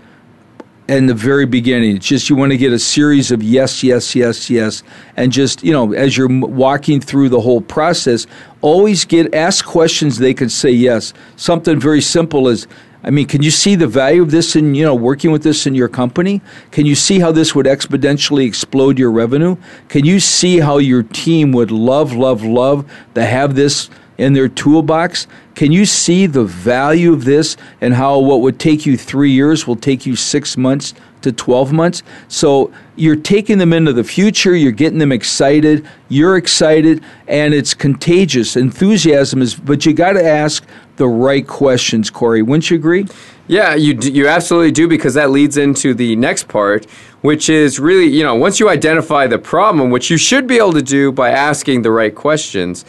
in 0.87 1.07
the 1.07 1.13
very 1.13 1.45
beginning. 1.45 1.95
It's 1.97 2.07
just 2.07 2.29
you 2.29 2.35
want 2.35 2.51
to 2.51 2.57
get 2.57 2.71
a 2.71 2.79
series 2.79 3.31
of 3.31 3.41
yes, 3.41 3.83
yes, 3.83 4.15
yes, 4.15 4.49
yes, 4.49 4.83
and 5.17 5.31
just 5.31 5.63
you 5.63 5.71
know 5.71 5.93
as 5.93 6.17
you're 6.17 6.27
walking 6.29 7.01
through 7.01 7.29
the 7.29 7.41
whole 7.41 7.61
process, 7.61 8.27
always 8.61 9.05
get 9.05 9.33
ask 9.33 9.65
questions 9.65 10.17
they 10.17 10.33
can 10.33 10.49
say 10.49 10.71
yes. 10.71 11.13
Something 11.35 11.79
very 11.79 12.01
simple 12.01 12.47
is. 12.47 12.67
I 13.03 13.11
mean, 13.11 13.27
can 13.27 13.43
you 13.43 13.51
see 13.51 13.75
the 13.75 13.85
value 13.85 14.23
of 14.23 14.31
this 14.31 14.55
in, 14.55 14.73
you 14.73 14.83
know, 14.83 14.95
working 14.95 15.31
with 15.31 15.43
this 15.43 15.67
in 15.67 15.75
your 15.75 15.87
company? 15.87 16.41
Can 16.71 16.87
you 16.87 16.95
see 16.95 17.19
how 17.19 17.31
this 17.31 17.53
would 17.53 17.67
exponentially 17.67 18.47
explode 18.47 18.97
your 18.97 19.11
revenue? 19.11 19.57
Can 19.89 20.05
you 20.05 20.19
see 20.19 20.59
how 20.59 20.79
your 20.79 21.03
team 21.03 21.51
would 21.51 21.69
love, 21.69 22.13
love, 22.13 22.41
love 22.41 22.91
to 23.13 23.23
have 23.23 23.53
this 23.53 23.91
in 24.17 24.33
their 24.33 24.47
toolbox. 24.47 25.27
Can 25.55 25.71
you 25.71 25.85
see 25.85 26.25
the 26.25 26.43
value 26.43 27.13
of 27.13 27.25
this 27.25 27.55
and 27.81 27.93
how 27.93 28.19
what 28.19 28.41
would 28.41 28.59
take 28.59 28.85
you 28.85 28.97
three 28.97 29.31
years 29.31 29.65
will 29.65 29.75
take 29.75 30.05
you 30.05 30.15
six 30.15 30.57
months 30.57 30.93
to 31.21 31.31
12 31.31 31.71
months? 31.71 32.03
So 32.27 32.71
you're 32.95 33.15
taking 33.15 33.57
them 33.57 33.73
into 33.73 33.93
the 33.93 34.03
future, 34.03 34.55
you're 34.55 34.71
getting 34.71 34.99
them 34.99 35.11
excited, 35.11 35.87
you're 36.09 36.37
excited, 36.37 37.03
and 37.27 37.53
it's 37.53 37.73
contagious. 37.73 38.55
Enthusiasm 38.55 39.41
is, 39.41 39.55
but 39.55 39.85
you 39.85 39.93
got 39.93 40.13
to 40.13 40.23
ask 40.23 40.65
the 40.97 41.07
right 41.07 41.45
questions, 41.45 42.09
Cory. 42.09 42.41
Wouldn't 42.41 42.69
you 42.69 42.77
agree? 42.77 43.05
Yeah, 43.47 43.75
you 43.75 43.93
you 44.01 44.27
absolutely 44.27 44.71
do 44.71 44.87
because 44.87 45.13
that 45.13 45.29
leads 45.29 45.57
into 45.57 45.93
the 45.93 46.15
next 46.15 46.47
part, 46.47 46.85
which 47.21 47.47
is 47.47 47.79
really 47.79 48.07
you 48.07 48.23
know 48.23 48.33
once 48.33 48.59
you 48.59 48.69
identify 48.69 49.27
the 49.27 49.37
problem, 49.37 49.91
which 49.91 50.09
you 50.09 50.17
should 50.17 50.47
be 50.47 50.57
able 50.57 50.73
to 50.73 50.81
do 50.81 51.11
by 51.11 51.29
asking 51.29 51.83
the 51.83 51.91
right 51.91 52.15
questions 52.15 52.85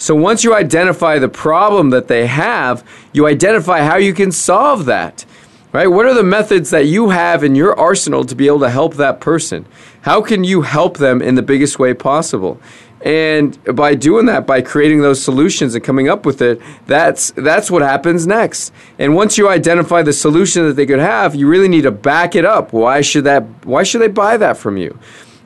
so 0.00 0.14
once 0.14 0.44
you 0.44 0.54
identify 0.54 1.18
the 1.18 1.28
problem 1.28 1.90
that 1.90 2.08
they 2.08 2.26
have, 2.26 2.82
you 3.12 3.26
identify 3.26 3.82
how 3.82 3.96
you 3.96 4.14
can 4.14 4.32
solve 4.32 4.86
that. 4.86 5.26
Right? 5.72 5.88
What 5.88 6.06
are 6.06 6.14
the 6.14 6.24
methods 6.24 6.70
that 6.70 6.86
you 6.86 7.10
have 7.10 7.44
in 7.44 7.54
your 7.54 7.78
arsenal 7.78 8.24
to 8.24 8.34
be 8.34 8.46
able 8.46 8.60
to 8.60 8.70
help 8.70 8.94
that 8.94 9.20
person? 9.20 9.66
How 10.00 10.22
can 10.22 10.42
you 10.42 10.62
help 10.62 10.96
them 10.96 11.20
in 11.20 11.34
the 11.34 11.42
biggest 11.42 11.78
way 11.78 11.92
possible? 11.92 12.58
And 13.02 13.58
by 13.76 13.94
doing 13.94 14.24
that, 14.26 14.46
by 14.46 14.62
creating 14.62 15.02
those 15.02 15.22
solutions 15.22 15.74
and 15.74 15.84
coming 15.84 16.08
up 16.08 16.24
with 16.24 16.40
it, 16.40 16.62
that's 16.86 17.32
that's 17.32 17.70
what 17.70 17.82
happens 17.82 18.26
next. 18.26 18.72
And 18.98 19.14
once 19.14 19.36
you 19.36 19.50
identify 19.50 20.00
the 20.00 20.14
solution 20.14 20.66
that 20.66 20.76
they 20.76 20.86
could 20.86 20.98
have, 20.98 21.34
you 21.34 21.46
really 21.46 21.68
need 21.68 21.82
to 21.82 21.90
back 21.90 22.34
it 22.34 22.46
up. 22.46 22.72
Why 22.72 23.02
should 23.02 23.24
that 23.24 23.44
why 23.64 23.82
should 23.82 24.00
they 24.00 24.08
buy 24.08 24.38
that 24.38 24.56
from 24.56 24.78
you? 24.78 24.98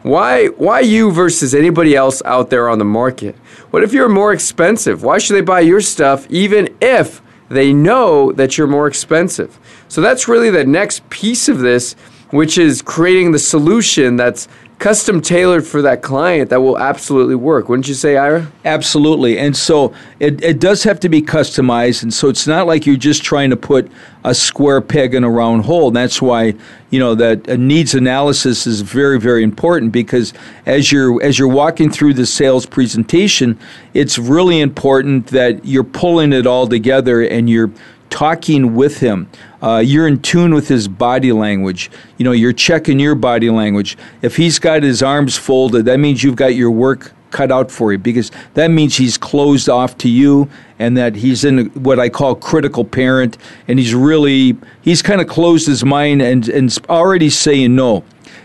Why 0.02 0.46
why 0.46 0.80
you 0.80 1.10
versus 1.10 1.54
anybody 1.54 1.96
else 1.96 2.22
out 2.24 2.50
there 2.50 2.68
on 2.68 2.78
the 2.78 2.84
market? 2.84 3.34
What 3.74 3.82
if 3.82 3.92
you're 3.92 4.08
more 4.08 4.32
expensive? 4.32 5.02
Why 5.02 5.18
should 5.18 5.34
they 5.34 5.40
buy 5.40 5.58
your 5.58 5.80
stuff 5.80 6.28
even 6.30 6.76
if 6.80 7.20
they 7.48 7.72
know 7.72 8.30
that 8.30 8.56
you're 8.56 8.68
more 8.68 8.86
expensive? 8.86 9.58
So 9.88 10.00
that's 10.00 10.28
really 10.28 10.48
the 10.48 10.64
next 10.64 11.10
piece 11.10 11.48
of 11.48 11.58
this, 11.58 11.94
which 12.30 12.56
is 12.56 12.82
creating 12.82 13.32
the 13.32 13.40
solution 13.40 14.14
that's 14.14 14.46
custom 14.84 15.22
tailored 15.22 15.66
for 15.66 15.80
that 15.80 16.02
client 16.02 16.50
that 16.50 16.60
will 16.60 16.76
absolutely 16.76 17.34
work. 17.34 17.70
Wouldn't 17.70 17.88
you 17.88 17.94
say, 17.94 18.18
Ira? 18.18 18.52
Absolutely. 18.66 19.38
And 19.38 19.56
so 19.56 19.94
it, 20.20 20.44
it 20.44 20.60
does 20.60 20.82
have 20.82 21.00
to 21.00 21.08
be 21.08 21.22
customized. 21.22 22.02
And 22.02 22.12
so 22.12 22.28
it's 22.28 22.46
not 22.46 22.66
like 22.66 22.84
you're 22.84 22.96
just 22.96 23.22
trying 23.24 23.48
to 23.48 23.56
put 23.56 23.90
a 24.24 24.34
square 24.34 24.82
peg 24.82 25.14
in 25.14 25.24
a 25.24 25.30
round 25.30 25.64
hole. 25.64 25.86
And 25.86 25.96
that's 25.96 26.20
why, 26.20 26.52
you 26.90 26.98
know, 26.98 27.14
that 27.14 27.48
uh, 27.48 27.56
needs 27.56 27.94
analysis 27.94 28.66
is 28.66 28.82
very, 28.82 29.18
very 29.18 29.42
important 29.42 29.90
because 29.90 30.34
as 30.66 30.92
you're 30.92 31.22
as 31.22 31.38
you're 31.38 31.48
walking 31.48 31.90
through 31.90 32.12
the 32.12 32.26
sales 32.26 32.66
presentation, 32.66 33.58
it's 33.94 34.18
really 34.18 34.60
important 34.60 35.28
that 35.28 35.64
you're 35.64 35.82
pulling 35.82 36.34
it 36.34 36.46
all 36.46 36.68
together 36.68 37.22
and 37.22 37.48
you're 37.48 37.70
talking 38.10 38.74
with 38.74 39.00
him. 39.00 39.30
Uh, 39.64 39.78
you're 39.78 40.06
in 40.06 40.20
tune 40.20 40.52
with 40.52 40.68
his 40.68 40.86
body 40.86 41.32
language. 41.32 41.90
You 42.18 42.24
know, 42.24 42.32
you're 42.32 42.52
checking 42.52 43.00
your 43.00 43.14
body 43.14 43.48
language. 43.48 43.96
If 44.20 44.36
he's 44.36 44.58
got 44.58 44.82
his 44.82 45.02
arms 45.02 45.38
folded, 45.38 45.86
that 45.86 45.98
means 45.98 46.22
you've 46.22 46.36
got 46.36 46.54
your 46.54 46.70
work 46.70 47.12
cut 47.30 47.50
out 47.50 47.70
for 47.70 47.90
you 47.90 47.96
because 47.96 48.30
that 48.52 48.70
means 48.70 48.94
he's 48.98 49.16
closed 49.16 49.70
off 49.70 49.96
to 49.98 50.08
you 50.10 50.50
and 50.78 50.98
that 50.98 51.16
he's 51.16 51.46
in 51.46 51.68
what 51.82 51.98
I 51.98 52.10
call 52.10 52.34
critical 52.34 52.84
parent 52.84 53.38
and 53.66 53.78
he's 53.78 53.94
really 53.94 54.56
he's 54.82 55.00
kind 55.00 55.20
of 55.20 55.28
closed 55.28 55.66
his 55.66 55.82
mind 55.82 56.20
and 56.22 56.48
and 56.48 56.78
already 56.88 57.30
saying 57.30 57.74
no 57.74 58.04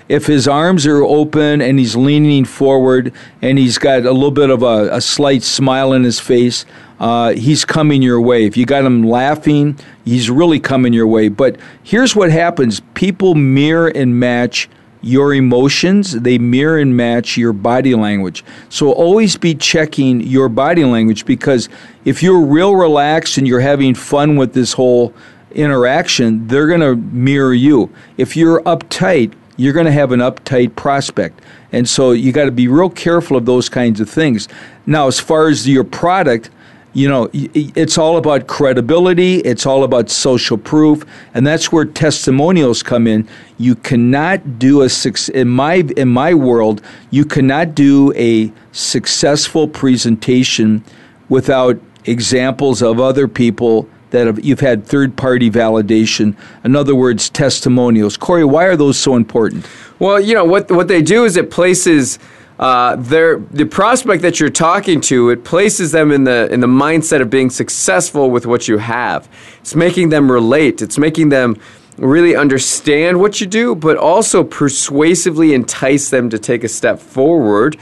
if 0.10 0.26
his 0.26 0.48
arms 0.48 0.88
are 0.88 1.04
open 1.04 1.62
and 1.62 1.78
he's 1.78 1.96
leaning 1.96 2.44
forward 2.44 3.14
and 3.44 3.60
he's 3.60 3.78
got 3.78 4.06
a 4.06 4.12
little 4.12 4.32
bit 4.32 4.50
of 4.50 4.64
a, 4.64 4.90
a 4.92 5.00
slight 5.00 5.44
smile 5.44 5.94
in 5.94 6.04
his 6.04 6.20
face, 6.20 6.66
uh, 7.00 7.32
he's 7.32 7.64
coming 7.66 8.02
your 8.02 8.20
way. 8.20 8.46
If 8.46 8.58
you 8.58 8.66
got 8.66 8.84
him 8.84 9.04
laughing, 9.04 9.80
he's 10.04 10.30
really 10.30 10.60
coming 10.60 10.94
your 10.94 11.08
way. 11.08 11.30
But 11.30 11.58
here's 11.84 12.16
what 12.16 12.32
happens 12.32 12.82
people 12.94 13.36
mirror 13.36 13.88
and 13.88 14.20
match 14.20 14.70
your 15.02 15.34
emotions, 15.34 16.12
they 16.12 16.38
mirror 16.38 16.78
and 16.78 16.96
match 16.96 17.38
your 17.38 17.54
body 17.54 17.96
language. 17.96 18.44
So 18.68 18.92
always 18.92 19.38
be 19.38 19.56
checking 19.56 20.20
your 20.20 20.50
body 20.50 20.84
language 20.84 21.26
because 21.26 21.70
if 22.04 22.22
you're 22.22 22.42
real 22.42 22.76
relaxed 22.76 23.38
and 23.38 23.48
you're 23.48 23.62
having 23.62 23.96
fun 23.96 24.36
with 24.36 24.54
this 24.54 24.74
whole 24.74 25.14
interaction, 25.52 26.48
they're 26.48 26.68
going 26.68 26.82
to 26.82 26.96
mirror 26.96 27.54
you. 27.54 27.90
If 28.18 28.36
you're 28.36 28.62
uptight, 28.64 29.34
you're 29.56 29.74
going 29.74 29.86
to 29.86 29.92
have 29.92 30.12
an 30.12 30.20
uptight 30.20 30.76
prospect. 30.76 31.40
And 31.72 31.88
so 31.88 32.12
you 32.12 32.32
got 32.32 32.46
to 32.46 32.52
be 32.52 32.68
real 32.68 32.90
careful 32.90 33.38
of 33.38 33.46
those 33.46 33.70
kinds 33.70 34.02
of 34.02 34.10
things. 34.10 34.48
Now, 34.86 35.08
as 35.08 35.20
far 35.20 35.48
as 35.48 35.68
your 35.68 35.84
product, 35.84 36.50
you 36.94 37.08
know, 37.08 37.30
it's 37.34 37.98
all 37.98 38.18
about 38.18 38.48
credibility, 38.48 39.36
it's 39.38 39.66
all 39.66 39.84
about 39.84 40.10
social 40.10 40.58
proof, 40.58 41.06
and 41.34 41.46
that's 41.46 41.72
where 41.72 41.86
testimonials 41.86 42.82
come 42.82 43.06
in. 43.06 43.28
You 43.58 43.76
cannot 43.76 44.58
do 44.58 44.82
a 44.82 44.90
in 45.34 45.50
my 45.50 45.76
in 45.96 46.08
my 46.08 46.34
world, 46.34 46.82
you 47.12 47.26
cannot 47.26 47.76
do 47.76 48.12
a 48.16 48.52
successful 48.72 49.68
presentation 49.68 50.84
without 51.30 51.80
examples 52.06 52.82
of 52.82 53.00
other 53.00 53.28
people 53.28 53.88
that 54.10 54.26
have, 54.26 54.44
you've 54.44 54.60
had 54.60 54.86
third 54.86 55.16
party 55.16 55.52
validation. 55.52 56.36
In 56.64 56.76
other 56.76 56.96
words, 56.96 57.30
testimonials. 57.30 58.18
Cory, 58.18 58.44
why 58.44 58.66
are 58.66 58.76
those 58.76 58.98
so 58.98 59.16
important? 59.16 59.68
Well, 60.00 60.20
you 60.20 60.34
know 60.34 60.46
what 60.46 60.72
what 60.72 60.88
they 60.88 61.02
do 61.02 61.26
is 61.26 61.38
it 61.38 61.52
places 61.52 62.18
uh, 62.60 62.98
the 62.98 63.66
prospect 63.72 64.22
that 64.22 64.40
you're 64.42 64.50
talking 64.50 65.00
to, 65.00 65.30
it 65.30 65.46
places 65.46 65.94
them 65.94 66.12
in 66.12 66.26
the 66.26 66.52
in 66.52 66.60
the 66.60 66.68
mindset 66.68 67.22
of 67.22 67.30
being 67.30 67.50
successful 67.50 68.30
with 68.30 68.46
what 68.46 68.68
you 68.68 68.78
have. 68.78 69.30
It's 69.62 69.76
making 69.76 70.10
them 70.10 70.30
relate. 70.30 70.82
It's 70.82 70.98
making 70.98 71.30
them 71.30 71.56
really 71.98 72.36
understand 72.36 73.20
what 73.20 73.40
you 73.40 73.48
do, 73.48 73.76
but 73.76 73.96
also 73.96 74.44
persuasively 74.44 75.54
entice 75.54 76.10
them 76.10 76.30
to 76.30 76.40
take 76.40 76.66
a 76.66 76.68
step 76.68 77.00
forward 77.00 77.78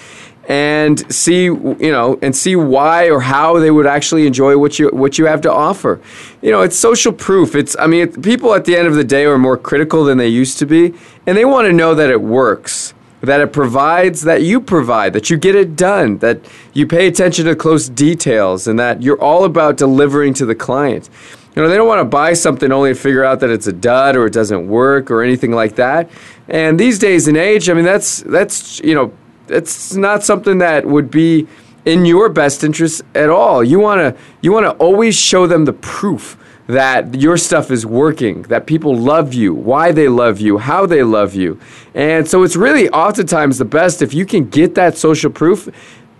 and 0.48 1.12
see 1.14 1.46
you 1.46 1.92
know 1.92 2.18
and 2.22 2.36
see 2.36 2.56
why 2.56 3.10
or 3.10 3.20
how 3.20 3.60
they 3.60 3.70
would 3.70 3.86
actually 3.88 4.28
enjoy 4.28 4.58
what 4.58 4.78
you 4.78 4.90
what 4.90 5.18
you 5.18 5.26
have 5.26 5.42
to 5.42 5.52
offer. 5.52 6.00
You 6.44 6.52
know, 6.52 6.62
it's 6.62 6.78
social 6.78 7.12
proof. 7.12 7.56
It's 7.56 7.76
I 7.80 7.88
mean, 7.88 8.22
people 8.22 8.54
at 8.54 8.66
the 8.66 8.78
end 8.78 8.88
of 8.88 8.94
the 8.94 9.04
day 9.04 9.26
are 9.26 9.40
more 9.40 9.58
critical 9.58 10.04
than 10.04 10.20
they 10.20 10.28
used 10.28 10.60
to 10.60 10.68
be, 10.68 10.94
and 11.26 11.36
they 11.36 11.46
want 11.46 11.66
to 11.66 11.74
know 11.74 11.96
that 11.96 12.12
it 12.12 12.22
works. 12.22 12.94
That 13.22 13.41
it 13.41 13.51
provides, 13.51 14.22
that 14.22 14.43
you 14.43 14.61
provide, 14.61 15.13
that 15.13 15.30
you 15.30 15.38
get 15.38 15.55
it 15.55 15.76
done, 15.76 16.20
that 16.20 16.39
you 16.74 16.86
pay 16.86 17.07
attention 17.07 17.45
to 17.45 17.55
close 17.55 17.89
details, 17.89 18.68
and 18.68 18.78
that 18.80 19.01
you're 19.01 19.20
all 19.20 19.43
about 19.43 19.78
delivering 19.78 20.36
to 20.36 20.45
the 20.45 20.53
client. 20.53 21.09
You 21.55 21.63
know, 21.63 21.70
they 21.70 21.76
don't 21.78 21.88
want 21.88 22.01
to 22.01 22.05
buy 22.05 22.34
something 22.34 22.72
only 22.72 22.91
to 22.93 22.95
figure 22.95 23.24
out 23.24 23.39
that 23.39 23.49
it's 23.49 23.65
a 23.65 23.74
dud 23.74 24.15
or 24.15 24.28
it 24.28 24.34
doesn't 24.34 24.68
work 24.68 25.09
or 25.09 25.24
anything 25.24 25.51
like 25.51 25.76
that. 25.78 26.07
And 26.47 26.80
these 26.80 26.99
days 26.99 27.28
and 27.28 27.36
age, 27.36 27.68
I 27.70 27.74
mean, 27.74 27.86
that's 27.86 28.22
that's 28.22 28.80
you 28.82 28.93
know, 28.93 29.11
it's 29.47 29.95
not 29.95 30.24
something 30.24 30.59
that 30.59 30.86
would 30.86 31.09
be 31.09 31.47
in 31.86 32.05
your 32.05 32.30
best 32.30 32.63
interest 32.63 33.01
at 33.15 33.30
all. 33.30 33.63
You 33.63 33.80
want 33.80 33.99
to 33.99 34.22
you 34.41 34.51
want 34.51 34.65
to 34.65 34.72
always 34.74 35.20
show 35.20 35.47
them 35.47 35.65
the 35.65 35.74
proof 35.74 36.38
that 36.68 37.15
your 37.15 37.38
stuff 37.38 37.72
is 37.72 37.86
working, 37.86 38.43
that 38.43 38.65
people 38.65 38.95
love 38.95 39.34
you, 39.34 39.53
why 39.53 39.91
they 39.91 40.07
love 40.09 40.39
you, 40.39 40.57
how 40.57 40.86
they 40.86 41.01
love 41.01 41.34
you. 41.34 41.59
And 41.93 42.28
so 42.28 42.43
it's 42.43 42.55
really 42.55 42.89
oftentimes 42.89 43.57
the 43.57 43.65
best 43.65 44.01
if 44.01 44.13
you 44.13 44.26
can 44.26 44.49
get 44.49 44.76
that 44.76 44.97
social 44.97 45.32
proof 45.32 45.70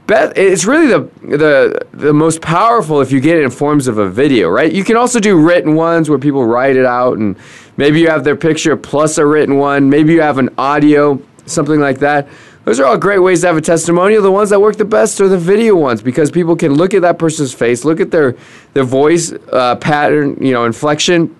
it's 0.10 0.66
really 0.66 0.88
the 0.88 1.10
the 1.38 1.86
the 1.92 2.14
most 2.14 2.42
powerful 2.42 3.02
if 3.02 3.12
you 3.12 3.20
get 3.20 3.38
it 3.38 3.44
in 3.44 3.50
forms 3.50 3.88
of 3.88 3.98
a 3.98 4.10
video, 4.10 4.50
right? 4.50 4.72
You 4.72 4.84
can 4.84 4.96
also 4.96 5.20
do 5.20 5.38
written 5.38 5.76
ones 5.76 6.10
where 6.10 6.20
people 6.20 6.46
write 6.46 6.76
it 6.76 6.86
out, 6.86 7.18
and 7.18 7.38
maybe 7.76 8.00
you 8.00 8.08
have 8.08 8.24
their 8.24 8.36
picture 8.36 8.78
plus 8.78 9.18
a 9.18 9.26
written 9.26 9.58
one. 9.58 9.90
Maybe 9.90 10.14
you 10.14 10.22
have 10.22 10.38
an 10.38 10.50
audio, 10.58 11.22
something 11.46 11.80
like 11.80 12.00
that. 12.00 12.28
Those 12.68 12.82
are 12.82 12.86
all 12.86 12.98
great 12.98 13.20
ways 13.20 13.40
to 13.42 13.48
have 13.48 13.56
a 13.56 13.62
testimonial. 13.62 14.22
The 14.22 14.30
ones 14.30 14.50
that 14.50 14.60
work 14.60 14.76
the 14.76 14.84
best 14.84 15.22
are 15.22 15.30
the 15.30 15.38
video 15.38 15.74
ones 15.74 16.02
because 16.02 16.30
people 16.30 16.54
can 16.58 16.74
look 16.74 16.94
at 16.94 17.02
that 17.04 17.18
person's 17.18 17.54
face, 17.54 17.86
look 17.86 18.02
at 18.02 18.12
their 18.12 18.36
their 18.74 18.84
voice 18.84 19.32
uh, 19.54 19.78
pattern, 19.78 20.36
you 20.44 20.52
know, 20.52 20.66
inflection, 20.66 21.34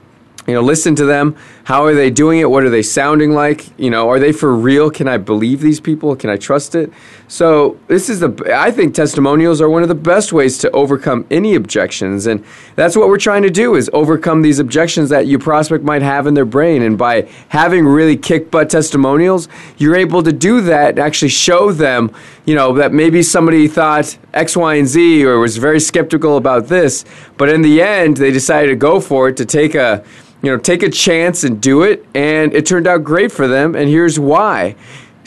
you 0.48 0.54
know, 0.54 0.62
listen 0.62 0.96
to 0.96 1.04
them. 1.04 1.36
How 1.66 1.84
are 1.84 1.94
they 1.94 2.10
doing 2.10 2.40
it? 2.40 2.50
What 2.50 2.64
are 2.64 2.70
they 2.70 2.82
sounding 2.82 3.34
like? 3.34 3.78
You 3.78 3.90
know, 3.90 4.08
are 4.08 4.20
they 4.20 4.32
for 4.32 4.56
real? 4.56 4.90
Can 4.90 5.10
I 5.10 5.18
believe 5.18 5.60
these 5.60 5.82
people? 5.82 6.16
Can 6.16 6.30
I 6.30 6.38
trust 6.38 6.76
it? 6.76 6.94
So 7.30 7.78
this 7.88 8.10
is 8.10 8.22
the. 8.22 8.54
I 8.56 8.72
think 8.72 8.96
testimonials 8.96 9.60
are 9.60 9.70
one 9.70 9.84
of 9.84 9.90
the 9.90 9.96
best 9.96 10.32
ways 10.32 10.58
to 10.60 10.72
overcome 10.72 11.28
any 11.30 11.56
objections, 11.56 12.26
and 12.26 12.44
that's 12.76 12.96
what 12.96 13.10
we're 13.10 13.18
trying 13.18 13.44
to 13.44 13.50
do 13.50 13.76
is 13.76 13.90
overcome 13.92 14.44
these 14.44 14.60
objections 14.60 15.10
that 15.10 15.28
your 15.28 15.40
prospect 15.40 15.84
might 15.84 16.02
have 16.02 16.26
in 16.26 16.36
their 16.36 16.46
brain. 16.46 16.82
And 16.84 16.98
by 16.98 17.28
having 17.50 17.86
really 17.86 18.16
kick 18.16 18.50
butt 18.50 18.70
testimonials, 18.70 19.50
you're 19.78 19.98
able 19.98 20.24
to 20.24 20.32
do 20.32 20.62
that 20.62 20.92
and 20.92 21.00
actually 21.00 21.30
show 21.30 21.74
them, 21.74 22.14
you 22.46 22.56
know, 22.56 22.72
that 22.76 22.94
maybe 22.94 23.22
somebody 23.22 23.68
thought 23.68 24.18
X, 24.34 24.56
Y, 24.56 24.76
and 24.76 24.88
Z 24.88 25.26
or 25.26 25.40
was 25.40 25.58
very 25.58 25.82
skeptical 25.82 26.38
about 26.38 26.68
this, 26.68 27.04
but 27.36 27.50
in 27.50 27.62
the 27.62 27.82
end 27.82 28.16
they 28.18 28.32
decided 28.32 28.70
to 28.70 28.76
go 28.78 29.02
for 29.02 29.28
it 29.28 29.36
to 29.38 29.46
take 29.46 29.76
a 29.76 30.02
you 30.42 30.52
know, 30.52 30.58
take 30.58 30.84
a 30.84 30.90
chance 30.90 31.44
and 31.44 31.60
do 31.60 31.82
it. 31.82 32.06
And 32.14 32.54
it 32.54 32.66
turned 32.66 32.86
out 32.88 33.04
great 33.04 33.32
for 33.32 33.48
them. 33.48 33.76
And 33.76 33.90
here's 33.90 34.20
why. 34.20 34.76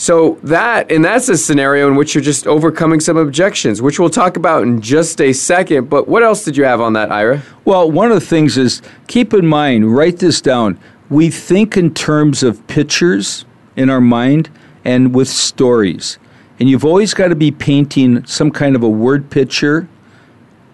So 0.01 0.38
that 0.44 0.90
and 0.90 1.05
that's 1.05 1.28
a 1.28 1.36
scenario 1.36 1.86
in 1.86 1.94
which 1.94 2.14
you're 2.14 2.24
just 2.24 2.46
overcoming 2.46 3.01
some 3.01 3.18
objections, 3.18 3.82
which 3.82 4.01
we'll 4.01 4.09
talk 4.09 4.38
about 4.38 4.62
in 4.62 4.80
just 4.80 5.20
a 5.20 5.34
second. 5.34 5.90
But 5.90 6.09
what 6.09 6.22
else 6.22 6.42
did 6.42 6.57
you 6.57 6.64
have 6.64 6.80
on 6.80 6.94
that, 6.94 7.12
Ira? 7.12 7.42
Well, 7.66 7.90
one 7.90 8.11
of 8.11 8.18
the 8.18 8.26
things 8.26 8.57
is 8.57 8.80
keep 9.09 9.34
in 9.34 9.46
mind, 9.46 9.94
write 9.94 10.16
this 10.16 10.40
down. 10.40 10.80
We 11.11 11.28
think 11.28 11.76
in 11.76 11.92
terms 11.92 12.42
of 12.42 12.66
pictures 12.66 13.44
in 13.76 13.90
our 13.90 14.01
mind 14.01 14.48
and 14.86 15.14
with 15.14 15.28
stories. 15.28 16.18
And 16.59 16.70
you've 16.70 16.86
always 16.86 17.12
got 17.12 17.28
to 17.28 17.34
be 17.34 17.51
painting 17.51 18.24
some 18.24 18.51
kind 18.51 18.76
of 18.76 18.82
a 18.82 18.88
word 18.88 19.28
picture 19.28 19.86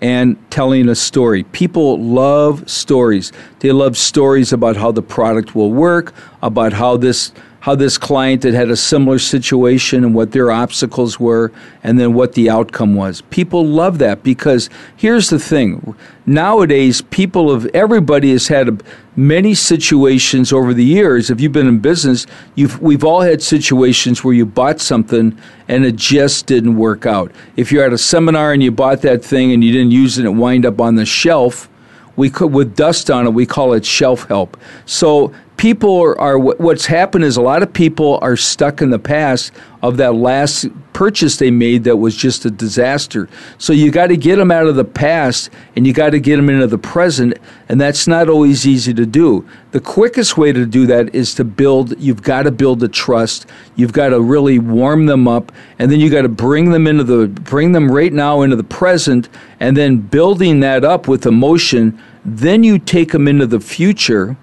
and 0.01 0.39
telling 0.53 0.89
a 0.89 0.95
story. 0.95 1.43
People 1.43 2.01
love 2.01 2.71
stories. 2.71 3.33
They 3.59 3.73
love 3.73 3.97
stories 3.97 4.53
about 4.53 4.77
how 4.77 4.93
the 4.93 5.03
product 5.03 5.57
will 5.57 5.73
work, 5.73 6.15
about 6.43 6.75
how 6.75 6.97
this 6.97 7.33
how 7.67 7.75
this 7.75 7.99
client 7.99 8.45
had 8.45 8.55
had 8.55 8.71
a 8.71 8.77
similar 8.77 9.19
situation 9.19 10.05
and 10.05 10.15
what 10.15 10.31
their 10.31 10.53
obstacles 10.53 11.19
were, 11.19 11.51
and 11.83 11.99
then 11.99 12.15
what 12.15 12.35
the 12.35 12.49
outcome 12.49 12.95
was. 12.95 13.23
People 13.23 13.67
love 13.67 13.99
that 13.99 14.23
because 14.23 14.71
here's 14.97 15.31
the 15.31 15.39
thing 15.41 15.97
nowadays, 16.27 17.03
people 17.03 17.51
of 17.51 17.67
everybody 17.75 18.31
has 18.31 18.47
had 18.47 18.85
many 19.17 19.53
situations 19.53 20.53
over 20.53 20.73
the 20.73 20.85
years. 20.85 21.29
If 21.29 21.41
you've 21.41 21.51
been 21.51 21.67
in 21.67 21.81
business, 21.81 22.25
you've, 22.55 22.81
we've 22.81 23.03
all 23.03 23.23
had 23.23 23.43
situations 23.43 24.23
where 24.23 24.35
you 24.35 24.47
bought 24.47 24.81
something 24.81 25.37
and 25.67 25.85
it 25.85 25.97
just 25.97 26.47
didn't 26.47 26.77
work 26.77 27.05
out. 27.05 27.33
If 27.57 27.73
you're 27.73 27.85
at 27.85 27.93
a 27.93 27.99
seminar 27.99 28.53
and 28.53 28.63
you 28.63 28.71
bought 28.71 29.03
that 29.03 29.25
thing 29.25 29.51
and 29.51 29.65
you 29.65 29.73
didn't 29.73 29.91
use 29.91 30.19
it, 30.19 30.25
and 30.25 30.37
it 30.37 30.41
wind 30.41 30.65
up 30.65 30.81
on 30.81 30.95
the 30.95 31.05
shelf. 31.05 31.69
We 32.15 32.31
could, 32.31 32.51
with 32.51 32.77
dust 32.77 33.11
on 33.11 33.27
it, 33.27 33.35
we 33.35 33.45
call 33.45 33.75
it 33.75 33.85
shelf 33.85 34.27
help. 34.29 34.57
So 34.87 35.35
people 35.57 36.03
are, 36.03 36.21
are, 36.21 36.39
what's 36.39 36.87
happened 36.87 37.25
is 37.25 37.37
a 37.37 37.43
lot 37.43 37.63
of 37.63 37.73
people 37.73 38.19
are 38.21 38.37
stuck 38.37 38.83
in 38.83 38.91
the 38.91 38.99
past 38.99 39.53
of 39.83 39.97
that 39.97 40.15
last 40.15 40.67
purchase 40.93 41.37
they 41.37 41.51
made 41.51 41.85
that 41.85 41.97
was 41.97 42.17
just 42.17 42.45
a 42.45 42.51
disaster. 42.51 43.29
So 43.59 43.73
you 43.73 43.91
got 43.91 44.09
to 44.09 44.17
get 44.17 44.37
them 44.37 44.51
out 44.51 44.67
of 44.67 44.77
the 44.77 44.85
past 44.85 45.51
and 45.75 45.87
you 45.87 45.93
got 45.93 46.11
to 46.11 46.21
get 46.21 46.37
them 46.37 46.49
into 46.49 46.67
the 46.67 46.79
present 46.79 47.39
and 47.69 47.81
that's 47.81 48.07
not 48.07 48.29
always 48.29 48.67
easy 48.67 48.93
to 48.95 49.07
do. 49.07 49.47
The 49.73 49.81
quickest 49.81 50.37
way 50.37 50.53
to 50.53 50.67
do 50.67 50.87
that 50.87 51.15
is 51.15 51.35
to 51.35 51.45
build 51.45 51.99
you've 52.01 52.23
got 52.23 52.43
to 52.43 52.51
build 52.51 52.81
the 52.81 52.89
trust 52.89 53.47
you've 53.77 53.93
got 53.93 54.09
to 54.09 54.21
really 54.21 54.59
warm 54.59 55.07
them 55.07 55.29
up 55.29 55.53
and 55.79 55.91
then 55.91 56.01
you 56.01 56.11
got 56.11 56.23
to 56.23 56.29
bring 56.29 56.71
them 56.71 56.87
into 56.87 57.05
the 57.05 57.29
bring 57.29 57.73
them 57.73 57.91
right 57.91 58.13
now 58.13 58.43
into 58.43 58.57
the 58.57 58.65
present 58.65 59.29
and 59.61 59.77
then 59.77 59.99
building 59.99 60.61
that 60.61 60.85
up 60.85 61.09
with 61.09 61.27
emotion 61.27 61.99
then 62.25 62.65
you 62.65 62.79
take 62.79 63.13
them 63.13 63.29
into 63.29 63.47
the 63.47 63.61
future 63.61 64.37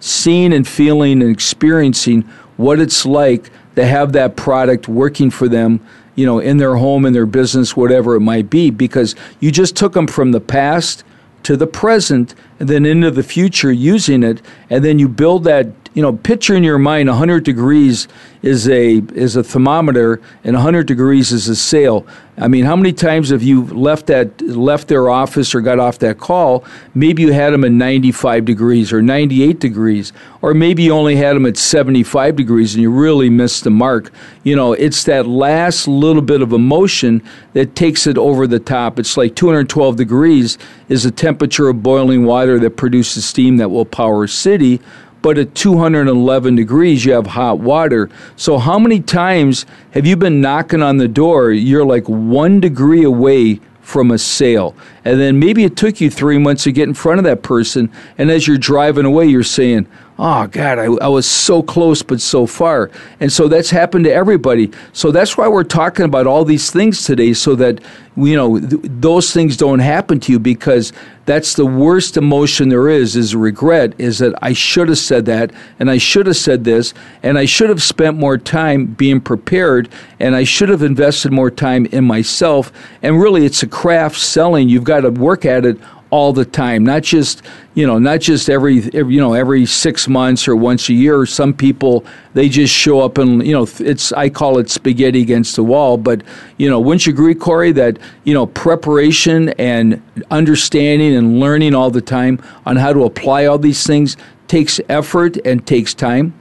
seeing 0.00 0.52
and 0.52 0.66
feeling 0.66 1.22
and 1.22 1.30
experiencing 1.30 2.22
what 2.56 2.80
it's 2.80 3.06
like 3.06 3.50
to 3.76 3.86
have 3.86 4.12
that 4.12 4.36
product 4.36 4.88
working 4.88 5.30
for 5.30 5.48
them, 5.48 5.80
you 6.14 6.26
know, 6.26 6.38
in 6.38 6.56
their 6.58 6.76
home, 6.76 7.06
in 7.06 7.12
their 7.12 7.26
business, 7.26 7.76
whatever 7.76 8.16
it 8.16 8.20
might 8.20 8.50
be, 8.50 8.70
because 8.70 9.14
you 9.38 9.50
just 9.50 9.76
took 9.76 9.92
them 9.92 10.06
from 10.06 10.32
the 10.32 10.40
past 10.40 11.04
to 11.42 11.56
the 11.56 11.66
present 11.66 12.34
and 12.58 12.68
then 12.68 12.84
into 12.84 13.10
the 13.10 13.22
future 13.22 13.72
using 13.72 14.22
it, 14.22 14.42
and 14.68 14.84
then 14.84 14.98
you 14.98 15.08
build 15.08 15.44
that 15.44 15.79
you 15.92 16.02
know, 16.02 16.12
picture 16.12 16.54
in 16.54 16.62
your 16.62 16.78
mind 16.78 17.08
100 17.08 17.42
degrees 17.42 18.06
is 18.42 18.68
a 18.68 19.02
is 19.12 19.34
a 19.36 19.42
thermometer 19.42 20.20
and 20.44 20.54
100 20.54 20.86
degrees 20.86 21.32
is 21.32 21.48
a 21.48 21.56
sale. 21.56 22.06
I 22.38 22.48
mean, 22.48 22.64
how 22.64 22.76
many 22.76 22.92
times 22.92 23.30
have 23.30 23.42
you 23.42 23.64
left 23.64 24.06
that 24.06 24.40
left 24.40 24.88
their 24.88 25.10
office 25.10 25.54
or 25.54 25.60
got 25.60 25.78
off 25.80 25.98
that 25.98 26.18
call? 26.18 26.64
Maybe 26.94 27.22
you 27.22 27.32
had 27.32 27.52
them 27.52 27.64
at 27.64 27.72
95 27.72 28.44
degrees 28.44 28.92
or 28.92 29.02
98 29.02 29.58
degrees, 29.58 30.12
or 30.40 30.54
maybe 30.54 30.84
you 30.84 30.92
only 30.92 31.16
had 31.16 31.34
them 31.34 31.44
at 31.44 31.56
75 31.56 32.36
degrees 32.36 32.74
and 32.74 32.82
you 32.82 32.90
really 32.90 33.28
missed 33.28 33.64
the 33.64 33.70
mark. 33.70 34.10
You 34.44 34.56
know, 34.56 34.72
it's 34.72 35.04
that 35.04 35.26
last 35.26 35.88
little 35.88 36.22
bit 36.22 36.40
of 36.40 36.52
emotion 36.52 37.20
that 37.52 37.74
takes 37.74 38.06
it 38.06 38.16
over 38.16 38.46
the 38.46 38.60
top. 38.60 38.98
It's 39.00 39.16
like 39.16 39.34
212 39.34 39.96
degrees 39.96 40.56
is 40.88 41.02
the 41.02 41.10
temperature 41.10 41.68
of 41.68 41.82
boiling 41.82 42.24
water 42.24 42.60
that 42.60 42.76
produces 42.76 43.26
steam 43.26 43.56
that 43.56 43.70
will 43.70 43.84
power 43.84 44.24
a 44.24 44.28
city 44.28 44.80
but 45.22 45.38
at 45.38 45.54
211 45.54 46.56
degrees 46.56 47.04
you 47.04 47.12
have 47.12 47.26
hot 47.28 47.58
water. 47.58 48.08
So 48.36 48.58
how 48.58 48.78
many 48.78 49.00
times 49.00 49.66
have 49.92 50.06
you 50.06 50.16
been 50.16 50.40
knocking 50.40 50.82
on 50.82 50.96
the 50.96 51.08
door? 51.08 51.50
You're 51.50 51.84
like 51.84 52.08
one 52.08 52.60
degree 52.60 53.04
away 53.04 53.60
from 53.80 54.10
a 54.12 54.18
sale. 54.18 54.74
And 55.04 55.20
then 55.20 55.38
maybe 55.38 55.64
it 55.64 55.76
took 55.76 56.00
you 56.00 56.10
three 56.10 56.38
months 56.38 56.64
to 56.64 56.72
get 56.72 56.88
in 56.88 56.94
front 56.94 57.18
of 57.18 57.24
that 57.24 57.42
person. 57.42 57.90
And 58.18 58.30
as 58.30 58.46
you're 58.46 58.58
driving 58.58 59.04
away, 59.04 59.26
you're 59.26 59.42
saying, 59.42 59.88
oh 60.22 60.46
God, 60.48 60.78
I, 60.78 60.84
I, 60.84 61.08
was 61.08 61.26
so 61.26 61.62
close 61.62 62.02
but 62.02 62.20
so 62.20 62.46
far. 62.46 62.90
And 63.20 63.32
so 63.32 63.48
that's 63.48 63.70
happened 63.70 64.04
to 64.04 64.12
everybody. 64.12 64.70
So 64.92 65.10
that's 65.10 65.38
why 65.38 65.48
we're 65.48 65.64
talking 65.64 66.04
about 66.04 66.26
all 66.26 66.44
these 66.44 66.70
things 66.70 67.04
today 67.04 67.32
so 67.32 67.54
that, 67.54 67.80
you 68.18 68.36
know, 68.36 68.60
th- 68.60 68.82
those 68.84 69.32
things 69.32 69.56
don't 69.56 69.78
happen 69.78 70.20
to 70.20 70.32
you 70.32 70.38
because 70.38 70.92
that's 71.24 71.54
the 71.54 71.64
worst 71.64 72.18
emotion 72.18 72.68
there 72.68 72.90
is, 72.90 73.16
is 73.16 73.34
regret, 73.34 73.98
is 73.98 74.18
that 74.18 74.34
I 74.42 74.52
should 74.52 74.90
have 74.90 74.98
said 74.98 75.24
that 75.24 75.52
and 75.78 75.90
I 75.90 75.96
should 75.96 76.26
have 76.26 76.36
said 76.36 76.64
this 76.64 76.92
and 77.22 77.38
I 77.38 77.46
should 77.46 77.70
have 77.70 77.82
spent 77.82 78.18
more 78.18 78.36
time 78.36 78.86
being 78.86 79.22
prepared 79.22 79.88
and 80.18 80.36
I 80.36 80.44
should 80.44 80.68
have 80.68 80.82
invested 80.82 81.32
more 81.32 81.50
time 81.50 81.86
in 81.86 82.04
myself. 82.04 82.70
And 83.02 83.18
really, 83.18 83.46
it's 83.46 83.62
a 83.62 83.66
craft 83.66 84.18
selling. 84.18 84.68
You've 84.68 84.84
got 84.84 85.00
to 85.00 85.10
work 85.10 85.46
at 85.46 85.64
it 85.64 85.78
all 86.10 86.32
the 86.32 86.44
time, 86.44 86.84
not 86.84 87.02
just 87.02 87.42
you 87.74 87.86
know, 87.86 87.98
not 87.98 88.20
just 88.20 88.50
every, 88.50 88.78
every, 88.92 89.14
you 89.14 89.20
know 89.20 89.32
every 89.32 89.64
six 89.64 90.08
months 90.08 90.48
or 90.48 90.56
once 90.56 90.88
a 90.88 90.92
year. 90.92 91.24
Some 91.24 91.54
people 91.54 92.04
they 92.34 92.48
just 92.48 92.74
show 92.74 93.00
up 93.00 93.16
and 93.18 93.46
you 93.46 93.52
know 93.52 93.66
it's 93.78 94.12
I 94.12 94.28
call 94.28 94.58
it 94.58 94.68
spaghetti 94.68 95.22
against 95.22 95.56
the 95.56 95.64
wall. 95.64 95.96
But 95.96 96.22
you 96.58 96.68
know, 96.68 96.80
wouldn't 96.80 97.06
you 97.06 97.12
agree, 97.12 97.34
Cory, 97.34 97.72
that 97.72 97.98
you 98.24 98.34
know 98.34 98.46
preparation 98.46 99.50
and 99.50 100.02
understanding 100.30 101.14
and 101.14 101.40
learning 101.40 101.74
all 101.74 101.90
the 101.90 102.00
time 102.02 102.40
on 102.66 102.76
how 102.76 102.92
to 102.92 103.04
apply 103.04 103.46
all 103.46 103.58
these 103.58 103.86
things 103.86 104.16
takes 104.48 104.80
effort 104.88 105.36
and 105.44 105.64
takes 105.64 105.94
time. 105.94 106.34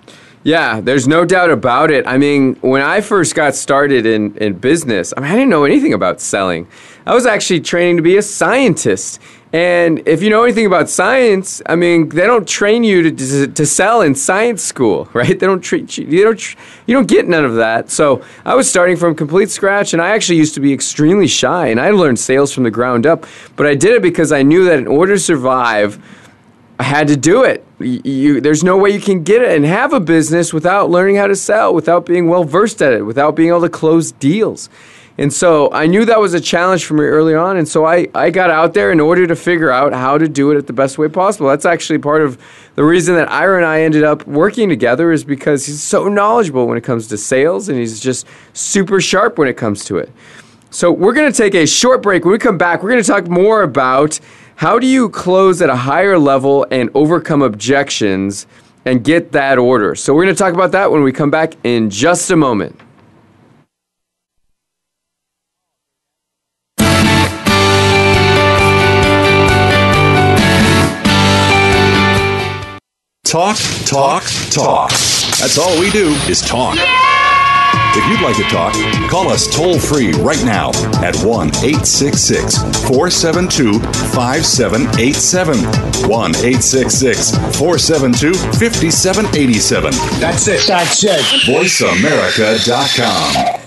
Yeah, 0.43 0.79
there's 0.79 1.05
no 1.05 1.25
doubt 1.25 1.51
about 1.51 1.91
it. 1.91 2.07
I 2.07 2.17
mean, 2.17 2.55
when 2.61 2.81
I 2.81 3.01
first 3.01 3.35
got 3.35 3.55
started 3.55 4.05
in, 4.05 4.37
in 4.37 4.53
business, 4.53 5.13
I 5.15 5.19
mean, 5.19 5.31
I 5.31 5.33
didn't 5.33 5.49
know 5.49 5.65
anything 5.65 5.93
about 5.93 6.21
selling. 6.21 6.65
I 7.05 7.13
was 7.13 7.25
actually 7.25 7.59
training 7.59 7.97
to 7.97 8.01
be 8.01 8.15
a 8.15 8.21
scientist. 8.21 9.19
And 9.51 10.07
if 10.07 10.21
you 10.21 10.29
know 10.29 10.43
anything 10.43 10.65
about 10.65 10.89
science, 10.89 11.61
I 11.65 11.75
mean, 11.75 12.07
they 12.07 12.25
don't 12.25 12.47
train 12.47 12.85
you 12.85 13.03
to, 13.03 13.11
to, 13.11 13.47
to 13.47 13.65
sell 13.65 14.01
in 14.01 14.15
science 14.15 14.63
school, 14.63 15.09
right? 15.13 15.37
They 15.37 15.45
don't 15.45 15.59
treat 15.59 15.97
you, 15.97 16.05
you 16.05 16.23
don't, 16.23 16.55
you 16.85 16.95
don't 16.95 17.07
get 17.07 17.27
none 17.27 17.43
of 17.43 17.55
that. 17.55 17.89
So 17.89 18.23
I 18.45 18.55
was 18.55 18.69
starting 18.69 18.95
from 18.95 19.15
complete 19.15 19.49
scratch, 19.49 19.91
and 19.91 20.01
I 20.01 20.11
actually 20.11 20.37
used 20.37 20.53
to 20.53 20.61
be 20.61 20.71
extremely 20.71 21.27
shy, 21.27 21.67
and 21.67 21.81
I 21.81 21.89
learned 21.89 22.19
sales 22.19 22.53
from 22.53 22.63
the 22.63 22.71
ground 22.71 23.05
up. 23.05 23.25
But 23.57 23.65
I 23.65 23.75
did 23.75 23.93
it 23.93 24.01
because 24.01 24.31
I 24.31 24.43
knew 24.43 24.63
that 24.65 24.79
in 24.79 24.87
order 24.87 25.15
to 25.15 25.19
survive, 25.19 26.01
I 26.79 26.83
had 26.83 27.09
to 27.09 27.17
do 27.17 27.43
it. 27.43 27.65
You, 27.80 28.41
there's 28.41 28.63
no 28.63 28.77
way 28.77 28.89
you 28.89 28.99
can 28.99 29.23
get 29.23 29.41
it 29.41 29.55
and 29.55 29.65
have 29.65 29.93
a 29.93 29.99
business 29.99 30.53
without 30.53 30.89
learning 30.89 31.15
how 31.15 31.27
to 31.27 31.36
sell, 31.36 31.73
without 31.73 32.05
being 32.05 32.27
well 32.27 32.43
versed 32.43 32.82
at 32.82 32.93
it, 32.93 33.05
without 33.05 33.36
being 33.36 33.49
able 33.49 33.61
to 33.61 33.69
close 33.69 34.11
deals. 34.11 34.69
And 35.19 35.34
so 35.34 35.69
I 35.73 35.86
knew 35.86 36.05
that 36.05 36.21
was 36.21 36.34
a 36.34 36.39
challenge 36.39 36.86
for 36.86 36.93
me 36.93 37.03
early 37.03 37.36
on. 37.36 37.57
And 37.57 37.67
so 37.67 37.86
I, 37.86 38.07
I 38.15 38.30
got 38.30 38.49
out 38.49 38.73
there 38.73 38.89
in 38.89 39.01
order 39.01 39.27
to 39.27 39.36
figure 39.36 39.69
out 39.69 39.91
how 39.91 40.17
to 40.17 40.30
do 40.30 40.51
it 40.51 40.57
at 40.57 40.65
the 40.65 40.71
best 40.71 40.97
way 40.97 41.09
possible. 41.09 41.49
That's 41.49 41.65
actually 41.65 41.99
part 41.99 42.21
of 42.21 42.41
the 42.75 42.86
reason 42.86 43.15
that 43.15 43.30
Ira 43.30 43.57
and 43.57 43.65
I 43.65 43.82
ended 43.82 44.05
up 44.05 44.25
working 44.25 44.69
together 44.69 45.11
is 45.11 45.25
because 45.25 45.65
he's 45.65 45.84
so 45.84 46.07
knowledgeable 46.07 46.67
when 46.67 46.77
it 46.77 46.86
comes 46.86 47.07
to 47.07 47.17
sales 47.17 47.67
and 47.67 47.77
he's 47.77 47.99
just 47.99 48.25
super 48.53 49.01
sharp 49.01 49.38
when 49.38 49.49
it 49.49 49.57
comes 49.57 49.84
to 49.86 49.97
it. 49.97 50.09
So 50.71 50.89
we're 50.89 51.13
going 51.13 51.30
to 51.30 51.38
take 51.38 51.53
a 51.53 51.67
short 51.67 52.01
break. 52.01 52.23
When 52.23 52.32
we 52.32 52.38
come 52.38 52.57
back, 52.57 52.82
we're 52.82 52.91
going 52.91 53.03
to 53.03 53.07
talk 53.07 53.27
more 53.27 53.63
about 53.63 54.21
how 54.60 54.78
do 54.78 54.86
you 54.86 55.07
close 55.07 55.62
at 55.62 55.70
a 55.70 55.76
higher 55.78 56.20
level 56.20 56.68
and 56.70 56.89
overcome 56.93 57.41
objections 57.41 58.45
and 58.84 59.05
get 59.05 59.32
that 59.32 59.57
order. 59.57 59.95
So 59.95 60.14
we're 60.14 60.26
going 60.26 60.36
to 60.36 60.38
talk 60.38 60.53
about 60.53 60.74
that 60.74 60.91
when 60.91 61.01
we 61.01 61.14
come 61.14 61.32
back 61.32 61.53
in 61.64 61.89
just 61.89 62.30
a 62.30 62.36
moment. 62.36 62.78
Talk, 73.24 73.55
talk, 73.86 74.24
talk. 74.51 74.89
That's 74.89 75.57
all 75.57 75.80
we 75.80 75.89
do 75.91 76.10
is 76.28 76.41
talk. 76.41 76.78
If 78.01 78.07
you'd 78.07 78.21
like 78.21 78.37
to 78.37 78.43
talk, 78.43 78.71
call 79.09 79.27
us 79.29 79.45
toll 79.53 79.77
free 79.77 80.13
right 80.13 80.41
now 80.45 80.69
at 81.03 81.17
1 81.17 81.47
866 81.49 82.57
472 82.87 83.77
5787. 84.15 85.57
1 86.09 86.29
866 86.35 87.31
472 87.59 88.33
5787. 88.33 89.91
That's 90.21 90.47
it. 90.47 90.65
That's 90.65 91.03
it. 91.03 91.19
VoiceAmerica.com. 91.45 93.59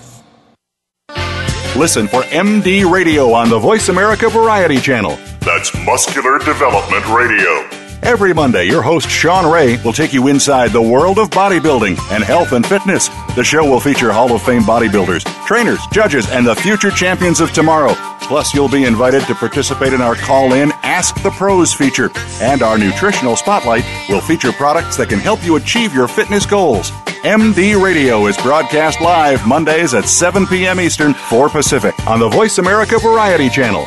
Listen 1.78 2.08
for 2.08 2.22
MD 2.22 2.90
Radio 2.90 3.34
on 3.34 3.50
the 3.50 3.58
Voice 3.58 3.90
America 3.90 4.30
Variety 4.30 4.80
Channel. 4.80 5.18
That's 5.40 5.74
Muscular 5.84 6.38
Development 6.38 7.06
Radio. 7.08 7.81
Every 8.02 8.34
Monday, 8.34 8.64
your 8.64 8.82
host, 8.82 9.08
Shawn 9.08 9.50
Ray, 9.50 9.80
will 9.84 9.92
take 9.92 10.12
you 10.12 10.26
inside 10.26 10.72
the 10.72 10.82
world 10.82 11.20
of 11.20 11.30
bodybuilding 11.30 11.96
and 12.10 12.24
health 12.24 12.50
and 12.50 12.66
fitness. 12.66 13.08
The 13.36 13.44
show 13.44 13.64
will 13.64 13.78
feature 13.78 14.10
Hall 14.10 14.34
of 14.34 14.42
Fame 14.42 14.62
bodybuilders, 14.62 15.24
trainers, 15.46 15.78
judges, 15.92 16.28
and 16.28 16.44
the 16.44 16.56
future 16.56 16.90
champions 16.90 17.40
of 17.40 17.52
tomorrow. 17.52 17.94
Plus, 18.22 18.54
you'll 18.54 18.68
be 18.68 18.84
invited 18.84 19.22
to 19.26 19.36
participate 19.36 19.92
in 19.92 20.00
our 20.00 20.16
call 20.16 20.52
in 20.52 20.72
Ask 20.82 21.22
the 21.22 21.30
Pros 21.30 21.72
feature. 21.72 22.10
And 22.40 22.60
our 22.60 22.76
nutritional 22.76 23.36
spotlight 23.36 23.84
will 24.08 24.20
feature 24.20 24.52
products 24.52 24.96
that 24.96 25.08
can 25.08 25.20
help 25.20 25.44
you 25.44 25.54
achieve 25.54 25.94
your 25.94 26.08
fitness 26.08 26.44
goals. 26.44 26.90
MD 27.22 27.80
Radio 27.80 28.26
is 28.26 28.36
broadcast 28.38 29.00
live 29.00 29.46
Mondays 29.46 29.94
at 29.94 30.06
7 30.06 30.44
p.m. 30.48 30.80
Eastern, 30.80 31.14
4 31.14 31.48
Pacific 31.50 31.94
on 32.08 32.18
the 32.18 32.28
Voice 32.28 32.58
America 32.58 32.98
Variety 32.98 33.48
Channel. 33.48 33.86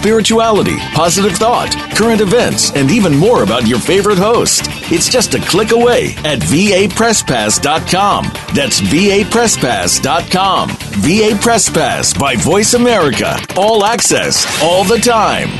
spirituality, 0.00 0.76
positive 0.94 1.32
thought, 1.32 1.70
current 1.94 2.22
events, 2.22 2.70
and 2.74 2.90
even 2.90 3.14
more 3.14 3.42
about 3.42 3.66
your 3.68 3.78
favorite 3.78 4.16
host. 4.16 4.62
It's 4.90 5.10
just 5.10 5.34
a 5.34 5.40
click 5.40 5.72
away 5.72 6.14
at 6.24 6.38
vapresspass.com. 6.40 8.24
That's 8.54 8.80
vapresspass.com. 8.80 10.68
VA 11.04 11.36
Press 11.40 11.68
Pass 11.68 12.14
by 12.18 12.34
Voice 12.36 12.72
America. 12.74 13.36
All 13.56 13.84
access, 13.84 14.46
all 14.62 14.84
the 14.84 14.96
time. 14.98 15.50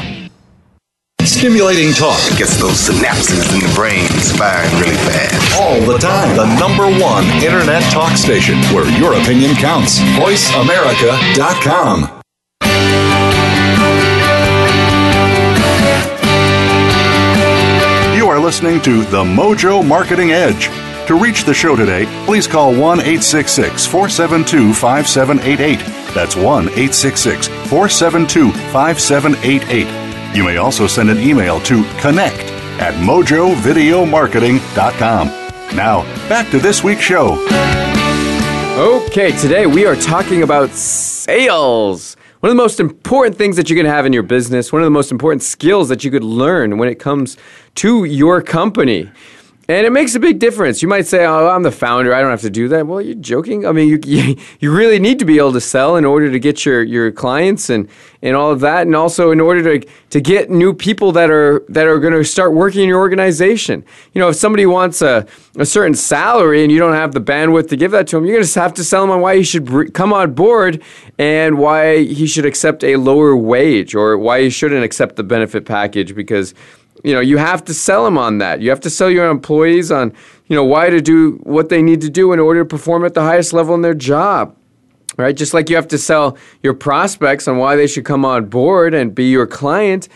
Stimulating 1.22 1.92
talk 1.92 2.18
Gets 2.38 2.56
those 2.58 2.88
synapses 2.88 3.52
in 3.54 3.60
the 3.60 3.70
brain 3.74 4.08
firing 4.38 4.72
really 4.80 4.96
fast. 5.04 5.60
all 5.60 5.78
the 5.82 5.98
time. 5.98 6.34
The 6.34 6.46
number 6.58 6.86
one 6.98 7.24
internet 7.44 7.82
talk 7.92 8.16
station 8.16 8.56
where 8.74 8.88
your 8.98 9.12
opinion 9.20 9.54
counts. 9.56 9.98
VoiceAmerica.com. 10.16 12.19
listening 18.50 18.82
to 18.82 19.04
The 19.04 19.22
Mojo 19.22 19.86
Marketing 19.86 20.32
Edge. 20.32 20.66
To 21.06 21.14
reach 21.14 21.44
the 21.44 21.54
show 21.54 21.76
today, 21.76 22.04
please 22.26 22.48
call 22.48 22.72
1 22.72 22.98
866 22.98 23.86
472 23.86 24.74
5788. 24.74 25.78
That's 26.12 26.34
1 26.34 26.64
866 26.64 27.46
472 27.46 28.50
5788. 28.72 30.36
You 30.36 30.42
may 30.42 30.56
also 30.56 30.88
send 30.88 31.10
an 31.10 31.20
email 31.20 31.60
to 31.60 31.84
connect 32.00 32.40
at 32.80 32.94
mojovideomarketing.com. 32.94 35.28
Now, 35.76 36.02
back 36.28 36.50
to 36.50 36.58
this 36.58 36.82
week's 36.82 37.02
show. 37.02 37.36
Okay, 38.76 39.30
today 39.38 39.66
we 39.66 39.86
are 39.86 39.94
talking 39.94 40.42
about 40.42 40.70
sales. 40.70 42.16
One 42.40 42.48
of 42.50 42.56
the 42.56 42.62
most 42.62 42.80
important 42.80 43.36
things 43.36 43.56
that 43.56 43.68
you're 43.68 43.76
going 43.76 43.84
to 43.84 43.92
have 43.92 44.06
in 44.06 44.14
your 44.14 44.22
business, 44.22 44.72
one 44.72 44.80
of 44.80 44.86
the 44.86 44.90
most 44.90 45.12
important 45.12 45.42
skills 45.42 45.90
that 45.90 46.04
you 46.04 46.10
could 46.10 46.24
learn 46.24 46.78
when 46.78 46.88
it 46.88 46.94
comes 46.94 47.36
to 47.74 48.04
your 48.04 48.40
company. 48.40 49.10
And 49.70 49.86
it 49.86 49.90
makes 49.90 50.16
a 50.16 50.18
big 50.18 50.40
difference. 50.40 50.82
You 50.82 50.88
might 50.88 51.06
say, 51.06 51.24
"Oh, 51.24 51.46
I'm 51.46 51.62
the 51.62 51.70
founder. 51.70 52.12
I 52.12 52.20
don't 52.20 52.32
have 52.32 52.40
to 52.40 52.50
do 52.50 52.66
that." 52.68 52.88
Well, 52.88 53.00
you're 53.00 53.14
joking. 53.14 53.64
I 53.64 53.70
mean, 53.70 53.88
you, 53.88 54.00
you 54.04 54.36
you 54.58 54.72
really 54.72 54.98
need 54.98 55.20
to 55.20 55.24
be 55.24 55.38
able 55.38 55.52
to 55.52 55.60
sell 55.60 55.94
in 55.94 56.04
order 56.04 56.28
to 56.28 56.40
get 56.40 56.64
your, 56.64 56.82
your 56.82 57.12
clients 57.12 57.70
and, 57.70 57.88
and 58.20 58.34
all 58.34 58.50
of 58.50 58.58
that, 58.60 58.88
and 58.88 58.96
also 58.96 59.30
in 59.30 59.38
order 59.40 59.78
to 59.78 59.88
to 60.10 60.20
get 60.20 60.50
new 60.50 60.74
people 60.74 61.12
that 61.12 61.30
are 61.30 61.64
that 61.68 61.86
are 61.86 62.00
going 62.00 62.12
to 62.14 62.24
start 62.24 62.52
working 62.52 62.82
in 62.82 62.88
your 62.88 62.98
organization. 62.98 63.84
You 64.12 64.20
know, 64.20 64.30
if 64.30 64.36
somebody 64.36 64.66
wants 64.66 65.02
a, 65.02 65.24
a 65.56 65.64
certain 65.64 65.94
salary 65.94 66.64
and 66.64 66.72
you 66.72 66.80
don't 66.80 66.94
have 66.94 67.12
the 67.12 67.20
bandwidth 67.20 67.68
to 67.68 67.76
give 67.76 67.92
that 67.92 68.08
to 68.08 68.16
him, 68.16 68.26
you're 68.26 68.34
going 68.34 68.44
to 68.44 68.60
have 68.60 68.74
to 68.74 68.82
sell 68.82 69.04
him 69.04 69.10
on 69.12 69.20
why 69.20 69.36
he 69.36 69.44
should 69.44 69.94
come 69.94 70.12
on 70.12 70.34
board 70.34 70.82
and 71.16 71.58
why 71.58 72.02
he 72.02 72.26
should 72.26 72.44
accept 72.44 72.82
a 72.82 72.96
lower 72.96 73.36
wage 73.36 73.94
or 73.94 74.18
why 74.18 74.42
he 74.42 74.50
shouldn't 74.50 74.82
accept 74.82 75.14
the 75.14 75.22
benefit 75.22 75.64
package 75.64 76.12
because 76.12 76.54
you 77.04 77.14
know 77.14 77.20
you 77.20 77.38
have 77.38 77.64
to 77.64 77.74
sell 77.74 78.04
them 78.04 78.18
on 78.18 78.38
that. 78.38 78.60
You 78.60 78.70
have 78.70 78.80
to 78.80 78.90
sell 78.90 79.10
your 79.10 79.28
employees 79.30 79.90
on 79.90 80.12
you 80.46 80.56
know 80.56 80.64
why 80.64 80.90
to 80.90 81.00
do 81.00 81.32
what 81.42 81.68
they 81.68 81.82
need 81.82 82.00
to 82.02 82.10
do 82.10 82.32
in 82.32 82.40
order 82.40 82.60
to 82.60 82.66
perform 82.66 83.04
at 83.04 83.14
the 83.14 83.22
highest 83.22 83.52
level 83.52 83.74
in 83.74 83.82
their 83.82 83.94
job 83.94 84.56
right? 85.16 85.36
Just 85.36 85.52
like 85.52 85.68
you 85.68 85.76
have 85.76 85.88
to 85.88 85.98
sell 85.98 86.38
your 86.62 86.72
prospects 86.72 87.46
on 87.46 87.58
why 87.58 87.76
they 87.76 87.86
should 87.86 88.06
come 88.06 88.24
on 88.24 88.46
board 88.46 88.94
and 88.94 89.14
be 89.14 89.28
your 89.28 89.46
client 89.46 90.08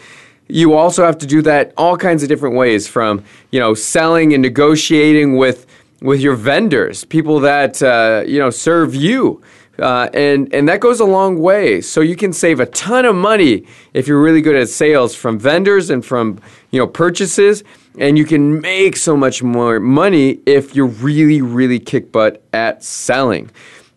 you 0.48 0.74
also 0.74 1.04
have 1.04 1.18
to 1.18 1.26
do 1.26 1.42
that 1.42 1.72
all 1.76 1.96
kinds 1.96 2.22
of 2.22 2.28
different 2.28 2.54
ways 2.54 2.86
from 2.86 3.24
you 3.50 3.60
know 3.60 3.74
selling 3.74 4.32
and 4.32 4.42
negotiating 4.42 5.36
with 5.36 5.66
with 6.02 6.20
your 6.20 6.34
vendors 6.34 7.04
people 7.04 7.40
that 7.40 7.82
uh, 7.82 8.22
you 8.26 8.38
know 8.38 8.50
serve 8.50 8.94
you 8.94 9.40
uh, 9.78 10.08
and 10.14 10.52
and 10.54 10.68
that 10.68 10.80
goes 10.80 11.00
a 11.00 11.04
long 11.04 11.38
way. 11.38 11.80
So 11.80 12.00
you 12.00 12.16
can 12.16 12.32
save 12.32 12.60
a 12.60 12.66
ton 12.66 13.04
of 13.04 13.16
money 13.16 13.66
if 13.92 14.06
you're 14.06 14.20
really 14.20 14.42
good 14.42 14.56
at 14.56 14.68
sales 14.68 15.14
from 15.14 15.38
vendors 15.38 15.90
and 15.90 16.04
from 16.04 16.40
you 16.70 16.78
know 16.78 16.86
purchases, 16.86 17.64
and 17.98 18.16
you 18.16 18.24
can 18.24 18.60
make 18.60 18.96
so 18.96 19.16
much 19.16 19.42
more 19.42 19.80
money 19.80 20.40
if 20.46 20.74
you're 20.74 20.86
really 20.86 21.42
really 21.42 21.78
kick 21.78 22.12
butt 22.12 22.42
at 22.52 22.84
selling. 22.84 23.50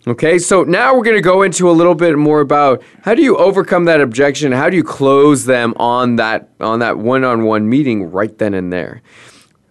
Okay, 0.08 0.40
so 0.40 0.64
now 0.64 0.96
we're 0.96 1.04
going 1.04 1.18
to 1.18 1.22
go 1.22 1.42
into 1.42 1.70
a 1.70 1.74
little 1.74 1.94
bit 1.94 2.18
more 2.18 2.40
about 2.40 2.82
how 3.02 3.14
do 3.14 3.22
you 3.22 3.36
overcome 3.36 3.84
that 3.86 4.00
objection? 4.00 4.54
How 4.54 4.70
do 4.70 4.78
you 4.78 4.84
close 4.84 5.44
them 5.44 5.74
on 5.76 6.16
that 6.16 6.50
on 6.62 6.80
that 6.80 6.98
one-on-one 6.98 7.68
meeting 7.68 8.10
right 8.10 8.36
then 8.38 8.54
and 8.54 8.72
there? 8.72 9.02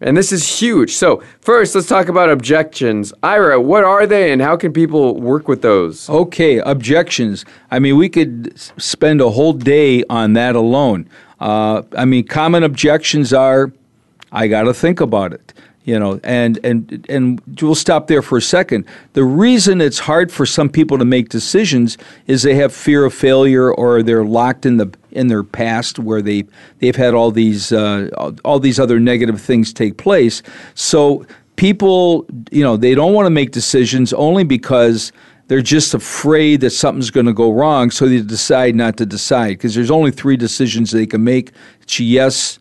And 0.00 0.16
this 0.16 0.30
is 0.30 0.60
huge. 0.60 0.92
So, 0.94 1.22
first, 1.40 1.74
let's 1.74 1.86
talk 1.86 2.08
about 2.08 2.28
objections. 2.28 3.14
Ira, 3.22 3.60
what 3.60 3.82
are 3.82 4.06
they 4.06 4.30
and 4.30 4.42
how 4.42 4.56
can 4.56 4.72
people 4.72 5.18
work 5.18 5.48
with 5.48 5.62
those? 5.62 6.10
Okay, 6.10 6.58
objections. 6.58 7.46
I 7.70 7.78
mean, 7.78 7.96
we 7.96 8.10
could 8.10 8.58
spend 8.58 9.22
a 9.22 9.30
whole 9.30 9.54
day 9.54 10.04
on 10.10 10.34
that 10.34 10.54
alone. 10.54 11.08
Uh, 11.40 11.82
I 11.96 12.04
mean, 12.04 12.26
common 12.26 12.62
objections 12.62 13.32
are 13.32 13.72
I 14.32 14.48
got 14.48 14.64
to 14.64 14.74
think 14.74 15.00
about 15.00 15.32
it 15.32 15.54
you 15.86 15.98
know 15.98 16.20
and 16.24 16.58
and 16.64 17.06
and 17.08 17.40
we'll 17.62 17.74
stop 17.74 18.08
there 18.08 18.20
for 18.20 18.36
a 18.36 18.42
second. 18.42 18.84
The 19.14 19.24
reason 19.24 19.80
it's 19.80 20.00
hard 20.00 20.30
for 20.30 20.44
some 20.44 20.68
people 20.68 20.98
to 20.98 21.04
make 21.04 21.30
decisions 21.30 21.96
is 22.26 22.42
they 22.42 22.56
have 22.56 22.74
fear 22.74 23.04
of 23.04 23.14
failure 23.14 23.72
or 23.72 24.02
they're 24.02 24.24
locked 24.24 24.66
in 24.66 24.76
the 24.76 24.92
in 25.12 25.28
their 25.28 25.44
past 25.44 25.98
where 25.98 26.20
they 26.20 26.44
they've 26.80 26.96
had 26.96 27.14
all 27.14 27.30
these 27.30 27.72
uh, 27.72 28.10
all 28.44 28.58
these 28.58 28.78
other 28.78 29.00
negative 29.00 29.40
things 29.40 29.72
take 29.72 29.96
place. 29.96 30.42
So 30.74 31.24
people 31.54 32.26
you 32.50 32.64
know 32.64 32.76
they 32.76 32.94
don't 32.94 33.14
want 33.14 33.26
to 33.26 33.30
make 33.30 33.52
decisions 33.52 34.12
only 34.12 34.42
because 34.44 35.12
they're 35.46 35.62
just 35.62 35.94
afraid 35.94 36.60
that 36.62 36.70
something's 36.70 37.10
going 37.10 37.26
to 37.26 37.32
go 37.32 37.52
wrong 37.52 37.92
so 37.92 38.08
they 38.08 38.20
decide 38.20 38.74
not 38.74 38.96
to 38.96 39.06
decide. 39.06 39.50
Because 39.50 39.76
there's 39.76 39.92
only 39.92 40.10
three 40.10 40.36
decisions 40.36 40.90
they 40.90 41.06
can 41.06 41.22
make. 41.22 41.52
It's 41.80 42.00
yes 42.00 42.58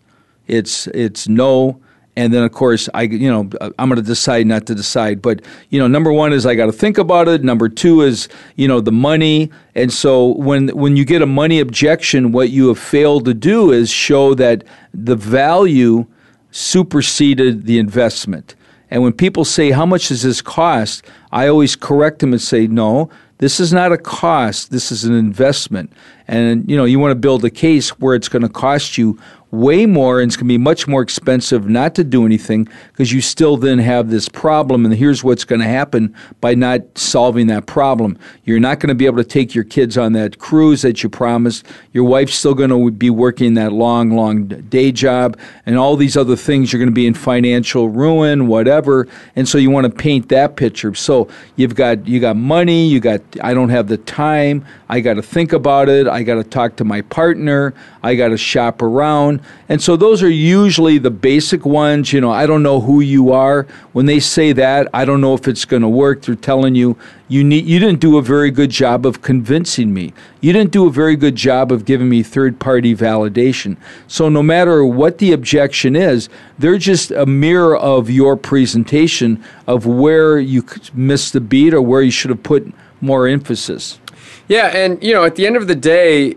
it's 0.47 0.86
it's 0.88 1.28
no 1.28 1.80
and 2.16 2.34
then 2.34 2.43
of 2.43 2.51
course 2.51 2.89
I 2.93 3.03
you 3.03 3.30
know 3.30 3.49
uh, 3.61 3.72
I'm 3.78 3.89
going 3.89 4.01
to 4.01 4.07
decide 4.07 4.47
not 4.47 4.66
to 4.68 4.76
decide. 4.76 5.22
But 5.22 5.41
you 5.70 5.80
know 5.80 5.88
number 5.88 6.11
1 6.11 6.34
is 6.34 6.45
I 6.45 6.55
got 6.55 6.68
to 6.68 6.72
think 6.72 6.97
about 6.97 7.28
it. 7.28 7.43
Number 7.43 7.70
2 7.70 8.01
is 8.01 8.28
you 8.55 8.68
know 8.68 8.82
the 8.82 8.91
money. 8.91 9.51
And 9.76 9.91
so 9.91 10.36
when 10.36 10.70
when 10.70 10.95
you 10.95 11.05
get 11.05 11.22
a 11.22 11.28
money 11.28 11.59
objection 11.59 12.32
what 12.32 12.49
you 12.49 12.68
have 12.70 12.80
failed 12.80 13.26
to 13.26 13.34
do 13.34 13.72
is 13.72 13.89
show 13.89 14.34
that 14.36 14.63
the 14.93 15.16
value 15.16 16.05
superseded 16.51 17.66
the 17.66 17.80
investment. 17.80 18.55
And 18.91 19.03
when 19.03 19.13
people 19.13 19.43
say 19.43 19.72
how 19.72 19.86
much 19.86 20.09
does 20.09 20.24
this 20.24 20.41
cost? 20.41 21.05
I 21.32 21.47
always 21.47 21.76
correct 21.76 22.20
them 22.20 22.32
and 22.32 22.41
say 22.41 22.68
no 22.68 23.09
this 23.38 23.59
is 23.59 23.74
not 23.74 23.91
a 23.91 23.97
cost. 23.97 24.72
This 24.72 24.91
is 24.91 25.03
an 25.03 25.13
investment. 25.13 25.91
And 26.28 26.70
you 26.70 26.78
know 26.78 26.86
you 26.86 26.99
want 26.99 27.11
to 27.11 27.16
build 27.16 27.43
a 27.45 27.49
case 27.49 27.89
where 27.99 28.16
it's 28.16 28.30
going 28.30 28.43
to 28.43 28.49
cost 28.49 28.97
you 28.97 29.20
way 29.56 29.86
more 29.86 30.20
and 30.20 30.30
it's 30.30 30.36
going 30.36 30.47
to 30.47 30.53
be 30.53 30.58
much 30.58 30.88
more 30.88 31.01
expensive 31.01 31.68
not 31.68 31.95
to 31.95 32.03
do 32.03 32.26
anything 32.26 32.68
because 32.91 33.12
you 33.12 33.22
still 33.22 33.58
then 33.58 33.80
have 33.80 34.10
this 34.10 34.28
problem 34.28 34.86
and 34.86 34.93
here's 34.93 35.24
what's 35.24 35.43
going 35.43 35.62
to 35.62 35.68
happen 35.68 36.14
by 36.41 36.53
not 36.53 36.82
solving 36.97 37.47
that 37.47 37.66
problem. 37.66 38.18
You're 38.43 38.60
not 38.60 38.80
going 38.80 38.89
to 38.89 38.95
be 38.95 39.06
able 39.06 39.18
to 39.18 39.24
take 39.24 39.56
your 39.56 39.64
kids 39.64 39.97
on 39.97 40.14
that 40.14 40.39
cruise 40.39 40.82
that 40.82 41.03
you 41.03 41.10
promised. 41.10 41.66
Your 41.93 42.03
wife's 42.03 42.36
still 42.36 42.53
going 42.53 42.70
to 42.70 42.91
be 42.91 43.10
working 43.10 43.53
that 43.56 43.72
long 43.72 44.12
long 44.12 44.47
day 44.47 44.91
job 44.91 45.38
and 45.66 45.78
all 45.78 45.95
these 45.95 46.18
other 46.18 46.36
things 46.36 46.72
you're 46.72 46.80
going 46.80 46.89
to 46.89 46.93
be 46.93 47.08
in 47.08 47.14
financial 47.14 47.89
ruin 47.89 48.47
whatever 48.47 49.08
and 49.36 49.47
so 49.47 49.58
you 49.58 49.70
want 49.70 49.86
to 49.86 49.91
paint 49.91 50.30
that 50.30 50.56
picture. 50.56 50.93
So 50.93 51.30
you've 51.56 51.76
got 51.76 52.08
you 52.08 52.20
got 52.20 52.36
money 52.36 52.88
you 52.88 52.99
got 52.99 53.22
I 53.41 53.53
don't 53.53 53.70
have 53.70 53.88
the 53.88 53.97
time 53.97 54.66
I 54.89 54.99
got 54.99 55.16
to 55.16 55.24
think 55.24 55.53
about 55.53 55.89
it 55.89 56.08
I 56.08 56.24
got 56.24 56.36
to 56.36 56.43
talk 56.43 56.76
to 56.78 56.84
my 56.84 57.01
partner 57.01 57.74
I 58.03 58.16
got 58.16 58.30
to 58.30 58.38
shop 58.38 58.82
around 58.82 59.41
and 59.68 59.82
so 59.82 59.96
those 59.96 60.22
are 60.22 60.30
usually 60.30 60.98
the 60.98 61.10
basic 61.10 61.66
ones. 61.66 62.14
You 62.14 62.22
know, 62.22 62.32
I 62.32 62.46
don't 62.46 62.62
know 62.62 62.82
who 62.82 63.00
you 63.02 63.32
are. 63.32 63.64
When 63.93 64.06
they 64.06 64.20
say 64.20 64.54
that, 64.54 64.88
I 64.93 65.06
don't 65.06 65.22
know 65.22 65.34
if 65.34 65.48
it's 65.48 65.66
going 65.66 65.82
to 65.82 65.89
work. 65.89 66.22
They're 66.22 66.36
telling 66.36 66.76
you 66.76 66.98
you 67.28 67.43
need 67.43 67.66
you 67.66 67.80
didn't 67.80 68.00
do 68.00 68.18
a 68.18 68.22
very 68.22 68.52
good 68.52 68.70
job 68.70 69.06
of 69.06 69.22
convincing 69.22 69.93
me. 69.93 70.14
You 70.41 70.54
didn't 70.54 70.72
do 70.72 70.86
a 70.88 70.91
very 70.91 71.16
good 71.16 71.36
job 71.36 71.72
of 71.72 71.86
giving 71.86 72.10
me 72.10 72.22
third-party 72.22 72.96
validation. 72.96 73.78
So 74.08 74.30
no 74.30 74.43
matter 74.43 74.86
what 74.86 75.18
the 75.18 75.32
objection 75.32 75.96
is, 75.96 76.30
they're 76.60 76.78
just 76.78 77.10
a 77.12 77.26
mirror 77.26 77.76
of 77.76 78.10
your 78.10 78.38
presentation 78.38 79.43
of 79.66 79.88
where 79.88 80.38
you 80.38 80.64
missed 80.93 81.34
the 81.34 81.41
beat 81.41 81.74
or 81.74 81.82
where 81.82 82.04
you 82.04 82.12
should 82.12 82.30
have 82.30 82.43
put 82.43 82.72
more 83.02 83.28
emphasis. 83.28 84.00
Yeah, 84.48 84.68
and 84.68 85.02
you 85.02 85.14
know, 85.14 85.24
at 85.24 85.36
the 85.36 85.48
end 85.48 85.56
of 85.56 85.68
the 85.68 85.76
day, 85.76 86.36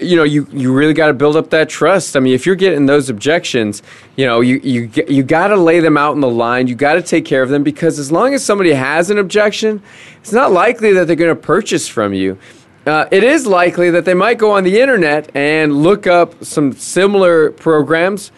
you 0.00 0.16
know, 0.16 0.24
you, 0.24 0.46
you 0.52 0.72
really 0.72 0.94
got 0.94 1.08
to 1.08 1.14
build 1.14 1.36
up 1.36 1.50
that 1.50 1.68
trust. 1.68 2.16
I 2.16 2.20
mean, 2.20 2.34
if 2.34 2.46
you're 2.46 2.56
getting 2.56 2.86
those 2.86 3.10
objections, 3.10 3.82
you 4.16 4.26
know, 4.26 4.40
you 4.40 4.60
you 4.62 4.90
you 5.08 5.22
got 5.22 5.48
to 5.48 5.56
lay 5.56 5.80
them 5.80 5.96
out 5.96 6.14
in 6.14 6.20
the 6.20 6.30
line. 6.30 6.66
You 6.66 6.74
got 6.74 6.94
to 6.94 7.02
take 7.02 7.24
care 7.24 7.42
of 7.42 7.48
them 7.48 7.62
because 7.62 7.98
as 7.98 8.12
long 8.12 8.34
as 8.34 8.44
somebody 8.44 8.72
has 8.72 9.10
an 9.10 9.18
objection, 9.18 9.82
it's 10.20 10.32
not 10.32 10.52
likely 10.52 10.92
that 10.92 11.06
they're 11.06 11.16
going 11.16 11.34
to 11.34 11.40
purchase 11.40 11.88
from 11.88 12.14
you. 12.14 12.38
Uh, 12.86 13.06
it 13.10 13.22
is 13.22 13.46
likely 13.46 13.90
that 13.90 14.04
they 14.04 14.14
might 14.14 14.38
go 14.38 14.52
on 14.52 14.64
the 14.64 14.80
internet 14.80 15.30
and 15.34 15.82
look 15.82 16.06
up 16.06 16.42
some 16.42 16.72
similar 16.72 17.50
programs 17.50 18.32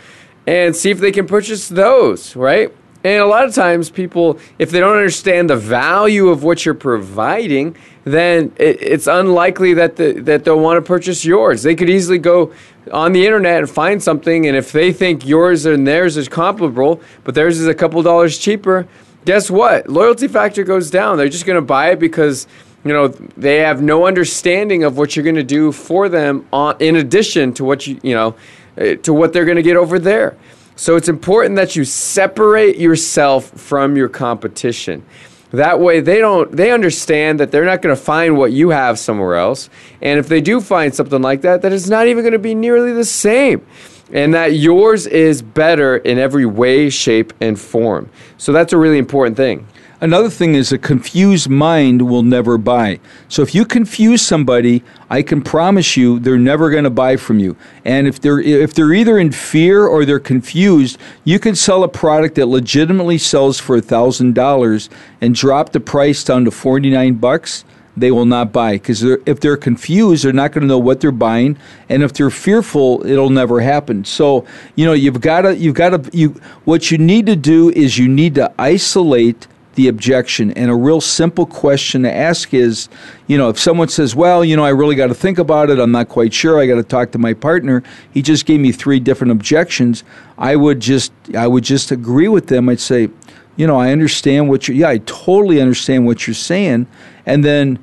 and 0.46 0.74
see 0.74 0.90
if 0.90 0.98
they 0.98 1.12
can 1.12 1.26
purchase 1.26 1.68
those, 1.68 2.34
right? 2.34 2.74
And 3.02 3.22
a 3.22 3.26
lot 3.26 3.46
of 3.46 3.54
times, 3.54 3.88
people, 3.88 4.38
if 4.58 4.70
they 4.70 4.78
don't 4.78 4.96
understand 4.96 5.48
the 5.48 5.56
value 5.56 6.28
of 6.28 6.42
what 6.42 6.66
you're 6.66 6.74
providing, 6.74 7.74
then 8.04 8.52
it, 8.56 8.82
it's 8.82 9.06
unlikely 9.06 9.74
that 9.74 9.96
the, 9.96 10.12
that 10.20 10.44
they'll 10.44 10.60
want 10.60 10.76
to 10.76 10.86
purchase 10.86 11.24
yours. 11.24 11.62
They 11.62 11.74
could 11.74 11.88
easily 11.88 12.18
go 12.18 12.52
on 12.92 13.12
the 13.12 13.24
internet 13.24 13.60
and 13.60 13.70
find 13.70 14.02
something, 14.02 14.46
and 14.46 14.56
if 14.56 14.72
they 14.72 14.92
think 14.92 15.26
yours 15.26 15.64
and 15.64 15.86
theirs 15.86 16.18
is 16.18 16.28
comparable, 16.28 17.00
but 17.24 17.34
theirs 17.34 17.58
is 17.58 17.66
a 17.66 17.74
couple 17.74 18.02
dollars 18.02 18.36
cheaper, 18.36 18.86
guess 19.24 19.50
what? 19.50 19.88
Loyalty 19.88 20.28
factor 20.28 20.64
goes 20.64 20.90
down. 20.90 21.16
They're 21.16 21.28
just 21.28 21.46
going 21.46 21.58
to 21.58 21.66
buy 21.66 21.90
it 21.90 21.98
because 21.98 22.46
you 22.84 22.92
know 22.92 23.08
they 23.08 23.58
have 23.58 23.82
no 23.82 24.06
understanding 24.06 24.84
of 24.84 24.96
what 24.96 25.14
you're 25.14 25.22
going 25.22 25.36
to 25.36 25.42
do 25.42 25.72
for 25.72 26.08
them 26.08 26.46
on, 26.52 26.76
in 26.80 26.96
addition 26.96 27.52
to 27.54 27.64
what 27.64 27.86
you 27.86 28.00
you 28.02 28.14
know 28.14 28.34
eh, 28.78 28.96
to 28.96 29.12
what 29.12 29.32
they're 29.32 29.44
going 29.44 29.56
to 29.56 29.62
get 29.62 29.76
over 29.76 29.98
there. 29.98 30.36
So 30.76 30.96
it's 30.96 31.08
important 31.08 31.56
that 31.56 31.76
you 31.76 31.84
separate 31.84 32.78
yourself 32.78 33.50
from 33.50 33.96
your 33.96 34.08
competition. 34.08 35.04
That 35.50 35.80
way 35.80 36.00
they 36.00 36.18
don't 36.18 36.52
they 36.52 36.70
understand 36.70 37.40
that 37.40 37.50
they're 37.50 37.64
not 37.64 37.82
going 37.82 37.94
to 37.94 38.00
find 38.00 38.36
what 38.36 38.52
you 38.52 38.70
have 38.70 38.98
somewhere 38.98 39.34
else. 39.34 39.68
And 40.00 40.18
if 40.18 40.28
they 40.28 40.40
do 40.40 40.60
find 40.60 40.94
something 40.94 41.20
like 41.20 41.42
that, 41.42 41.62
that 41.62 41.72
it's 41.72 41.88
not 41.88 42.06
even 42.06 42.22
going 42.22 42.32
to 42.32 42.38
be 42.38 42.54
nearly 42.54 42.92
the 42.92 43.04
same. 43.04 43.66
And 44.12 44.34
that 44.34 44.54
yours 44.54 45.06
is 45.06 45.42
better 45.42 45.96
in 45.96 46.18
every 46.18 46.46
way, 46.46 46.90
shape, 46.90 47.32
and 47.40 47.58
form. 47.58 48.10
So 48.38 48.52
that's 48.52 48.72
a 48.72 48.78
really 48.78 48.98
important 48.98 49.36
thing. 49.36 49.66
Another 50.02 50.30
thing 50.30 50.54
is 50.54 50.72
a 50.72 50.78
confused 50.78 51.50
mind 51.50 52.08
will 52.08 52.22
never 52.22 52.56
buy. 52.56 52.98
So 53.28 53.42
if 53.42 53.54
you 53.54 53.66
confuse 53.66 54.22
somebody, 54.22 54.82
I 55.10 55.20
can 55.20 55.42
promise 55.42 55.94
you 55.94 56.18
they're 56.18 56.38
never 56.38 56.70
going 56.70 56.84
to 56.84 56.90
buy 56.90 57.18
from 57.18 57.38
you. 57.38 57.54
And 57.84 58.06
if 58.06 58.18
they're 58.18 58.40
if 58.40 58.72
they're 58.72 58.94
either 58.94 59.18
in 59.18 59.30
fear 59.30 59.86
or 59.86 60.06
they're 60.06 60.18
confused, 60.18 60.96
you 61.24 61.38
can 61.38 61.54
sell 61.54 61.84
a 61.84 61.88
product 61.88 62.36
that 62.36 62.46
legitimately 62.46 63.18
sells 63.18 63.60
for 63.60 63.78
$1000 63.78 64.88
and 65.20 65.34
drop 65.34 65.72
the 65.72 65.80
price 65.80 66.24
down 66.24 66.46
to 66.46 66.50
49 66.50 67.14
bucks 67.16 67.64
they 67.96 68.10
will 68.10 68.24
not 68.24 68.52
buy 68.52 68.74
because 68.74 69.02
if 69.02 69.40
they're 69.40 69.56
confused, 69.56 70.24
they're 70.24 70.32
not 70.32 70.52
going 70.52 70.62
to 70.62 70.68
know 70.68 70.78
what 70.78 71.00
they're 71.00 71.10
buying, 71.10 71.58
and 71.88 72.02
if 72.02 72.12
they're 72.12 72.30
fearful, 72.30 73.04
it'll 73.04 73.30
never 73.30 73.60
happen. 73.60 74.04
So 74.04 74.46
you 74.76 74.86
know 74.86 74.92
you've 74.92 75.20
got 75.20 75.42
to 75.42 75.56
you've 75.56 75.74
got 75.74 75.90
to 75.90 76.16
you 76.16 76.40
what 76.64 76.90
you 76.90 76.98
need 76.98 77.26
to 77.26 77.36
do 77.36 77.68
is 77.70 77.98
you 77.98 78.08
need 78.08 78.36
to 78.36 78.50
isolate 78.58 79.46
the 79.74 79.88
objection. 79.88 80.50
And 80.52 80.70
a 80.70 80.74
real 80.74 81.00
simple 81.00 81.46
question 81.46 82.02
to 82.02 82.12
ask 82.12 82.52
is, 82.52 82.88
you 83.26 83.38
know, 83.38 83.48
if 83.48 83.58
someone 83.58 83.88
says, 83.88 84.14
well, 84.14 84.44
you 84.44 84.56
know, 84.56 84.64
I 84.64 84.70
really 84.70 84.96
got 84.96 85.06
to 85.08 85.14
think 85.14 85.38
about 85.38 85.70
it, 85.70 85.78
I'm 85.78 85.92
not 85.92 86.08
quite 86.08 86.34
sure, 86.34 86.60
I 86.60 86.66
got 86.66 86.76
to 86.76 86.82
talk 86.82 87.12
to 87.12 87.18
my 87.18 87.34
partner, 87.34 87.82
he 88.12 88.22
just 88.22 88.46
gave 88.46 88.60
me 88.60 88.72
three 88.72 89.00
different 89.00 89.30
objections, 89.32 90.02
I 90.38 90.56
would 90.56 90.80
just 90.80 91.12
I 91.36 91.46
would 91.46 91.64
just 91.64 91.90
agree 91.90 92.28
with 92.28 92.48
them. 92.48 92.68
I'd 92.68 92.80
say, 92.80 93.10
you 93.56 93.66
know, 93.66 93.76
I 93.76 93.92
understand 93.92 94.48
what 94.48 94.66
you're 94.66 94.76
yeah, 94.76 94.88
I 94.88 94.98
totally 94.98 95.60
understand 95.60 96.06
what 96.06 96.26
you're 96.26 96.34
saying. 96.34 96.86
And 97.26 97.44
then 97.44 97.78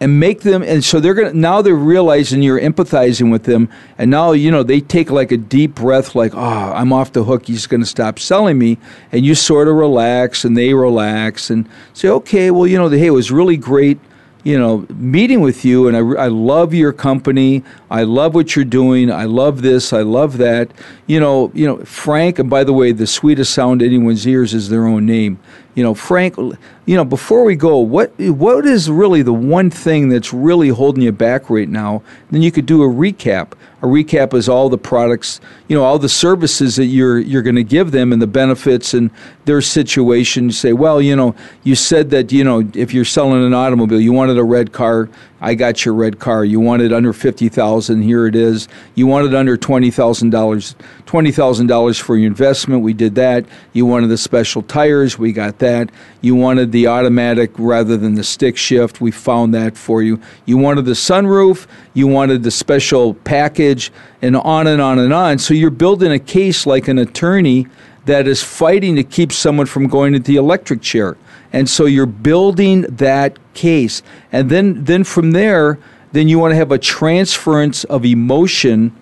and 0.00 0.18
make 0.18 0.40
them 0.40 0.62
and 0.62 0.82
so 0.82 0.98
they're 0.98 1.14
gonna 1.14 1.32
now 1.34 1.60
they're 1.60 1.74
realizing 1.74 2.42
you're 2.42 2.60
empathizing 2.60 3.30
with 3.30 3.44
them 3.44 3.68
and 3.98 4.10
now 4.10 4.32
you 4.32 4.50
know 4.50 4.62
they 4.62 4.80
take 4.80 5.10
like 5.10 5.30
a 5.30 5.36
deep 5.36 5.74
breath 5.74 6.14
like 6.14 6.34
oh 6.34 6.72
i'm 6.74 6.92
off 6.92 7.12
the 7.12 7.22
hook 7.22 7.46
he's 7.46 7.66
gonna 7.66 7.84
stop 7.84 8.18
selling 8.18 8.58
me 8.58 8.78
and 9.12 9.24
you 9.24 9.34
sort 9.34 9.68
of 9.68 9.74
relax 9.74 10.44
and 10.44 10.56
they 10.56 10.72
relax 10.72 11.50
and 11.50 11.68
say 11.92 12.08
okay 12.08 12.50
well 12.50 12.66
you 12.66 12.78
know 12.78 12.88
hey 12.88 13.06
it 13.06 13.10
was 13.10 13.30
really 13.30 13.56
great 13.56 13.98
you 14.42 14.58
know, 14.58 14.86
meeting 14.94 15.40
with 15.40 15.64
you, 15.64 15.86
and 15.86 15.96
I, 15.96 16.24
I 16.24 16.28
love 16.28 16.72
your 16.72 16.92
company. 16.92 17.62
I 17.90 18.04
love 18.04 18.34
what 18.34 18.56
you're 18.56 18.64
doing. 18.64 19.10
I 19.12 19.24
love 19.24 19.62
this. 19.62 19.92
I 19.92 20.00
love 20.00 20.38
that. 20.38 20.70
You 21.10 21.18
know, 21.18 21.50
you 21.56 21.66
know, 21.66 21.78
Frank. 21.78 22.38
And 22.38 22.48
by 22.48 22.62
the 22.62 22.72
way, 22.72 22.92
the 22.92 23.04
sweetest 23.04 23.52
sound 23.52 23.82
anyone's 23.82 24.24
ears 24.28 24.54
is 24.54 24.68
their 24.68 24.86
own 24.86 25.06
name. 25.06 25.40
You 25.74 25.82
know, 25.82 25.92
Frank. 25.92 26.36
You 26.36 26.96
know, 26.96 27.04
before 27.04 27.42
we 27.42 27.56
go, 27.56 27.78
what 27.78 28.16
what 28.16 28.64
is 28.64 28.88
really 28.88 29.22
the 29.22 29.32
one 29.32 29.70
thing 29.70 30.08
that's 30.08 30.32
really 30.32 30.68
holding 30.68 31.02
you 31.02 31.10
back 31.10 31.50
right 31.50 31.68
now? 31.68 32.04
Then 32.30 32.42
you 32.42 32.52
could 32.52 32.64
do 32.64 32.84
a 32.84 32.88
recap. 32.88 33.54
a 33.82 33.86
recap 33.86 34.34
is 34.34 34.48
all 34.48 34.68
the 34.68 34.78
products, 34.78 35.40
you 35.68 35.76
know, 35.76 35.82
all 35.82 35.98
the 35.98 36.08
services 36.08 36.76
that 36.76 36.86
you're 36.86 37.18
you're 37.18 37.42
going 37.42 37.56
to 37.56 37.64
give 37.64 37.90
them 37.90 38.12
and 38.12 38.22
the 38.22 38.26
benefits 38.26 38.94
and 38.94 39.10
their 39.46 39.60
situation. 39.60 40.44
You 40.44 40.52
say, 40.52 40.72
well, 40.72 41.00
you 41.00 41.16
know, 41.16 41.34
you 41.64 41.74
said 41.74 42.10
that 42.10 42.30
you 42.30 42.44
know 42.44 42.68
if 42.74 42.94
you're 42.94 43.04
selling 43.04 43.44
an 43.44 43.54
automobile, 43.54 44.00
you 44.00 44.12
wanted 44.12 44.38
a 44.38 44.44
red 44.44 44.72
car. 44.72 45.08
I 45.40 45.54
got 45.54 45.84
your 45.84 45.94
red 45.94 46.18
car. 46.18 46.44
You 46.44 46.60
wanted 46.60 46.92
under 46.92 47.12
fifty 47.12 47.48
thousand. 47.48 48.02
Here 48.02 48.26
it 48.26 48.34
is. 48.34 48.68
You 48.94 49.06
wanted 49.06 49.34
under 49.34 49.56
twenty 49.56 49.90
thousand 49.90 50.30
dollars. 50.30 50.74
Twenty 51.06 51.32
thousand 51.32 51.66
dollars 51.68 51.98
for 51.98 52.16
your 52.16 52.26
investment. 52.26 52.82
We 52.82 52.92
did 52.92 53.14
that. 53.14 53.46
You 53.72 53.86
wanted 53.86 54.08
the 54.08 54.18
special 54.18 54.62
tires. 54.62 55.18
We 55.18 55.32
got 55.32 55.58
that. 55.60 55.90
You 56.20 56.34
wanted 56.34 56.72
the 56.72 56.88
automatic 56.88 57.52
rather 57.56 57.96
than 57.96 58.14
the 58.14 58.24
stick 58.24 58.56
shift. 58.56 59.00
We 59.00 59.10
found 59.10 59.54
that 59.54 59.76
for 59.76 60.02
you. 60.02 60.20
You 60.44 60.58
wanted 60.58 60.84
the 60.84 60.92
sunroof. 60.92 61.66
You 61.94 62.06
wanted 62.06 62.42
the 62.42 62.50
special 62.50 63.14
package, 63.14 63.90
and 64.20 64.36
on 64.36 64.66
and 64.66 64.82
on 64.82 64.98
and 64.98 65.12
on. 65.12 65.38
So 65.38 65.54
you're 65.54 65.70
building 65.70 66.12
a 66.12 66.18
case 66.18 66.66
like 66.66 66.86
an 66.88 66.98
attorney 66.98 67.66
that 68.04 68.26
is 68.26 68.42
fighting 68.42 68.96
to 68.96 69.04
keep 69.04 69.32
someone 69.32 69.66
from 69.66 69.86
going 69.86 70.12
to 70.12 70.18
the 70.18 70.36
electric 70.36 70.82
chair. 70.82 71.16
And 71.52 71.68
so 71.68 71.86
you're 71.86 72.06
building 72.06 72.82
that 72.82 73.38
case. 73.54 74.02
And 74.30 74.50
then, 74.50 74.84
then 74.84 75.04
from 75.04 75.32
there, 75.32 75.78
then 76.12 76.28
you 76.28 76.38
want 76.38 76.52
to 76.52 76.56
have 76.56 76.72
a 76.72 76.78
transference 76.78 77.84
of 77.84 78.04
emotion 78.04 78.94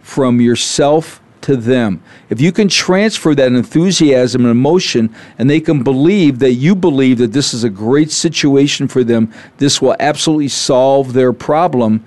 from 0.00 0.40
yourself 0.40 1.20
to 1.42 1.56
them. 1.56 2.02
If 2.30 2.40
you 2.40 2.52
can 2.52 2.68
transfer 2.68 3.34
that 3.34 3.52
enthusiasm 3.52 4.42
and 4.42 4.50
emotion, 4.50 5.14
and 5.38 5.50
they 5.50 5.60
can 5.60 5.82
believe 5.82 6.38
that 6.38 6.52
you 6.52 6.74
believe 6.74 7.18
that 7.18 7.32
this 7.32 7.52
is 7.52 7.64
a 7.64 7.70
great 7.70 8.10
situation 8.10 8.88
for 8.88 9.04
them, 9.04 9.32
this 9.58 9.82
will 9.82 9.96
absolutely 9.98 10.48
solve 10.48 11.12
their 11.12 11.32
problem, 11.32 12.04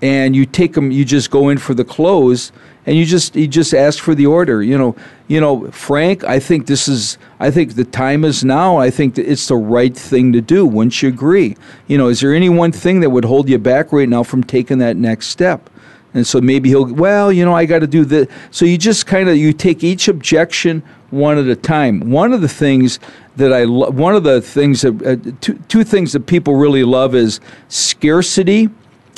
and 0.00 0.34
you 0.34 0.46
take 0.46 0.74
them, 0.74 0.90
you 0.90 1.04
just 1.04 1.30
go 1.30 1.48
in 1.48 1.58
for 1.58 1.74
the 1.74 1.84
close, 1.84 2.50
and 2.86 2.96
you 2.96 3.04
just 3.04 3.36
you 3.36 3.46
just 3.46 3.74
ask 3.74 4.02
for 4.02 4.14
the 4.14 4.26
order. 4.26 4.62
You 4.62 4.76
know, 4.76 4.96
you 5.28 5.40
know, 5.40 5.70
Frank. 5.70 6.24
I 6.24 6.40
think 6.40 6.66
this 6.66 6.88
is. 6.88 7.18
I 7.38 7.50
think 7.50 7.74
the 7.74 7.84
time 7.84 8.24
is 8.24 8.44
now. 8.44 8.76
I 8.76 8.90
think 8.90 9.16
it's 9.18 9.48
the 9.48 9.56
right 9.56 9.96
thing 9.96 10.32
to 10.32 10.40
do. 10.40 10.66
Wouldn't 10.66 11.00
you 11.02 11.08
agree? 11.08 11.56
You 11.86 11.98
know, 11.98 12.08
is 12.08 12.20
there 12.20 12.34
any 12.34 12.48
one 12.48 12.72
thing 12.72 13.00
that 13.00 13.10
would 13.10 13.24
hold 13.24 13.48
you 13.48 13.58
back 13.58 13.92
right 13.92 14.08
now 14.08 14.22
from 14.22 14.42
taking 14.42 14.78
that 14.78 14.96
next 14.96 15.28
step? 15.28 15.70
And 16.14 16.26
so 16.26 16.40
maybe 16.40 16.70
he'll. 16.70 16.92
Well, 16.92 17.32
you 17.32 17.44
know, 17.44 17.54
I 17.54 17.66
got 17.66 17.80
to 17.80 17.86
do 17.86 18.04
this. 18.04 18.28
So 18.50 18.64
you 18.64 18.76
just 18.76 19.06
kind 19.06 19.28
of 19.28 19.36
you 19.36 19.52
take 19.52 19.84
each 19.84 20.08
objection 20.08 20.82
one 21.10 21.38
at 21.38 21.46
a 21.46 21.56
time. 21.56 22.10
One 22.10 22.32
of 22.32 22.40
the 22.40 22.48
things 22.48 22.98
that 23.36 23.52
I 23.52 23.64
lo- 23.64 23.90
one 23.90 24.14
of 24.14 24.24
the 24.24 24.40
things 24.40 24.82
that 24.82 25.02
uh, 25.02 25.32
two 25.40 25.54
two 25.68 25.84
things 25.84 26.12
that 26.12 26.26
people 26.26 26.56
really 26.56 26.84
love 26.84 27.14
is 27.14 27.40
scarcity. 27.68 28.68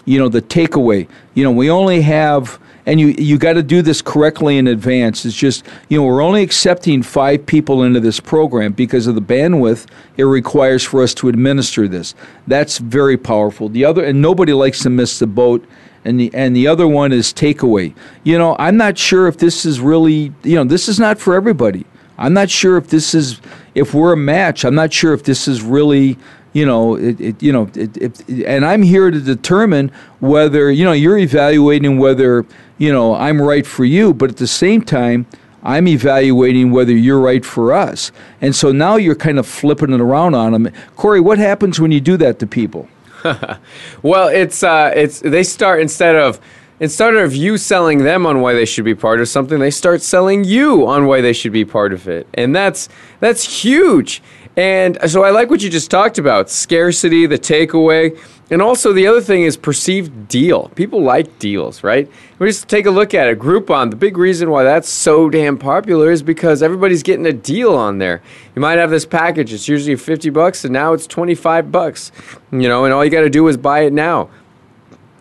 You 0.04 0.18
know, 0.18 0.28
the 0.28 0.42
takeaway. 0.42 1.08
You 1.32 1.44
know, 1.44 1.50
we 1.50 1.70
only 1.70 2.02
have 2.02 2.60
and 2.86 3.00
you 3.00 3.08
you 3.18 3.38
got 3.38 3.54
to 3.54 3.62
do 3.62 3.82
this 3.82 4.02
correctly 4.02 4.58
in 4.58 4.66
advance. 4.66 5.24
It's 5.24 5.36
just 5.36 5.64
you 5.88 5.98
know 5.98 6.04
we're 6.04 6.22
only 6.22 6.42
accepting 6.42 7.02
five 7.02 7.46
people 7.46 7.82
into 7.82 8.00
this 8.00 8.20
program 8.20 8.72
because 8.72 9.06
of 9.06 9.14
the 9.14 9.22
bandwidth 9.22 9.86
it 10.16 10.24
requires 10.24 10.82
for 10.84 11.02
us 11.02 11.14
to 11.14 11.28
administer 11.28 11.88
this. 11.88 12.14
That's 12.46 12.78
very 12.78 13.16
powerful. 13.16 13.68
The 13.68 13.84
other 13.84 14.04
and 14.04 14.20
nobody 14.20 14.52
likes 14.52 14.82
to 14.82 14.90
miss 14.90 15.18
the 15.18 15.26
boat. 15.26 15.64
And 16.06 16.20
the 16.20 16.30
and 16.34 16.54
the 16.54 16.66
other 16.66 16.86
one 16.86 17.12
is 17.12 17.32
takeaway. 17.32 17.94
You 18.24 18.36
know, 18.36 18.56
I'm 18.58 18.76
not 18.76 18.98
sure 18.98 19.26
if 19.26 19.38
this 19.38 19.64
is 19.64 19.80
really 19.80 20.34
you 20.42 20.54
know 20.54 20.64
this 20.64 20.86
is 20.86 21.00
not 21.00 21.18
for 21.18 21.34
everybody. 21.34 21.86
I'm 22.18 22.34
not 22.34 22.50
sure 22.50 22.76
if 22.76 22.88
this 22.88 23.14
is 23.14 23.40
if 23.74 23.94
we're 23.94 24.12
a 24.12 24.16
match. 24.16 24.66
I'm 24.66 24.74
not 24.74 24.92
sure 24.92 25.14
if 25.14 25.24
this 25.24 25.48
is 25.48 25.62
really 25.62 26.18
you 26.54 26.64
know, 26.64 26.94
it, 26.94 27.20
it 27.20 27.42
you 27.42 27.52
know, 27.52 27.68
it, 27.74 27.96
it, 27.96 28.28
and 28.46 28.64
I'm 28.64 28.82
here 28.82 29.10
to 29.10 29.20
determine 29.20 29.90
whether 30.20 30.70
you 30.70 30.84
know 30.84 30.92
you're 30.92 31.18
evaluating 31.18 31.98
whether 31.98 32.46
you 32.78 32.92
know 32.92 33.14
I'm 33.14 33.40
right 33.40 33.66
for 33.66 33.84
you, 33.84 34.14
but 34.14 34.30
at 34.30 34.36
the 34.36 34.46
same 34.46 34.82
time. 34.82 35.26
I'm 35.66 35.88
evaluating 35.88 36.72
whether 36.72 36.92
you're 36.92 37.18
right 37.18 37.42
for 37.42 37.72
us. 37.72 38.12
And 38.42 38.54
so 38.54 38.70
now 38.70 38.96
you're 38.96 39.14
kind 39.14 39.38
of 39.38 39.46
flipping 39.46 39.94
it 39.94 40.00
around 40.00 40.34
on 40.34 40.52
them. 40.52 40.70
Cory, 40.94 41.22
what 41.22 41.38
happens 41.38 41.80
when 41.80 41.90
you 41.90 42.02
do 42.02 42.18
that 42.18 42.38
to 42.40 42.46
people? 42.46 42.86
well, 44.02 44.28
it's 44.28 44.62
uh, 44.62 44.92
it's 44.94 45.20
they 45.20 45.42
start 45.42 45.80
instead 45.80 46.16
of 46.16 46.38
instead 46.80 47.14
of 47.14 47.34
you 47.34 47.56
selling 47.56 48.04
them 48.04 48.26
on 48.26 48.40
why 48.40 48.52
they 48.52 48.64
should 48.64 48.84
be 48.84 48.94
part 48.94 49.20
of 49.20 49.28
something, 49.28 49.58
they 49.58 49.70
start 49.70 50.02
selling 50.02 50.44
you 50.44 50.86
on 50.86 51.06
why 51.06 51.20
they 51.20 51.32
should 51.32 51.52
be 51.52 51.64
part 51.64 51.92
of 51.92 52.08
it, 52.08 52.26
and 52.34 52.54
that's 52.54 52.88
that's 53.20 53.64
huge. 53.64 54.22
And 54.56 54.98
so 55.10 55.24
I 55.24 55.30
like 55.30 55.50
what 55.50 55.62
you 55.62 55.70
just 55.70 55.90
talked 55.90 56.18
about 56.18 56.48
scarcity, 56.48 57.26
the 57.26 57.38
takeaway. 57.38 58.18
And 58.50 58.60
also, 58.60 58.92
the 58.92 59.06
other 59.06 59.20
thing 59.20 59.42
is 59.42 59.56
perceived 59.56 60.28
deal. 60.28 60.68
People 60.76 61.02
like 61.02 61.38
deals, 61.38 61.82
right? 61.82 62.08
We 62.38 62.46
just 62.48 62.68
take 62.68 62.86
a 62.86 62.90
look 62.90 63.14
at 63.14 63.26
it. 63.26 63.38
Groupon, 63.38 63.90
the 63.90 63.96
big 63.96 64.16
reason 64.16 64.50
why 64.50 64.62
that's 64.62 64.88
so 64.88 65.30
damn 65.30 65.56
popular 65.56 66.10
is 66.10 66.22
because 66.22 66.62
everybody's 66.62 67.02
getting 67.02 67.26
a 67.26 67.32
deal 67.32 67.74
on 67.74 67.98
there. 67.98 68.22
You 68.54 68.60
might 68.60 68.78
have 68.78 68.90
this 68.90 69.06
package, 69.06 69.52
it's 69.52 69.66
usually 69.66 69.96
50 69.96 70.30
bucks, 70.30 70.62
and 70.64 70.72
now 70.72 70.92
it's 70.92 71.06
25 71.06 71.72
bucks, 71.72 72.12
you 72.52 72.68
know, 72.68 72.84
and 72.84 72.92
all 72.92 73.04
you 73.04 73.10
got 73.10 73.22
to 73.22 73.30
do 73.30 73.48
is 73.48 73.56
buy 73.56 73.80
it 73.80 73.92
now. 73.92 74.28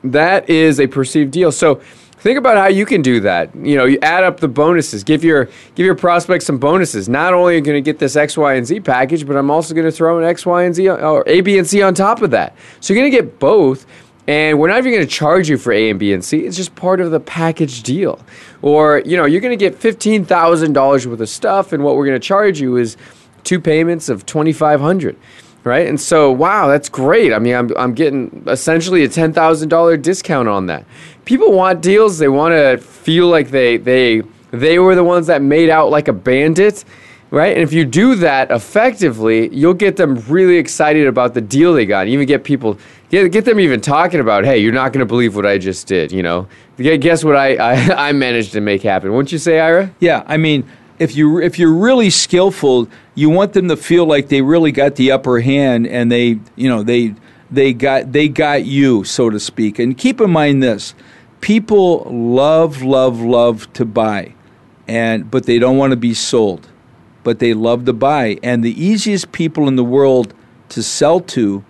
That 0.03 0.49
is 0.49 0.79
a 0.79 0.87
perceived 0.87 1.31
deal. 1.31 1.51
So, 1.53 1.81
Think 2.23 2.37
about 2.37 2.55
how 2.55 2.67
you 2.67 2.85
can 2.85 3.01
do 3.01 3.19
that. 3.19 3.53
You 3.53 3.75
know, 3.75 3.83
you 3.83 3.99
add 4.01 4.23
up 4.23 4.39
the 4.39 4.47
bonuses. 4.47 5.03
Give 5.03 5.25
your 5.25 5.49
give 5.75 5.85
your 5.85 5.93
prospects 5.93 6.45
some 6.45 6.57
bonuses. 6.57 7.09
Not 7.09 7.33
only 7.33 7.55
are 7.55 7.57
you 7.57 7.61
going 7.61 7.75
to 7.75 7.81
get 7.81 7.99
this 7.99 8.15
X, 8.15 8.37
Y, 8.37 8.53
and 8.53 8.65
Z 8.65 8.79
package, 8.79 9.27
but 9.27 9.35
I'm 9.35 9.51
also 9.51 9.73
going 9.73 9.87
to 9.87 9.91
throw 9.91 10.19
an 10.19 10.23
X, 10.23 10.45
Y, 10.45 10.63
and 10.63 10.73
Z 10.73 10.87
or 10.87 11.25
A, 11.27 11.41
B, 11.41 11.57
and 11.57 11.67
C 11.67 11.81
on 11.81 11.93
top 11.93 12.21
of 12.21 12.31
that. 12.31 12.55
So 12.79 12.93
you're 12.93 13.01
going 13.01 13.11
to 13.11 13.17
get 13.17 13.39
both. 13.39 13.85
And 14.25 14.57
we're 14.57 14.69
not 14.69 14.77
even 14.77 14.93
going 14.93 15.05
to 15.05 15.13
charge 15.13 15.49
you 15.49 15.57
for 15.57 15.73
A 15.73 15.89
and 15.89 15.99
B 15.99 16.13
and 16.13 16.23
C. 16.23 16.45
It's 16.45 16.55
just 16.55 16.73
part 16.75 17.01
of 17.01 17.11
the 17.11 17.19
package 17.19 17.83
deal. 17.83 18.21
Or, 18.61 19.01
you 19.05 19.17
know, 19.17 19.25
you're 19.25 19.41
going 19.41 19.59
to 19.59 19.61
get 19.61 19.77
$15,000 19.77 21.05
worth 21.05 21.19
of 21.19 21.27
stuff, 21.27 21.73
and 21.73 21.83
what 21.83 21.97
we're 21.97 22.05
going 22.05 22.21
to 22.21 22.25
charge 22.25 22.61
you 22.61 22.77
is 22.77 22.95
two 23.43 23.59
payments 23.59 24.07
of 24.07 24.25
2500 24.25 25.17
right? 25.63 25.87
And 25.87 25.99
so, 25.99 26.31
wow, 26.31 26.67
that's 26.67 26.89
great. 26.89 27.33
I 27.33 27.39
mean, 27.39 27.55
I'm, 27.55 27.71
I'm 27.77 27.93
getting 27.93 28.43
essentially 28.47 29.03
a 29.03 29.09
$10,000 29.09 30.01
discount 30.01 30.49
on 30.49 30.65
that. 30.67 30.85
People 31.25 31.51
want 31.53 31.81
deals. 31.81 32.17
They 32.17 32.27
want 32.27 32.53
to 32.53 32.77
feel 32.77 33.27
like 33.27 33.49
they, 33.49 33.77
they, 33.77 34.21
they 34.51 34.79
were 34.79 34.95
the 34.95 35.03
ones 35.03 35.27
that 35.27 35.41
made 35.41 35.69
out 35.69 35.89
like 35.89 36.07
a 36.07 36.13
bandit, 36.13 36.85
right? 37.31 37.53
And 37.53 37.63
if 37.63 37.73
you 37.73 37.85
do 37.85 38.15
that 38.15 38.51
effectively, 38.51 39.53
you'll 39.53 39.73
get 39.73 39.95
them 39.97 40.15
really 40.27 40.57
excited 40.57 41.07
about 41.07 41.33
the 41.33 41.41
deal 41.41 41.73
they 41.73 41.85
got. 41.85 42.07
You 42.07 42.13
even 42.13 42.27
get 42.27 42.43
people, 42.43 42.77
get, 43.09 43.31
get 43.31 43.45
them 43.45 43.59
even 43.59 43.81
talking 43.81 44.19
about, 44.19 44.45
hey, 44.45 44.59
you're 44.59 44.73
not 44.73 44.93
going 44.93 44.99
to 44.99 45.05
believe 45.05 45.35
what 45.35 45.45
I 45.45 45.57
just 45.57 45.87
did, 45.87 46.11
you 46.11 46.23
know? 46.23 46.47
Guess 46.77 47.23
what 47.23 47.35
I, 47.35 47.55
I, 47.55 47.73
I 48.09 48.11
managed 48.11 48.51
to 48.53 48.61
make 48.61 48.81
happen. 48.83 49.11
Wouldn't 49.11 49.31
you 49.31 49.37
say, 49.37 49.59
Ira? 49.59 49.93
Yeah, 49.99 50.23
I 50.27 50.37
mean, 50.37 50.67
if 50.99 51.15
you 51.15 51.39
if 51.39 51.59
you're 51.59 51.73
really 51.73 52.09
skillful, 52.09 52.87
you 53.15 53.29
want 53.29 53.53
them 53.53 53.67
to 53.67 53.77
feel 53.77 54.05
like 54.05 54.29
they 54.29 54.41
really 54.41 54.71
got 54.71 54.95
the 54.95 55.11
upper 55.11 55.39
hand 55.39 55.87
and 55.87 56.11
they 56.11 56.39
you 56.55 56.69
know 56.69 56.83
they 56.83 57.15
they 57.51 57.73
got 57.73 58.11
they 58.11 58.27
got 58.27 58.65
you 58.65 59.03
so 59.03 59.29
to 59.29 59.39
speak. 59.39 59.79
And 59.79 59.97
keep 59.97 60.21
in 60.21 60.31
mind 60.31 60.61
this: 60.63 60.93
people 61.43 62.07
love 62.09 62.81
love 62.81 63.19
love 63.19 63.71
to 63.73 63.83
buy, 63.83 64.33
and 64.87 65.29
but 65.29 65.45
they 65.45 65.59
don't 65.59 65.77
want 65.77 65.91
to 65.91 65.97
be 65.97 66.13
sold, 66.13 66.69
but 67.23 67.39
they 67.39 67.53
love 67.53 67.83
to 67.83 67.91
buy. 67.91 68.39
And 68.41 68.63
the 68.63 68.81
easiest 68.81 69.33
people 69.33 69.67
in 69.67 69.75
the 69.75 69.83
world 69.83 70.33
to 70.69 70.81
sell 70.81 71.19
to 71.19 71.65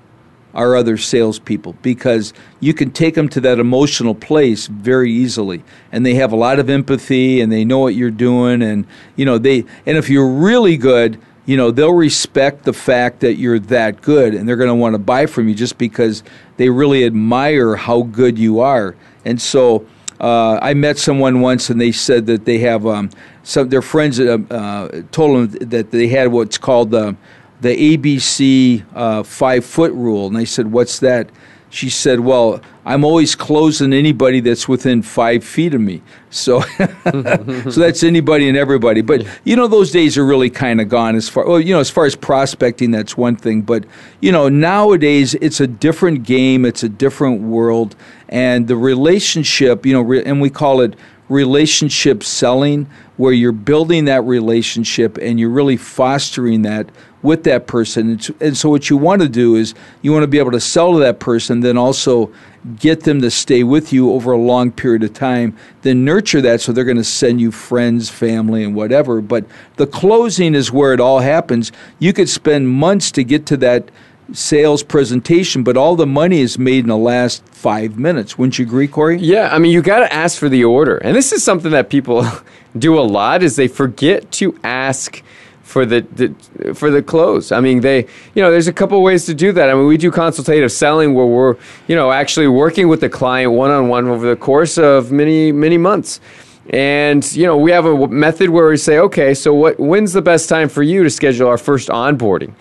are 0.54 0.76
other 0.76 0.96
salespeople 0.96 1.76
because 1.82 2.32
you 2.60 2.76
can 2.76 2.92
take 2.92 3.16
them 3.16 3.28
to 3.28 3.42
that 3.42 3.58
emotional 3.58 4.14
place 4.14 4.68
very 4.68 5.12
easily, 5.12 5.64
and 5.92 6.06
they 6.06 6.14
have 6.14 6.32
a 6.32 6.36
lot 6.36 6.60
of 6.60 6.70
empathy 6.70 7.42
and 7.42 7.52
they 7.52 7.66
know 7.66 7.80
what 7.80 7.96
you're 7.96 8.12
doing, 8.12 8.62
and 8.62 8.86
you 9.16 9.26
know 9.26 9.40
they 9.40 9.66
and 9.88 9.98
if 9.98 10.08
you're 10.08 10.30
really 10.30 10.78
good, 10.78 11.20
you 11.48 11.58
know 11.58 11.72
they'll 11.72 11.96
respect 11.96 12.64
the 12.66 12.74
fact 12.74 13.22
that 13.22 13.38
you're 13.38 13.58
that 13.58 14.04
good, 14.04 14.36
and 14.36 14.48
they're 14.48 14.56
going 14.56 14.70
to 14.70 14.76
want 14.76 14.94
to 14.94 15.00
buy 15.00 15.26
from 15.26 15.50
you 15.50 15.56
just 15.56 15.80
because 15.80 16.22
they 16.58 16.70
really 16.70 17.04
admire 17.04 17.76
how 17.76 18.04
good 18.04 18.38
you 18.38 18.60
are, 18.60 18.96
and 19.26 19.42
so. 19.42 19.86
Uh, 20.22 20.58
I 20.62 20.74
met 20.74 20.98
someone 21.00 21.42
once, 21.42 21.70
and 21.70 21.82
they 21.82 21.92
said 21.92 22.28
that 22.28 22.46
they 22.46 22.60
have 22.60 22.88
um, 22.88 23.10
some. 23.42 23.68
Their 23.68 23.82
friends 23.82 24.22
uh, 24.22 24.38
uh, 24.52 25.02
told 25.12 25.52
them 25.52 25.70
that 25.70 25.92
they 25.92 26.08
had 26.08 26.32
what's 26.32 26.58
called 26.58 26.92
the 26.92 27.18
the 27.64 27.98
ABC 27.98 28.86
uh, 28.94 29.24
five 29.24 29.66
foot 29.66 29.92
rule. 29.94 30.28
And 30.28 30.38
I 30.38 30.44
said, 30.44 30.72
What's 30.72 31.00
that? 31.00 31.30
She 31.70 31.90
said, 31.90 32.20
Well, 32.20 32.62
I'm 32.86 33.04
always 33.04 33.34
closing 33.36 33.94
anybody 33.94 34.42
that's 34.42 34.68
within 34.68 35.02
five 35.02 35.44
feet 35.44 35.74
of 35.74 35.82
me. 35.82 36.04
So, 36.30 36.60
so 37.04 37.72
that's 37.72 38.04
anybody 38.04 38.48
and 38.50 38.58
everybody. 38.58 39.02
But 39.02 39.26
you 39.46 39.56
know, 39.56 39.68
those 39.68 39.92
days 39.92 40.18
are 40.18 40.26
really 40.26 40.50
kind 40.50 40.82
of 40.82 40.90
gone. 40.90 41.16
As 41.16 41.30
far 41.30 41.48
well, 41.48 41.60
you 41.60 41.74
know, 41.74 41.80
as 41.80 41.90
far 41.90 42.06
as 42.06 42.16
prospecting, 42.16 42.92
that's 42.92 43.18
one 43.18 43.38
thing. 43.38 43.62
But 43.62 43.86
you 44.20 44.32
know, 44.32 44.50
nowadays 44.50 45.34
it's 45.36 45.62
a 45.62 45.68
different 45.68 46.24
game. 46.24 46.66
It's 46.66 46.84
a 46.84 46.90
different 46.90 47.42
world, 47.42 47.96
and 48.34 48.68
the 48.68 48.76
relationship. 48.76 49.86
You 49.86 49.94
know, 49.94 50.02
re- 50.02 50.24
and 50.26 50.42
we 50.42 50.50
call 50.50 50.82
it 50.82 50.96
relationship 51.30 52.24
selling, 52.24 52.90
where 53.16 53.32
you're 53.32 53.54
building 53.54 54.06
that 54.06 54.24
relationship 54.24 55.18
and 55.18 55.40
you're 55.40 55.50
really 55.50 55.78
fostering 55.78 56.64
that 56.64 56.90
with 57.22 57.44
that 57.46 57.68
person. 57.68 58.20
And 58.42 58.58
so, 58.58 58.70
what 58.70 58.90
you 58.90 58.98
want 58.98 59.22
to 59.22 59.30
do 59.30 59.56
is 59.56 59.74
you 60.02 60.12
want 60.12 60.24
to 60.24 60.28
be 60.28 60.40
able 60.40 60.52
to 60.52 60.60
sell 60.60 60.94
to 60.94 61.00
that 61.00 61.20
person, 61.20 61.62
then 61.62 61.78
also 61.78 62.34
get 62.80 63.04
them 63.04 63.22
to 63.22 63.30
stay 63.30 63.64
with 63.64 63.94
you 63.94 64.12
over 64.12 64.32
a 64.32 64.38
long 64.38 64.72
period 64.72 65.04
of 65.04 65.14
time, 65.14 65.56
then 65.84 66.04
nurture 66.04 66.42
that 66.42 66.62
so 66.62 66.72
they're 66.72 66.84
going 66.84 66.98
to 66.98 67.04
send 67.04 67.40
you 67.40 67.52
friends, 67.52 68.10
family, 68.10 68.64
and 68.64 68.76
whatever. 68.76 69.22
But 69.22 69.46
the 69.76 69.88
closing 69.88 70.56
is 70.56 70.72
where 70.72 70.94
it 70.94 71.00
all 71.00 71.20
happens. 71.20 71.72
You 72.00 72.14
could 72.14 72.30
spend 72.30 72.70
months 72.70 73.12
to 73.12 73.24
get 73.24 73.46
to 73.48 73.58
that 73.58 73.90
sales 74.32 74.84
presentation, 74.84 75.64
but 75.64 75.78
all 75.78 75.96
the 75.96 76.08
money 76.08 76.40
is 76.40 76.58
made 76.58 76.80
in 76.86 76.88
the 76.88 76.98
last 76.98 77.46
five 77.48 77.98
minutes. 77.98 78.38
Wouldn't 78.38 78.58
you 78.58 78.66
agree, 78.66 78.88
Cory? 78.88 79.18
Yeah, 79.20 79.50
I 79.52 79.60
mean, 79.60 79.72
you 79.72 79.82
got 79.82 80.00
to 80.00 80.14
ask 80.14 80.38
for 80.38 80.50
the 80.50 80.64
order, 80.64 80.98
and 80.98 81.16
this 81.16 81.32
is 81.32 81.44
something 81.44 81.72
that 81.72 81.90
people 81.90 82.26
do 82.78 83.00
a 83.00 83.02
lot: 83.02 83.44
is 83.44 83.56
they 83.56 83.68
forget 83.68 84.32
to 84.34 84.58
ask 84.64 85.22
for 85.64 85.86
the, 85.86 86.02
the, 86.02 86.74
for 86.76 86.92
the 86.92 87.02
close. 87.02 87.52
I 87.52 87.60
mean, 87.60 87.82
they 87.82 88.02
you 88.36 88.44
know, 88.44 88.52
there's 88.52 88.68
a 88.68 88.74
couple 88.74 89.02
ways 89.02 89.26
to 89.26 89.34
do 89.34 89.52
that. 89.54 89.70
I 89.70 89.74
mean, 89.74 89.88
we 89.88 89.98
do 89.98 90.12
consultative 90.12 90.72
selling 90.72 91.14
where 91.14 91.26
we're 91.26 91.56
you 91.88 91.96
know 91.96 92.12
actually 92.12 92.48
working 92.48 92.88
with 92.88 93.02
the 93.02 93.10
client 93.10 93.52
one 93.52 93.72
on 93.72 93.88
one 93.90 94.08
over 94.08 94.28
the 94.28 94.36
course 94.36 94.78
of 94.78 95.12
many 95.12 95.52
many 95.52 95.78
months. 95.78 96.22
And 96.70 97.30
you 97.36 97.46
know, 97.46 97.58
we 97.58 97.72
have 97.72 97.86
a 97.86 98.08
method 98.08 98.50
where 98.50 98.70
we 98.70 98.78
say, 98.78 99.00
okay, 99.00 99.34
so 99.34 99.54
what? 99.54 99.80
When's 99.80 100.14
the 100.14 100.22
best 100.22 100.48
time 100.48 100.70
for 100.70 100.84
you 100.84 101.04
to 101.04 101.10
schedule 101.10 101.48
our 101.48 101.58
first 101.58 101.90
onboarding? 101.90 102.54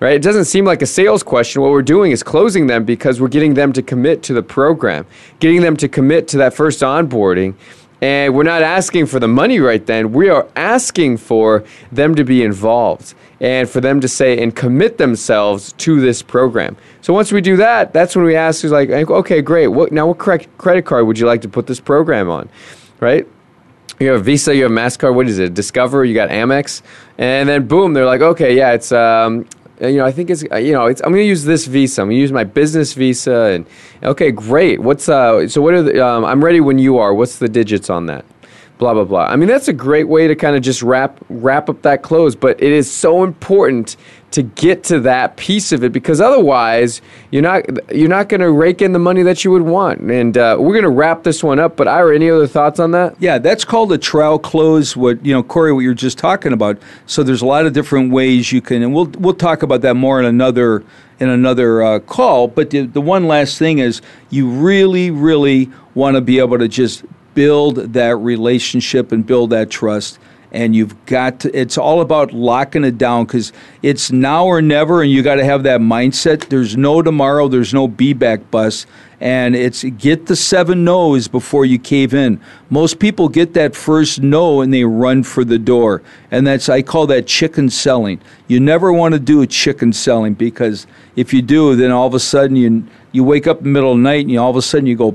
Right? 0.00 0.14
It 0.14 0.22
doesn't 0.22 0.46
seem 0.46 0.64
like 0.64 0.82
a 0.82 0.86
sales 0.86 1.22
question. 1.22 1.62
What 1.62 1.70
we're 1.70 1.82
doing 1.82 2.12
is 2.12 2.22
closing 2.22 2.66
them 2.66 2.84
because 2.84 3.20
we're 3.20 3.28
getting 3.28 3.54
them 3.54 3.72
to 3.72 3.82
commit 3.82 4.22
to 4.24 4.34
the 4.34 4.42
program, 4.42 5.06
getting 5.40 5.60
them 5.60 5.76
to 5.78 5.88
commit 5.88 6.28
to 6.28 6.38
that 6.38 6.54
first 6.54 6.80
onboarding. 6.80 7.54
And 8.00 8.32
we're 8.32 8.44
not 8.44 8.62
asking 8.62 9.06
for 9.06 9.18
the 9.18 9.26
money 9.26 9.58
right 9.58 9.84
then. 9.84 10.12
We 10.12 10.28
are 10.28 10.46
asking 10.54 11.16
for 11.16 11.64
them 11.90 12.14
to 12.14 12.22
be 12.22 12.44
involved 12.44 13.14
and 13.40 13.68
for 13.68 13.80
them 13.80 14.00
to 14.00 14.08
say 14.08 14.40
and 14.40 14.54
commit 14.54 14.98
themselves 14.98 15.72
to 15.78 16.00
this 16.00 16.22
program. 16.22 16.76
So 17.00 17.12
once 17.12 17.32
we 17.32 17.40
do 17.40 17.56
that, 17.56 17.92
that's 17.92 18.14
when 18.14 18.24
we 18.24 18.36
ask 18.36 18.64
is 18.64 18.70
like, 18.70 18.90
okay, 18.90 19.42
great. 19.42 19.68
What 19.68 19.90
now? 19.90 20.06
What 20.06 20.18
credit 20.18 20.84
card 20.84 21.06
would 21.08 21.18
you 21.18 21.26
like 21.26 21.42
to 21.42 21.48
put 21.48 21.66
this 21.66 21.80
program 21.80 22.30
on, 22.30 22.48
right? 23.00 23.26
You 24.00 24.10
have 24.10 24.24
Visa, 24.24 24.54
you 24.54 24.62
have 24.62 24.70
Mastercard. 24.70 25.14
What 25.14 25.26
is 25.26 25.40
it? 25.40 25.54
Discover. 25.54 26.04
You 26.04 26.14
got 26.14 26.28
Amex, 26.28 26.82
and 27.18 27.48
then 27.48 27.66
boom, 27.66 27.94
they're 27.94 28.06
like, 28.06 28.20
okay, 28.20 28.56
yeah, 28.56 28.72
it's 28.72 28.92
um, 28.92 29.44
you 29.80 29.96
know, 29.96 30.04
I 30.04 30.12
think 30.12 30.30
it's, 30.30 30.42
you 30.42 30.72
know, 30.72 30.86
it's, 30.86 31.00
I'm 31.02 31.12
going 31.12 31.22
to 31.22 31.28
use 31.28 31.44
this 31.44 31.66
visa. 31.66 32.02
I'm 32.02 32.08
going 32.08 32.16
to 32.16 32.20
use 32.20 32.32
my 32.32 32.44
business 32.44 32.94
visa. 32.94 33.34
And 33.34 33.66
okay, 34.02 34.30
great. 34.30 34.80
What's, 34.80 35.08
uh, 35.08 35.48
so 35.48 35.62
what 35.62 35.74
are 35.74 35.82
the, 35.82 36.04
um, 36.04 36.24
I'm 36.24 36.44
ready 36.44 36.60
when 36.60 36.78
you 36.78 36.98
are. 36.98 37.14
What's 37.14 37.38
the 37.38 37.48
digits 37.48 37.90
on 37.90 38.06
that? 38.06 38.24
Blah, 38.78 38.94
blah, 38.94 39.04
blah. 39.04 39.26
I 39.26 39.36
mean, 39.36 39.48
that's 39.48 39.68
a 39.68 39.72
great 39.72 40.08
way 40.08 40.28
to 40.28 40.36
kind 40.36 40.56
of 40.56 40.62
just 40.62 40.82
wrap, 40.82 41.18
wrap 41.28 41.68
up 41.68 41.82
that 41.82 42.02
close. 42.02 42.36
But 42.36 42.62
it 42.62 42.72
is 42.72 42.90
so 42.90 43.24
important 43.24 43.96
to 44.30 44.42
get 44.42 44.84
to 44.84 45.00
that 45.00 45.36
piece 45.36 45.72
of 45.72 45.82
it 45.82 45.90
because 45.90 46.20
otherwise 46.20 47.00
you're 47.30 47.42
not 47.42 47.64
you're 47.94 48.08
not 48.08 48.28
going 48.28 48.40
to 48.40 48.50
rake 48.50 48.82
in 48.82 48.92
the 48.92 48.98
money 48.98 49.22
that 49.22 49.42
you 49.44 49.50
would 49.50 49.62
want. 49.62 50.00
And 50.00 50.36
uh, 50.36 50.56
we're 50.58 50.74
going 50.74 50.82
to 50.82 50.90
wrap 50.90 51.22
this 51.22 51.42
one 51.42 51.58
up. 51.58 51.76
But 51.76 51.88
Ira, 51.88 52.14
any 52.14 52.30
other 52.30 52.46
thoughts 52.46 52.78
on 52.78 52.90
that? 52.90 53.16
Yeah, 53.18 53.38
that's 53.38 53.64
called 53.64 53.90
a 53.92 53.98
trial 53.98 54.38
close. 54.38 54.96
What 54.96 55.24
you 55.24 55.32
know, 55.32 55.42
Cory, 55.42 55.72
what 55.72 55.80
you're 55.80 55.94
just 55.94 56.18
talking 56.18 56.52
about. 56.52 56.78
So 57.06 57.22
there's 57.22 57.42
a 57.42 57.46
lot 57.46 57.64
of 57.64 57.72
different 57.72 58.12
ways 58.12 58.52
you 58.52 58.60
can, 58.60 58.82
and 58.82 58.94
we'll 58.94 59.10
we'll 59.18 59.34
talk 59.34 59.62
about 59.62 59.80
that 59.82 59.94
more 59.94 60.20
in 60.20 60.26
another 60.26 60.84
in 61.20 61.30
another 61.30 61.82
uh, 61.82 61.98
call. 62.00 62.48
But 62.48 62.70
the, 62.70 62.82
the 62.82 63.00
one 63.00 63.26
last 63.26 63.58
thing 63.58 63.78
is 63.78 64.02
you 64.30 64.48
really 64.48 65.10
really 65.10 65.70
want 65.94 66.16
to 66.16 66.20
be 66.20 66.38
able 66.38 66.58
to 66.58 66.68
just 66.68 67.02
build 67.34 67.76
that 67.76 68.16
relationship 68.16 69.10
and 69.12 69.24
build 69.24 69.50
that 69.50 69.70
trust 69.70 70.18
and 70.50 70.74
you've 70.74 71.04
got 71.06 71.40
to, 71.40 71.58
it's 71.58 71.76
all 71.76 72.00
about 72.00 72.32
locking 72.32 72.84
it 72.84 72.96
down 72.96 73.26
because 73.26 73.52
it's 73.82 74.10
now 74.10 74.46
or 74.46 74.62
never 74.62 75.02
and 75.02 75.10
you 75.10 75.22
got 75.22 75.36
to 75.36 75.44
have 75.44 75.62
that 75.64 75.80
mindset. 75.80 76.48
There's 76.48 76.76
no 76.76 77.02
tomorrow 77.02 77.48
there's 77.48 77.74
no 77.74 77.88
be 77.88 78.12
back 78.12 78.50
bus. 78.50 78.86
And 79.20 79.56
it's 79.56 79.82
get 79.82 80.26
the 80.26 80.36
seven 80.36 80.84
no's 80.84 81.26
before 81.26 81.64
you 81.64 81.78
cave 81.78 82.14
in. 82.14 82.40
Most 82.70 83.00
people 83.00 83.28
get 83.28 83.52
that 83.54 83.74
first 83.74 84.22
no 84.22 84.60
and 84.60 84.72
they 84.72 84.84
run 84.84 85.24
for 85.24 85.44
the 85.44 85.58
door. 85.58 86.02
And 86.30 86.46
that's 86.46 86.68
i 86.68 86.82
call 86.82 87.06
that 87.08 87.26
chicken 87.26 87.68
selling. 87.68 88.20
You 88.46 88.60
never 88.60 88.92
want 88.92 89.14
to 89.14 89.20
do 89.20 89.42
a 89.42 89.46
chicken 89.46 89.92
selling 89.92 90.34
because 90.34 90.86
if 91.16 91.34
you 91.34 91.42
do 91.42 91.74
then 91.76 91.90
all 91.90 92.06
of 92.06 92.14
a 92.14 92.20
sudden 92.20 92.56
you 92.56 92.86
you 93.12 93.24
wake 93.24 93.46
up 93.46 93.58
in 93.58 93.64
the 93.64 93.70
middle 93.70 93.92
of 93.92 93.98
the 93.98 94.02
night 94.02 94.20
and 94.20 94.30
you 94.30 94.40
all 94.40 94.50
of 94.50 94.56
a 94.56 94.62
sudden 94.62 94.86
you 94.86 94.96
go 94.96 95.10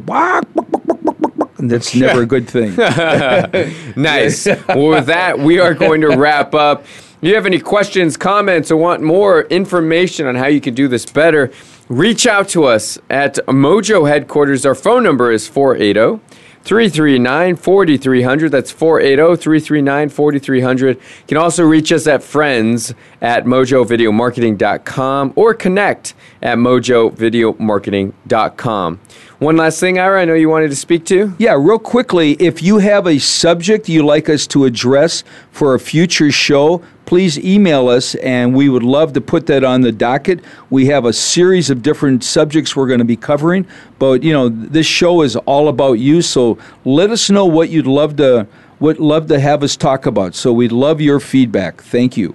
that's 1.70 1.96
never 1.96 2.22
a 2.22 2.26
good 2.26 2.48
thing. 2.48 2.76
nice. 3.96 4.46
well, 4.46 4.88
with 4.88 5.06
that, 5.08 5.40
we 5.40 5.60
are 5.60 5.74
going 5.74 6.02
to 6.02 6.18
wrap 6.18 6.54
up. 6.54 6.84
If 6.84 7.18
you 7.22 7.36
have 7.36 7.46
any 7.46 7.60
questions, 7.60 8.18
comments, 8.18 8.72
or 8.72 8.78
want 8.78 9.02
more 9.02 9.44
information 9.44 10.28
on 10.28 10.36
how 10.36 10.48
you 10.48 10.60
can 10.60 10.74
do 10.74 10.88
this 10.88 11.06
better, 11.06 11.52
reach 11.88 12.28
out 12.28 12.50
to 12.50 12.66
us 12.66 13.00
at 13.10 13.36
Mojo 13.48 14.08
headquarters. 14.08 14.66
Our 14.66 14.76
phone 14.76 15.04
number 15.04 15.32
is 15.32 15.48
480 15.48 16.22
339 16.64 17.56
4300. 17.58 18.52
That's 18.52 18.72
480 18.72 19.42
339 19.42 20.10
4300. 20.10 20.98
You 20.98 21.04
can 21.28 21.38
also 21.38 21.64
reach 21.64 21.92
us 21.92 22.08
at 22.08 22.24
friends 22.24 22.94
at 23.22 23.46
mojovideomarketing.com 23.46 25.34
or 25.36 25.54
connect 25.54 26.14
at 26.42 26.58
mojovideomarketing.com. 26.58 29.00
One 29.44 29.58
last 29.58 29.82
thing, 29.82 30.00
Ira, 30.00 30.22
I 30.22 30.26
know 30.26 30.36
you 30.36 30.48
wanted 30.48 30.70
to 30.70 30.76
speak 30.78 31.06
to. 31.08 31.36
Yeah, 31.38 31.58
real 31.60 31.78
quickly, 31.78 32.38
if 32.40 32.64
you 32.64 32.78
have 32.78 33.06
a 33.06 33.20
subject 33.20 33.90
you'd 33.90 34.06
like 34.06 34.30
us 34.30 34.48
to 34.48 34.64
address 34.64 35.26
for 35.52 35.76
a 35.76 35.80
future 35.82 36.32
show, 36.32 36.82
please 37.06 37.38
email 37.38 37.90
us 37.90 38.16
and 38.16 38.56
we 38.56 38.70
would 38.70 38.84
love 38.84 39.12
to 39.12 39.20
put 39.20 39.48
that 39.48 39.66
on 39.66 39.82
the 39.82 39.92
docket. 39.92 40.40
We 40.70 40.86
have 40.86 41.04
a 41.04 41.12
series 41.12 41.70
of 41.70 41.84
different 41.84 42.24
subjects 42.24 42.74
we're 42.74 42.88
going 42.88 43.00
to 43.00 43.06
be 43.06 43.18
covering, 43.18 43.68
but 44.00 44.24
you 44.24 44.32
know, 44.32 44.48
this 44.48 44.88
show 44.88 45.22
is 45.24 45.36
all 45.36 45.68
about 45.68 46.00
you, 46.00 46.22
so 46.22 46.58
let 46.86 47.10
us 47.10 47.30
know 47.30 47.46
what 47.46 47.70
you'd 47.70 47.86
love 47.86 48.16
to 48.18 48.48
would 48.80 48.98
love 49.00 49.28
to 49.28 49.42
have 49.42 49.62
us 49.62 49.76
talk 49.76 50.06
about. 50.06 50.36
So 50.36 50.54
we'd 50.54 50.72
love 50.72 51.02
your 51.02 51.20
feedback. 51.20 51.82
Thank 51.82 52.16
you. 52.16 52.34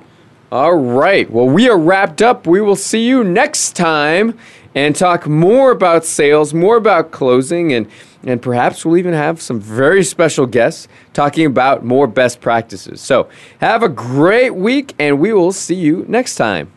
All 0.51 0.75
right. 0.75 1.31
Well, 1.31 1.47
we 1.47 1.69
are 1.69 1.79
wrapped 1.79 2.23
up. 2.23 2.47
We 2.47 2.63
will 2.63 2.77
see 2.77 3.07
you 3.07 3.23
next 3.23 3.77
time 3.77 4.39
and 4.75 4.95
talk 4.95 5.27
more 5.27 5.71
about 5.71 6.05
sales, 6.05 6.53
more 6.55 6.77
about 6.77 7.11
closing, 7.11 7.73
and, 7.73 7.91
and 8.23 8.41
perhaps 8.43 8.85
we'll 8.85 8.97
even 8.97 9.15
have 9.15 9.41
some 9.41 9.61
very 9.61 10.05
special 10.05 10.47
guests 10.47 10.89
talking 11.13 11.47
about 11.47 11.85
more 11.85 12.07
best 12.07 12.41
practices. 12.41 13.01
So, 13.01 13.29
have 13.61 13.83
a 13.83 13.89
great 13.89 14.55
week, 14.55 14.95
and 14.99 15.19
we 15.19 15.33
will 15.33 15.53
see 15.53 15.75
you 15.75 16.05
next 16.09 16.37
time. 16.37 16.71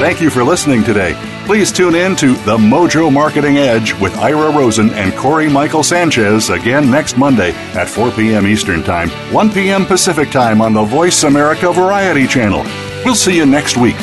Thank 0.00 0.20
you 0.20 0.30
for 0.30 0.44
listening 0.44 0.84
today. 0.84 1.33
Please 1.46 1.70
tune 1.70 1.94
in 1.94 2.16
to 2.16 2.32
The 2.32 2.56
Mojo 2.56 3.12
Marketing 3.12 3.58
Edge 3.58 3.92
with 4.00 4.16
Ira 4.16 4.50
Rosen 4.50 4.88
and 4.94 5.14
Cory 5.14 5.46
Michael 5.46 5.82
Sanchez 5.82 6.48
again 6.48 6.90
next 6.90 7.18
Monday 7.18 7.52
at 7.74 7.86
4 7.86 8.12
p.m. 8.12 8.46
Eastern 8.46 8.82
Time, 8.82 9.10
1 9.30 9.52
p.m. 9.52 9.84
Pacific 9.84 10.30
Time 10.30 10.62
on 10.62 10.72
the 10.72 10.82
Voice 10.82 11.22
America 11.24 11.70
Variety 11.70 12.26
Channel. 12.26 12.64
We'll 13.04 13.14
see 13.14 13.36
you 13.36 13.44
next 13.44 13.76
week. 13.76 13.96